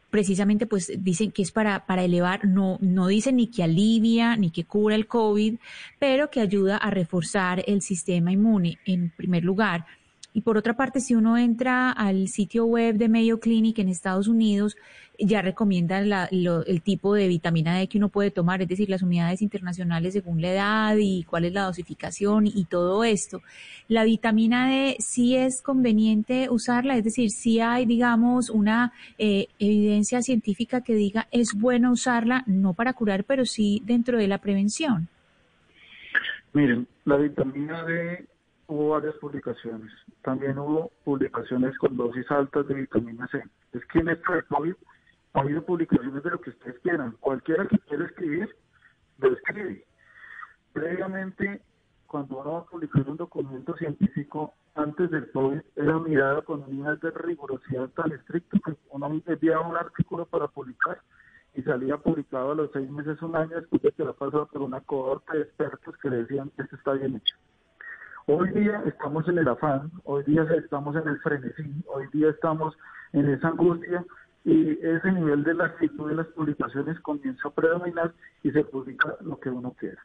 precisamente 0.09 0.65
pues 0.65 0.91
dicen 0.97 1.31
que 1.31 1.41
es 1.41 1.51
para, 1.51 1.85
para 1.85 2.03
elevar, 2.03 2.45
no, 2.45 2.77
no 2.81 3.07
dicen 3.07 3.35
ni 3.35 3.47
que 3.47 3.63
alivia 3.63 4.35
ni 4.35 4.49
que 4.49 4.63
cura 4.63 4.95
el 4.95 5.07
COVID, 5.07 5.55
pero 5.99 6.29
que 6.29 6.41
ayuda 6.41 6.77
a 6.77 6.89
reforzar 6.89 7.63
el 7.67 7.81
sistema 7.81 8.31
inmune 8.31 8.79
en 8.85 9.11
primer 9.11 9.43
lugar. 9.43 9.85
Y 10.33 10.41
por 10.41 10.57
otra 10.57 10.75
parte, 10.75 10.99
si 10.99 11.15
uno 11.15 11.37
entra 11.37 11.91
al 11.91 12.27
sitio 12.27 12.65
web 12.65 12.95
de 12.95 13.09
Mayo 13.09 13.39
Clinic 13.39 13.79
en 13.79 13.89
Estados 13.89 14.27
Unidos, 14.27 14.77
ya 15.17 15.41
recomiendan 15.41 16.09
el 16.31 16.81
tipo 16.81 17.13
de 17.13 17.27
vitamina 17.27 17.77
D 17.77 17.87
que 17.87 17.97
uno 17.97 18.09
puede 18.09 18.31
tomar, 18.31 18.61
es 18.61 18.67
decir, 18.67 18.89
las 18.89 19.01
unidades 19.01 19.41
internacionales 19.41 20.13
según 20.13 20.41
la 20.41 20.51
edad 20.51 20.95
y 20.97 21.23
cuál 21.23 21.45
es 21.45 21.53
la 21.53 21.63
dosificación 21.63 22.47
y, 22.47 22.65
todo 22.69 23.03
esto. 23.03 23.41
La 23.87 24.03
vitamina 24.03 24.69
D 24.69 24.97
sí 24.99 25.35
es 25.35 25.61
conveniente 25.61 26.49
usarla, 26.49 26.95
es 26.95 27.03
decir, 27.03 27.31
sí 27.31 27.59
hay, 27.59 27.85
digamos, 27.85 28.49
una 28.49 28.93
eh, 29.17 29.47
evidencia 29.57 30.21
científica 30.21 30.81
que 30.81 30.93
diga 30.93 31.27
es 31.31 31.53
bueno 31.53 31.91
usarla, 31.91 32.43
no 32.45 32.73
para 32.73 32.93
curar, 32.93 33.23
pero 33.23 33.45
sí 33.45 33.81
dentro 33.85 34.17
de 34.17 34.27
la 34.27 34.37
prevención. 34.37 35.07
Miren, 36.53 36.87
la 37.05 37.17
vitamina 37.17 37.83
D 37.83 38.25
hubo 38.69 38.89
varias 38.89 39.15
publicaciones. 39.15 39.91
También 40.21 40.57
hubo 40.59 40.91
publicaciones 41.03 41.75
con 41.79 41.97
dosis 41.97 42.29
altas 42.29 42.67
de 42.67 42.75
vitamina 42.75 43.27
C. 43.27 43.43
Es 43.73 43.83
que 43.87 43.99
en 43.99 44.09
esto 44.09 44.31
COVID 44.47 44.75
ha 45.33 45.39
habido 45.39 45.65
publicaciones 45.65 46.23
de 46.23 46.29
lo 46.29 46.39
que 46.39 46.51
ustedes 46.51 46.79
quieran. 46.79 47.17
Cualquiera 47.19 47.67
que 47.67 47.79
quiera 47.79 48.05
escribir, 48.05 48.55
lo 49.17 49.33
escribe. 49.33 49.85
Previamente, 50.71 51.61
cuando 52.05 52.39
uno 52.39 52.51
va 52.53 52.59
a 52.59 52.65
publicar 52.65 53.09
un 53.09 53.17
documento 53.17 53.75
científico 53.75 54.53
antes 54.75 55.09
del 55.09 55.31
COVID, 55.31 55.61
era 55.75 55.99
mirado 55.99 56.45
con 56.45 56.69
nivel 56.69 56.99
de 56.99 57.09
rigurosidad 57.09 57.89
tan 57.89 58.11
estricto 58.11 58.59
que 58.63 58.77
uno 58.91 59.19
enviaba 59.25 59.67
un 59.67 59.77
artículo 59.77 60.27
para 60.27 60.47
publicar 60.47 61.01
y 61.55 61.63
salía 61.63 61.97
publicado 61.97 62.51
a 62.51 62.55
los 62.55 62.69
seis 62.71 62.89
meses, 62.89 63.19
un 63.23 63.35
año 63.35 63.55
después 63.55 63.81
de 63.81 63.91
que 63.91 64.03
lo 64.03 64.13
pasado 64.13 64.45
por 64.45 64.61
una 64.61 64.79
cohorte 64.81 65.35
de 65.35 65.43
expertos 65.43 65.97
que 65.97 66.09
le 66.11 66.17
decían 66.17 66.51
que 66.51 66.61
esto 66.61 66.75
está 66.75 66.93
bien 66.93 67.15
hecho. 67.15 67.35
Hoy 68.31 68.47
día 68.51 68.83
estamos 68.85 69.27
en 69.27 69.39
el 69.39 69.47
afán, 69.47 69.89
hoy 70.03 70.23
día 70.23 70.43
estamos 70.55 70.95
en 70.95 71.07
el 71.07 71.19
frenesí, 71.21 71.83
hoy 71.87 72.05
día 72.13 72.29
estamos 72.29 72.77
en 73.11 73.27
esa 73.27 73.47
angustia 73.47 74.05
y 74.45 74.73
ese 74.85 75.11
nivel 75.13 75.43
de 75.43 75.55
la 75.55 75.65
actitud 75.65 76.07
de 76.07 76.15
las 76.15 76.27
publicaciones 76.27 76.99
comienza 76.99 77.47
a 77.47 77.51
predominar 77.51 78.13
y 78.43 78.51
se 78.51 78.63
publica 78.65 79.15
lo 79.21 79.39
que 79.39 79.49
uno 79.49 79.71
quiera. 79.79 79.99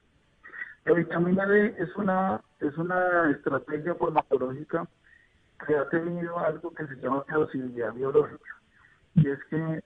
La 0.87 0.95
vitamina 0.95 1.45
D 1.45 1.75
es 1.77 1.95
una, 1.97 2.41
es 2.61 2.75
una 2.79 3.31
estrategia 3.31 3.95
farmacológica 3.95 4.89
que 5.67 5.77
ha 5.77 5.87
tenido 5.91 6.39
algo 6.39 6.73
que 6.73 6.87
se 6.87 6.97
llama 6.97 7.25
caducidad 7.27 7.93
biológica 7.93 8.57
y 9.17 9.29
es 9.29 9.45
que 9.51 9.85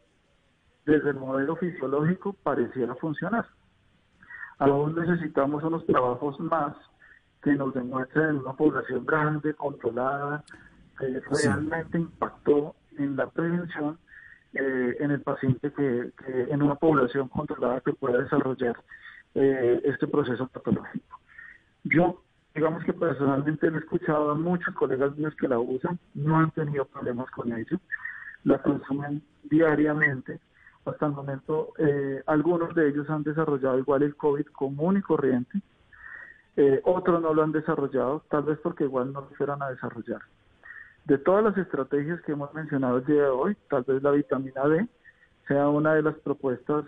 desde 0.86 1.10
el 1.10 1.16
modelo 1.16 1.56
fisiológico 1.56 2.34
pareciera 2.34 2.94
funcionar. 2.94 3.48
Aún 4.58 4.94
necesitamos 4.94 5.64
unos 5.64 5.84
trabajos 5.86 6.38
más 6.38 6.76
que 7.42 7.52
nos 7.52 7.74
demuestra 7.74 8.30
en 8.30 8.38
una 8.38 8.52
población 8.54 9.04
grande, 9.06 9.54
controlada, 9.54 10.44
que 10.98 11.20
realmente 11.42 11.98
impactó 11.98 12.74
en 12.96 13.16
la 13.16 13.28
prevención 13.28 13.98
eh, 14.54 14.96
en 14.98 15.10
el 15.10 15.20
paciente 15.20 15.72
que, 15.72 16.12
en 16.26 16.62
una 16.62 16.74
población 16.74 17.28
controlada 17.28 17.80
que 17.80 17.92
pueda 17.92 18.22
desarrollar 18.22 18.76
eh, 19.34 19.80
este 19.84 20.06
proceso 20.06 20.46
patológico. 20.48 21.20
Yo, 21.84 22.22
digamos 22.54 22.82
que 22.84 22.92
personalmente 22.92 23.68
he 23.68 23.76
escuchado 23.76 24.30
a 24.30 24.34
muchos 24.34 24.74
colegas 24.74 25.16
míos 25.16 25.34
que 25.38 25.48
la 25.48 25.58
usan, 25.58 25.98
no 26.14 26.38
han 26.38 26.50
tenido 26.52 26.86
problemas 26.86 27.30
con 27.30 27.52
ello, 27.52 27.78
la 28.44 28.60
consumen 28.62 29.22
diariamente. 29.44 30.40
Hasta 30.84 31.06
el 31.06 31.12
momento, 31.12 31.74
eh, 31.78 32.22
algunos 32.26 32.74
de 32.74 32.88
ellos 32.88 33.08
han 33.10 33.22
desarrollado 33.22 33.78
igual 33.78 34.02
el 34.02 34.16
COVID 34.16 34.46
común 34.46 34.96
y 34.96 35.02
corriente, 35.02 35.60
eh, 36.60 36.80
otros 36.82 37.22
no 37.22 37.32
lo 37.32 37.44
han 37.44 37.52
desarrollado, 37.52 38.24
tal 38.28 38.42
vez 38.42 38.58
porque 38.60 38.82
igual 38.82 39.12
no 39.12 39.20
lo 39.20 39.28
fueran 39.36 39.62
a 39.62 39.70
desarrollar. 39.70 40.22
De 41.04 41.16
todas 41.16 41.44
las 41.44 41.56
estrategias 41.56 42.20
que 42.22 42.32
hemos 42.32 42.52
mencionado 42.52 42.98
el 42.98 43.04
día 43.04 43.22
de 43.22 43.28
hoy, 43.28 43.56
tal 43.70 43.84
vez 43.84 44.02
la 44.02 44.10
vitamina 44.10 44.66
D 44.66 44.88
sea 45.46 45.68
una 45.68 45.94
de 45.94 46.02
las 46.02 46.16
propuestas 46.16 46.84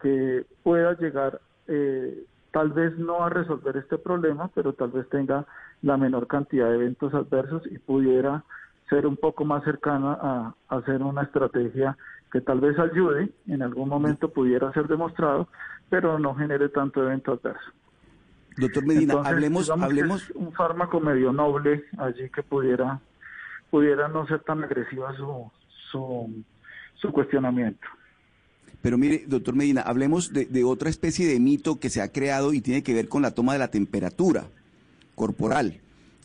que 0.00 0.46
pueda 0.62 0.94
llegar, 0.94 1.38
eh, 1.68 2.24
tal 2.50 2.70
vez 2.70 2.96
no 2.96 3.22
a 3.22 3.28
resolver 3.28 3.76
este 3.76 3.98
problema, 3.98 4.48
pero 4.54 4.72
tal 4.72 4.90
vez 4.90 5.06
tenga 5.10 5.44
la 5.82 5.98
menor 5.98 6.26
cantidad 6.26 6.70
de 6.70 6.76
eventos 6.76 7.12
adversos 7.12 7.62
y 7.70 7.76
pudiera 7.76 8.42
ser 8.88 9.06
un 9.06 9.18
poco 9.18 9.44
más 9.44 9.62
cercana 9.64 10.16
a, 10.18 10.54
a 10.70 10.76
hacer 10.76 11.02
una 11.02 11.24
estrategia 11.24 11.94
que 12.32 12.40
tal 12.40 12.60
vez 12.60 12.78
ayude, 12.78 13.28
en 13.46 13.60
algún 13.60 13.90
momento 13.90 14.30
pudiera 14.30 14.72
ser 14.72 14.88
demostrado, 14.88 15.46
pero 15.90 16.18
no 16.18 16.34
genere 16.34 16.70
tanto 16.70 17.02
evento 17.02 17.32
adverso. 17.32 17.70
Doctor 18.56 18.84
Medina, 18.84 19.14
hablemos, 19.24 19.70
hablemos. 19.70 20.30
un 20.34 20.52
fármaco 20.52 21.00
medio 21.00 21.32
noble 21.32 21.84
allí 21.98 22.28
que 22.30 22.42
pudiera, 22.42 23.00
pudiera 23.70 24.08
no 24.08 24.26
ser 24.26 24.40
tan 24.40 24.64
agresiva 24.64 25.16
su, 25.16 25.50
su, 25.90 26.44
su 26.94 27.12
cuestionamiento. 27.12 27.86
Pero 28.82 28.96
mire, 28.96 29.24
doctor 29.26 29.54
Medina, 29.54 29.82
hablemos 29.82 30.32
de, 30.32 30.64
otra 30.64 30.88
especie 30.88 31.26
de 31.26 31.38
mito 31.38 31.78
que 31.78 31.90
se 31.90 32.00
ha 32.00 32.12
creado 32.12 32.52
y 32.54 32.60
tiene 32.60 32.82
que 32.82 32.94
ver 32.94 33.08
con 33.08 33.22
la 33.22 33.32
toma 33.32 33.52
de 33.52 33.58
la 33.58 33.70
temperatura 33.70 34.48
corporal. 35.14 35.80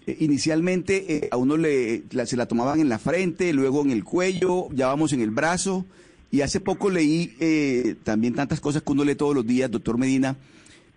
Eh, 0.07 0.17
inicialmente 0.19 1.15
eh, 1.15 1.29
a 1.31 1.37
uno 1.37 1.57
le, 1.57 2.03
se 2.25 2.37
la 2.37 2.45
tomaban 2.45 2.79
en 2.79 2.87
la 2.87 2.99
frente, 2.99 3.51
luego 3.51 3.81
en 3.81 3.91
el 3.91 4.03
cuello, 4.03 4.69
ya 4.71 4.87
vamos 4.87 5.11
en 5.11 5.21
el 5.21 5.31
brazo. 5.31 5.85
Y 6.31 6.41
hace 6.41 6.59
poco 6.59 6.89
leí 6.89 7.35
eh, 7.39 7.95
también 8.03 8.33
tantas 8.33 8.61
cosas 8.61 8.81
que 8.81 8.91
uno 8.91 9.03
lee 9.03 9.15
todos 9.15 9.35
los 9.35 9.45
días, 9.45 9.69
doctor 9.69 9.97
Medina, 9.97 10.37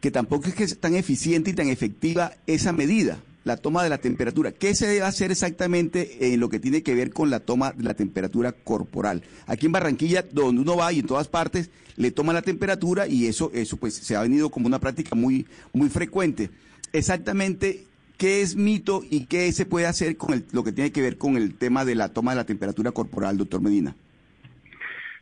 que 0.01 0.11
tampoco 0.11 0.49
es 0.49 0.55
que 0.55 0.65
es 0.65 0.79
tan 0.79 0.95
eficiente 0.95 1.51
y 1.51 1.55
tan 1.55 1.69
efectiva 1.69 2.33
esa 2.47 2.73
medida 2.73 3.19
la 3.45 3.57
toma 3.57 3.83
de 3.83 3.89
la 3.89 3.99
temperatura. 3.99 4.53
¿Qué 4.53 4.75
se 4.75 4.87
debe 4.87 5.03
hacer 5.03 5.31
exactamente 5.31 6.33
en 6.33 6.39
lo 6.39 6.49
que 6.51 6.61
tiene 6.61 6.83
que 6.83 6.95
ver 6.95 7.13
con 7.13 7.31
la 7.31 7.41
toma 7.41 7.73
de 7.73 7.83
la 7.83 7.95
temperatura 7.95 8.53
corporal? 8.53 9.23
Aquí 9.47 9.67
en 9.67 9.73
Barranquilla, 9.73 10.23
donde 10.31 10.61
uno 10.61 10.77
va 10.77 10.93
y 10.93 11.01
en 11.01 11.07
todas 11.07 11.29
partes 11.29 11.71
le 11.97 12.11
toma 12.11 12.33
la 12.33 12.43
temperatura 12.43 13.09
y 13.09 13.27
eso, 13.27 13.51
eso 13.55 13.77
pues 13.77 13.95
se 13.95 14.15
ha 14.15 14.23
venido 14.23 14.51
como 14.51 14.67
una 14.67 14.79
práctica 14.79 15.17
muy, 15.17 15.47
muy 15.73 15.89
frecuente. 15.89 16.51
Exactamente, 16.93 17.85
¿qué 18.19 18.43
es 18.43 18.55
mito 18.55 19.03
y 19.09 19.27
qué 19.27 19.51
se 19.53 19.67
puede 19.67 19.87
hacer 19.87 20.17
con 20.17 20.45
lo 20.53 20.63
que 20.63 20.73
tiene 20.73 20.93
que 20.93 21.03
ver 21.03 21.17
con 21.17 21.37
el 21.37 21.55
tema 21.55 21.85
de 21.85 21.95
la 21.95 22.11
toma 22.11 22.33
de 22.33 22.37
la 22.37 22.45
temperatura 22.45 22.93
corporal, 22.93 23.39
doctor 23.39 23.63
Medina? 23.63 23.95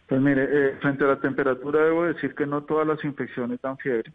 Pues 0.09 0.21
mire, 0.21 0.45
eh, 0.45 0.77
frente 0.81 1.05
a 1.05 1.09
la 1.09 1.21
temperatura 1.21 1.85
debo 1.85 2.05
decir 2.05 2.35
que 2.35 2.47
no 2.47 2.63
todas 2.65 2.87
las 2.87 3.03
infecciones 3.05 3.61
dan 3.63 3.79
fiebre. 3.79 4.13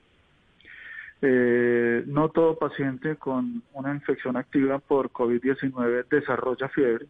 Eh, 1.24 2.04
no 2.08 2.30
todo 2.30 2.58
paciente 2.58 3.16
con 3.16 3.62
una 3.74 3.94
infección 3.94 4.38
activa 4.38 4.80
por 4.80 5.12
COVID-19 5.12 6.08
desarrolla 6.10 6.68
fiebre. 6.70 7.06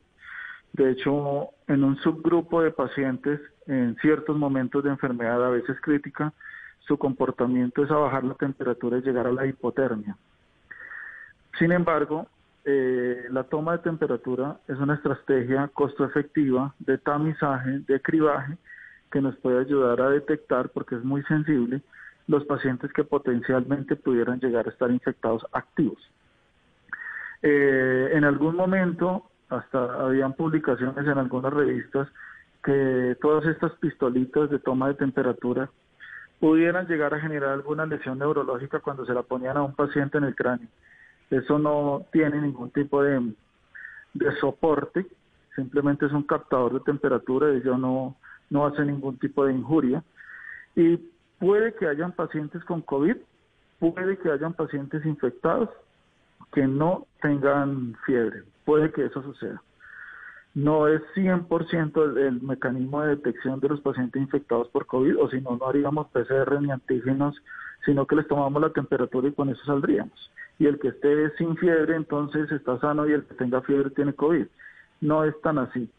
De 0.74 0.92
hecho, 0.92 1.50
en 1.68 1.84
un 1.84 1.98
subgrupo 1.98 2.62
de 2.62 2.72
pacientes, 2.72 3.40
en 3.68 3.96
ciertos 3.98 4.38
momentos 4.38 4.84
de 4.84 4.90
enfermedad, 4.90 5.46
a 5.46 5.50
veces 5.50 5.80
crítica, 5.82 6.34
su 6.80 6.98
comportamiento 6.98 7.84
es 7.84 7.92
a 7.92 7.96
bajar 7.96 8.24
la 8.24 8.34
temperatura 8.34 8.98
y 8.98 9.02
llegar 9.02 9.28
a 9.28 9.32
la 9.32 9.46
hipotermia. 9.46 10.18
Sin 11.58 11.72
embargo, 11.72 12.28
eh, 12.66 13.26
la 13.30 13.44
toma 13.44 13.74
de 13.74 13.84
temperatura 13.84 14.58
es 14.68 14.78
una 14.78 14.96
estrategia 14.96 15.70
costo 15.70 16.06
efectiva 16.06 16.74
de 16.80 16.98
tamizaje, 16.98 17.80
de 17.88 18.02
cribaje, 18.02 18.58
que 19.12 19.22
nos 19.22 19.36
puede 19.38 19.60
ayudar 19.60 20.02
a 20.02 20.10
detectar, 20.10 20.70
porque 20.70 20.96
es 20.96 21.04
muy 21.04 21.22
sensible, 21.24 21.82
los 22.32 22.46
pacientes 22.46 22.94
que 22.94 23.04
potencialmente 23.04 23.98
pudieran 23.98 24.40
llegar 24.40 24.66
a 24.66 24.70
estar 24.70 24.90
infectados 24.90 25.46
activos. 25.52 26.00
Eh, 27.42 28.12
en 28.14 28.24
algún 28.24 28.56
momento, 28.56 29.26
hasta 29.50 30.06
habían 30.06 30.34
publicaciones 30.34 31.06
en 31.06 31.18
algunas 31.18 31.52
revistas 31.52 32.08
que 32.64 33.18
todas 33.20 33.46
estas 33.48 33.74
pistolitas 33.74 34.50
de 34.50 34.60
toma 34.60 34.88
de 34.88 34.94
temperatura 34.94 35.70
pudieran 36.40 36.88
llegar 36.88 37.14
a 37.14 37.20
generar 37.20 37.50
alguna 37.50 37.86
lesión 37.86 38.18
neurológica 38.18 38.80
cuando 38.80 39.06
se 39.06 39.14
la 39.14 39.24
ponían 39.24 39.58
a 39.58 39.64
un 39.64 39.76
paciente 39.76 40.18
en 40.18 40.24
el 40.24 40.36
cráneo. 40.36 40.70
Eso 41.30 41.60
no 41.60 42.06
tiene 42.14 42.40
ningún 42.40 42.72
tipo 42.72 43.04
de, 43.04 43.34
soporte, 44.40 45.06
simplemente 45.54 46.06
es 46.06 46.14
un 46.14 46.24
captador 46.24 46.74
de 46.76 46.80
temperatura 46.80 47.50
ello 47.50 47.78
no, 47.78 48.16
no 48.50 48.66
hace 48.66 48.86
ningún 48.86 49.18
tipo 49.18 49.46
de 49.46 49.54
injuria. 49.54 50.02
Y 50.78 51.12
Puede 51.42 51.74
que 51.74 51.88
hayan 51.88 52.12
pacientes 52.12 52.64
con 52.66 52.82
COVID, 52.84 53.16
puede 53.80 54.16
que 54.20 54.32
hayan 54.32 54.54
pacientes 54.54 55.04
infectados 55.08 55.70
que 56.54 56.68
no 56.68 57.08
tengan 57.20 57.98
fiebre, 58.06 58.44
puede 58.64 58.92
que 58.92 59.06
eso 59.06 59.24
suceda. 59.24 59.60
No 60.54 60.88
es 60.88 61.02
100% 61.16 62.18
el, 62.20 62.44
mecanismo 62.44 63.02
de 63.02 63.16
detección 63.16 63.60
de 63.60 63.70
los 63.70 63.82
pacientes 63.82 64.22
infectados 64.22 64.68
por 64.68 64.86
COVID, 64.86 65.18
o 65.18 65.30
si 65.32 65.42
no, 65.42 65.58
no 65.58 65.68
haríamos 65.68 66.10
PCR 66.10 66.62
ni 66.62 66.70
antígenos, 66.70 67.36
sino 67.86 68.06
que 68.06 68.18
les 68.18 68.28
tomamos 68.28 68.62
la 68.62 68.70
temperatura 68.70 69.28
y 69.28 69.34
con 69.34 69.50
eso 69.50 69.66
saldríamos. 69.66 70.32
Y 70.60 70.68
el 70.68 70.78
que 70.78 70.90
esté 70.90 71.36
sin 71.38 71.58
fiebre, 71.58 71.96
entonces 71.96 72.52
está 72.52 72.80
sano 72.80 73.10
y 73.10 73.14
el 73.14 73.24
que 73.24 73.34
tenga 73.34 73.62
fiebre 73.62 73.90
tiene 73.90 74.14
COVID. 74.14 74.46
No 75.00 75.24
es 75.24 75.34
tan 75.42 75.58
así. 75.58 75.90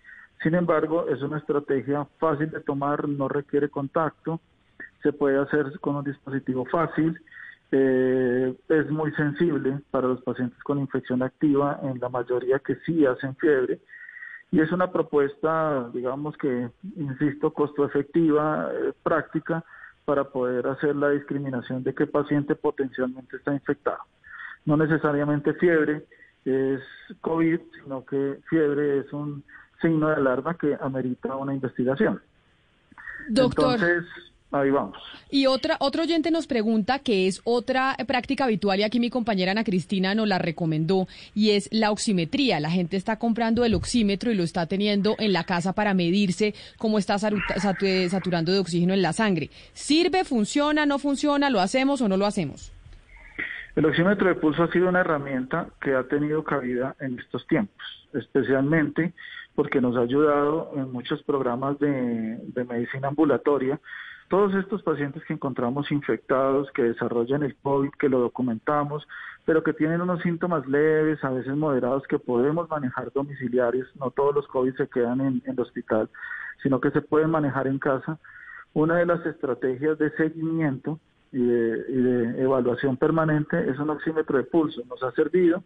Sin 0.41 0.55
embargo, 0.55 1.09
es 1.09 1.21
una 1.21 1.39
estrategia 1.39 2.07
fácil 2.21 2.49
de 2.53 2.61
tomar, 2.61 3.09
no 3.09 3.27
requiere 3.27 3.69
contacto, 3.69 4.41
se 5.03 5.13
puede 5.13 5.39
hacer 5.39 5.79
con 5.81 5.97
un 5.97 6.05
dispositivo 6.05 6.65
fácil, 6.67 7.21
eh, 7.71 8.55
es 8.69 8.91
muy 8.91 9.13
sensible 9.13 9.81
para 9.91 10.09
los 10.09 10.21
pacientes 10.23 10.59
con 10.63 10.79
infección 10.79 11.23
activa, 11.23 11.81
en 11.83 11.99
la 11.99 12.09
mayoría 12.09 12.59
que 12.59 12.77
sí 12.87 13.07
hacen 13.07 13.35
fiebre, 13.37 13.81
y 14.51 14.61
es 14.61 14.71
una 14.71 14.93
propuesta, 14.93 15.89
digamos 15.95 16.37
que, 16.37 16.69
insisto, 16.97 17.53
costo 17.53 17.87
efectiva, 17.87 18.71
eh, 18.71 18.93
práctica, 19.03 19.65
para 20.05 20.25
poder 20.25 20.67
hacer 20.67 20.95
la 20.97 21.11
discriminación 21.11 21.83
de 21.83 21.95
qué 21.95 22.07
paciente 22.07 22.55
potencialmente 22.55 23.37
está 23.37 23.55
infectado. 23.55 24.03
No 24.67 24.77
necesariamente 24.77 25.55
fiebre 25.55 26.05
es 26.45 26.81
COVID, 27.21 27.61
sino 27.83 28.05
que 28.05 28.39
fiebre 28.51 28.99
es 28.99 29.13
un 29.13 29.43
signo 29.81 30.09
de 30.09 30.17
alarma 30.17 30.55
que 30.55 30.77
amerita 30.81 31.35
una 31.37 31.55
investigación. 31.55 32.21
Doctor. 33.29 33.75
Entonces, 33.75 34.32
Ahí 34.53 34.71
vamos. 34.71 34.99
Y 35.31 35.47
otra, 35.47 35.79
otro 35.81 36.03
oyente 36.03 36.31
nos 36.31 36.47
pregunta 36.47 36.99
que 36.99 37.27
es 37.27 37.41
otra 37.45 37.97
práctica 38.07 38.45
habitual 38.45 38.81
y 38.81 38.83
aquí 38.83 39.01
mi 39.01 39.09
compañera 39.09 39.53
Ana 39.53 39.65
Cristina 39.65 40.15
nos 40.15 40.29
la 40.29 40.39
recomendó 40.39 41.09
y 41.35 41.53
es 41.53 41.71
la 41.73 41.91
oximetría. 41.91 42.61
La 42.61 42.71
gente 42.71 42.99
está 42.99 43.19
comprando 43.19 43.65
el 43.65 43.73
oxímetro 43.73 44.31
y 44.31 44.35
lo 44.35 44.43
está 44.43 44.67
teniendo 44.67 45.17
en 45.19 45.33
la 45.33 45.45
casa 45.45 45.73
para 45.73 45.95
medirse 45.95 46.55
cómo 46.77 46.99
está 46.99 47.19
saturando 47.19 48.53
de 48.53 48.59
oxígeno 48.59 48.93
en 48.93 49.01
la 49.01 49.15
sangre. 49.15 49.49
¿Sirve, 49.73 50.25
funciona, 50.25 50.85
no 50.85 50.99
funciona, 50.99 51.49
lo 51.49 51.61
hacemos 51.61 52.03
o 52.03 52.09
no 52.09 52.19
lo 52.19 52.27
hacemos? 52.27 52.71
El 53.75 53.87
oxímetro 53.87 54.29
de 54.29 54.35
pulso 54.35 54.65
ha 54.65 54.71
sido 54.71 54.91
una 54.91 55.01
herramienta 55.01 55.69
que 55.81 55.95
ha 55.95 56.03
tenido 56.03 56.45
cabida 56.45 56.95
en 57.01 57.19
estos 57.19 57.47
tiempos, 57.47 57.83
especialmente 58.13 59.15
porque 59.55 59.81
nos 59.81 59.97
ha 59.97 60.01
ayudado 60.01 60.73
en 60.77 60.93
muchos 60.93 61.23
programas 61.23 61.79
de 61.79 62.67
medicina 62.69 63.09
ambulatoria 63.09 63.81
todos 64.29 64.55
estos 64.55 64.83
pacientes 64.83 65.23
que 65.25 65.35
encontramos 65.35 65.91
infectados, 65.93 66.71
que 66.73 66.83
desarrollan 66.83 67.43
el 67.43 67.55
COVID, 67.57 67.91
que 67.99 68.09
lo 68.09 68.21
documentamos, 68.21 69.07
pero 69.45 69.63
que 69.63 69.73
tienen 69.73 70.01
unos 70.01 70.23
síntomas 70.23 70.67
leves, 70.67 71.23
a 71.25 71.31
veces 71.31 71.57
moderados, 71.57 72.07
que 72.07 72.19
podemos 72.19 72.69
manejar 72.71 73.13
domiciliarios, 73.13 73.89
no 73.97 74.11
todos 74.11 74.35
los 74.35 74.47
COVID 74.49 74.75
se 74.77 74.89
quedan 74.89 75.21
en, 75.21 75.43
el 75.45 75.59
hospital, 75.59 76.09
sino 76.63 76.81
que 76.81 76.91
se 76.91 77.03
pueden 77.03 77.31
manejar 77.31 77.67
en 77.67 77.79
casa. 77.79 78.19
Una 78.73 78.97
de 78.97 79.07
las 79.07 79.25
estrategias 79.27 79.99
de 79.99 80.11
seguimiento 80.13 80.99
y 81.33 81.45
de, 81.45 82.43
evaluación 82.43 82.97
permanente 82.97 83.69
es 83.69 83.79
un 83.79 83.91
oxímetro 83.91 84.39
de 84.39 84.45
pulso. 84.45 84.83
Nos 84.89 85.03
ha 85.03 85.11
servido. 85.13 85.63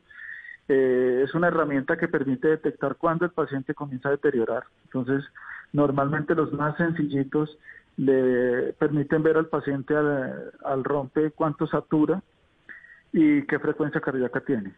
Eh, 0.69 1.23
es 1.25 1.35
una 1.35 1.49
herramienta 1.49 1.97
que 1.97 2.09
permite 2.09 2.49
detectar 2.49 2.97
cuándo 2.97 3.25
el 3.25 3.31
paciente 3.31 3.75
comienza 3.75 4.09
a 4.09 4.13
deteriorar. 4.13 4.65
Entonces, 4.85 5.25
normalmente 5.73 6.35
los 6.35 6.53
más 6.53 6.77
sencillitos 6.77 7.57
le 7.97 8.74
permiten 8.74 9.22
ver 9.22 9.36
al 9.36 9.47
paciente 9.47 9.94
al, 9.97 10.84
rompe 10.84 11.30
cuánto 11.30 11.66
satura 11.66 12.22
y 13.12 13.42
qué 13.47 13.59
frecuencia 13.59 14.01
cardíaca 14.01 14.40
tiene. 14.40 14.74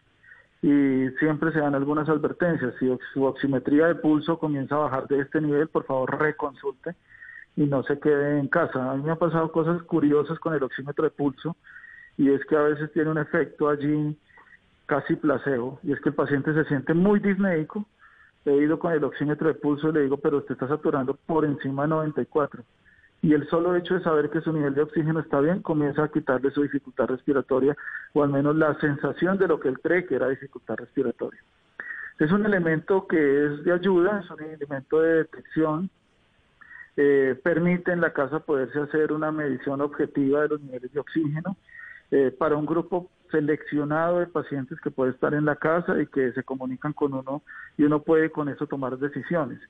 Y 0.62 1.08
siempre 1.18 1.52
se 1.52 1.60
dan 1.60 1.74
algunas 1.74 2.08
advertencias. 2.08 2.74
Si 2.78 2.88
su 3.12 3.24
oximetría 3.24 3.86
de 3.86 3.94
pulso 3.96 4.38
comienza 4.38 4.76
a 4.76 4.80
bajar 4.80 5.08
de 5.08 5.20
este 5.20 5.40
nivel, 5.40 5.68
por 5.68 5.84
favor 5.84 6.18
reconsulte 6.18 6.94
y 7.56 7.64
no 7.64 7.82
se 7.84 7.98
quede 7.98 8.38
en 8.38 8.48
casa. 8.48 8.90
A 8.90 8.94
mí 8.94 9.02
me 9.02 9.12
han 9.12 9.18
pasado 9.18 9.50
cosas 9.50 9.82
curiosas 9.82 10.38
con 10.38 10.54
el 10.54 10.62
oxímetro 10.62 11.04
de 11.04 11.10
pulso 11.10 11.56
y 12.16 12.30
es 12.30 12.44
que 12.46 12.56
a 12.56 12.62
veces 12.62 12.92
tiene 12.92 13.10
un 13.10 13.18
efecto 13.18 13.68
allí 13.68 14.16
casi 14.86 15.16
placebo 15.16 15.80
y 15.82 15.92
es 15.92 16.00
que 16.00 16.10
el 16.10 16.14
paciente 16.14 16.54
se 16.54 16.64
siente 16.64 16.94
muy 16.94 17.20
disnéico. 17.20 17.84
He 18.44 18.54
ido 18.54 18.78
con 18.78 18.92
el 18.92 19.04
oxímetro 19.04 19.48
de 19.48 19.54
pulso 19.54 19.88
y 19.88 19.92
le 19.92 20.02
digo, 20.02 20.16
pero 20.18 20.38
usted 20.38 20.54
está 20.54 20.68
saturando 20.68 21.14
por 21.14 21.44
encima 21.44 21.82
de 21.82 21.88
94 21.88 22.64
y 23.20 23.34
el 23.34 23.48
solo 23.48 23.74
hecho 23.74 23.94
de 23.94 24.02
saber 24.02 24.30
que 24.30 24.40
su 24.40 24.52
nivel 24.52 24.74
de 24.74 24.82
oxígeno 24.82 25.20
está 25.20 25.40
bien 25.40 25.60
comienza 25.60 26.04
a 26.04 26.08
quitarle 26.08 26.50
su 26.50 26.62
dificultad 26.62 27.06
respiratoria 27.06 27.76
o 28.12 28.22
al 28.22 28.30
menos 28.30 28.56
la 28.56 28.78
sensación 28.78 29.38
de 29.38 29.48
lo 29.48 29.58
que 29.58 29.68
él 29.68 29.80
cree 29.80 30.06
que 30.06 30.14
era 30.14 30.28
dificultad 30.28 30.76
respiratoria. 30.76 31.40
Es 32.18 32.32
un 32.32 32.46
elemento 32.46 33.06
que 33.06 33.46
es 33.46 33.64
de 33.64 33.72
ayuda, 33.72 34.20
es 34.20 34.30
un 34.30 34.42
elemento 34.42 35.00
de 35.00 35.14
detección, 35.14 35.90
eh, 36.96 37.38
permite 37.42 37.92
en 37.92 38.00
la 38.00 38.12
casa 38.12 38.40
poderse 38.40 38.80
hacer 38.80 39.12
una 39.12 39.30
medición 39.30 39.80
objetiva 39.80 40.42
de 40.42 40.48
los 40.48 40.60
niveles 40.60 40.92
de 40.92 41.00
oxígeno 41.00 41.56
eh, 42.10 42.34
para 42.36 42.56
un 42.56 42.66
grupo 42.66 43.10
seleccionado 43.30 44.18
de 44.18 44.26
pacientes 44.26 44.80
que 44.80 44.90
puede 44.90 45.12
estar 45.12 45.34
en 45.34 45.44
la 45.44 45.56
casa 45.56 46.00
y 46.00 46.06
que 46.06 46.32
se 46.32 46.42
comunican 46.42 46.92
con 46.92 47.14
uno 47.14 47.42
y 47.76 47.84
uno 47.84 48.02
puede 48.02 48.30
con 48.30 48.48
eso 48.48 48.66
tomar 48.66 48.98
decisiones. 48.98 49.60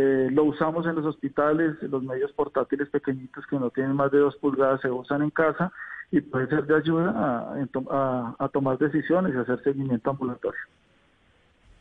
Eh, 0.00 0.28
lo 0.30 0.44
usamos 0.44 0.86
en 0.86 0.94
los 0.94 1.04
hospitales, 1.04 1.74
los 1.82 2.04
medios 2.04 2.30
portátiles 2.30 2.88
pequeñitos 2.88 3.44
que 3.48 3.58
no 3.58 3.70
tienen 3.70 3.96
más 3.96 4.12
de 4.12 4.18
dos 4.18 4.36
pulgadas 4.36 4.80
se 4.80 4.88
usan 4.88 5.22
en 5.22 5.30
casa 5.30 5.72
y 6.12 6.20
puede 6.20 6.46
ser 6.46 6.66
de 6.66 6.76
ayuda 6.76 7.56
a, 8.38 8.48
tomar 8.50 8.78
decisiones 8.78 9.34
y 9.34 9.38
hacer 9.38 9.60
seguimiento 9.64 10.08
ambulatorio. 10.10 10.60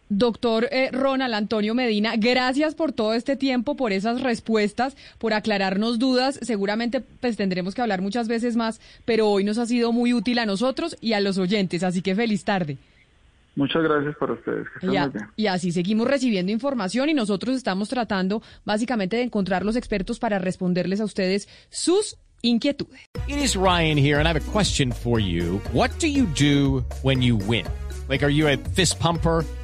Doctor 0.10 0.68
eh, 0.72 0.90
Ronald 0.92 1.36
Antonio 1.36 1.76
Medina, 1.76 2.14
gracias 2.18 2.74
por 2.74 2.92
todo 2.92 3.14
este 3.14 3.36
tiempo, 3.36 3.76
por 3.76 3.92
esas 3.92 4.24
respuestas, 4.24 4.98
por 5.20 5.34
aclararnos 5.34 6.00
dudas. 6.00 6.40
Seguramente 6.42 7.02
pues 7.02 7.38
tendremos 7.38 7.76
que 7.76 7.84
hablar 7.84 8.02
muchas 8.02 8.28
veces 8.28 8.56
más, 8.56 8.82
pero 9.06 9.30
hoy 9.30 9.44
nos 9.44 9.60
ha 9.60 9.68
sido 9.68 9.92
muy 9.92 10.16
útil 10.16 10.40
a 10.40 10.48
nosotros 10.48 10.98
y 11.02 11.14
a 11.14 11.20
los 11.20 11.38
oyentes, 11.38 11.84
así 11.84 12.02
que 12.02 12.16
feliz 12.16 12.44
tarde. 12.44 12.80
Muchas 13.58 13.82
gracias 13.82 14.16
para 14.18 14.34
ustedes. 14.34 14.68
y 15.36 15.48
así 15.48 15.72
seguimos 15.72 16.08
recibiendo 16.08 16.52
información 16.52 17.10
y 17.10 17.16
nosotros 17.16 17.58
estamos 17.58 17.90
tratando 17.90 18.44
básicamente 18.66 19.18
de 19.18 19.24
encontrar 19.24 19.66
los 19.66 19.76
expertos 19.76 20.20
para 20.20 20.38
responderles 20.38 21.02
a 21.02 21.06
ustedes 21.06 21.50
sus 21.72 22.18
inquietudes. 22.44 23.02
It 23.28 23.38
is 23.38 23.56
Ryan 23.56 23.98
here 23.98 24.20
and 24.20 24.28
I 24.28 24.30
have 24.30 24.38
a 24.38 24.52
question 24.52 24.92
for 24.92 25.20
you. 25.20 25.60
What 25.74 25.90
do 26.00 26.06
you 26.06 26.28
do 26.28 26.86
when 27.02 27.24
you 27.24 27.36
win? 27.36 27.66
Like 28.08 28.24
are 28.24 28.32
you 28.32 28.48
a 28.48 28.58
fist 28.76 29.00
pumper? 29.00 29.44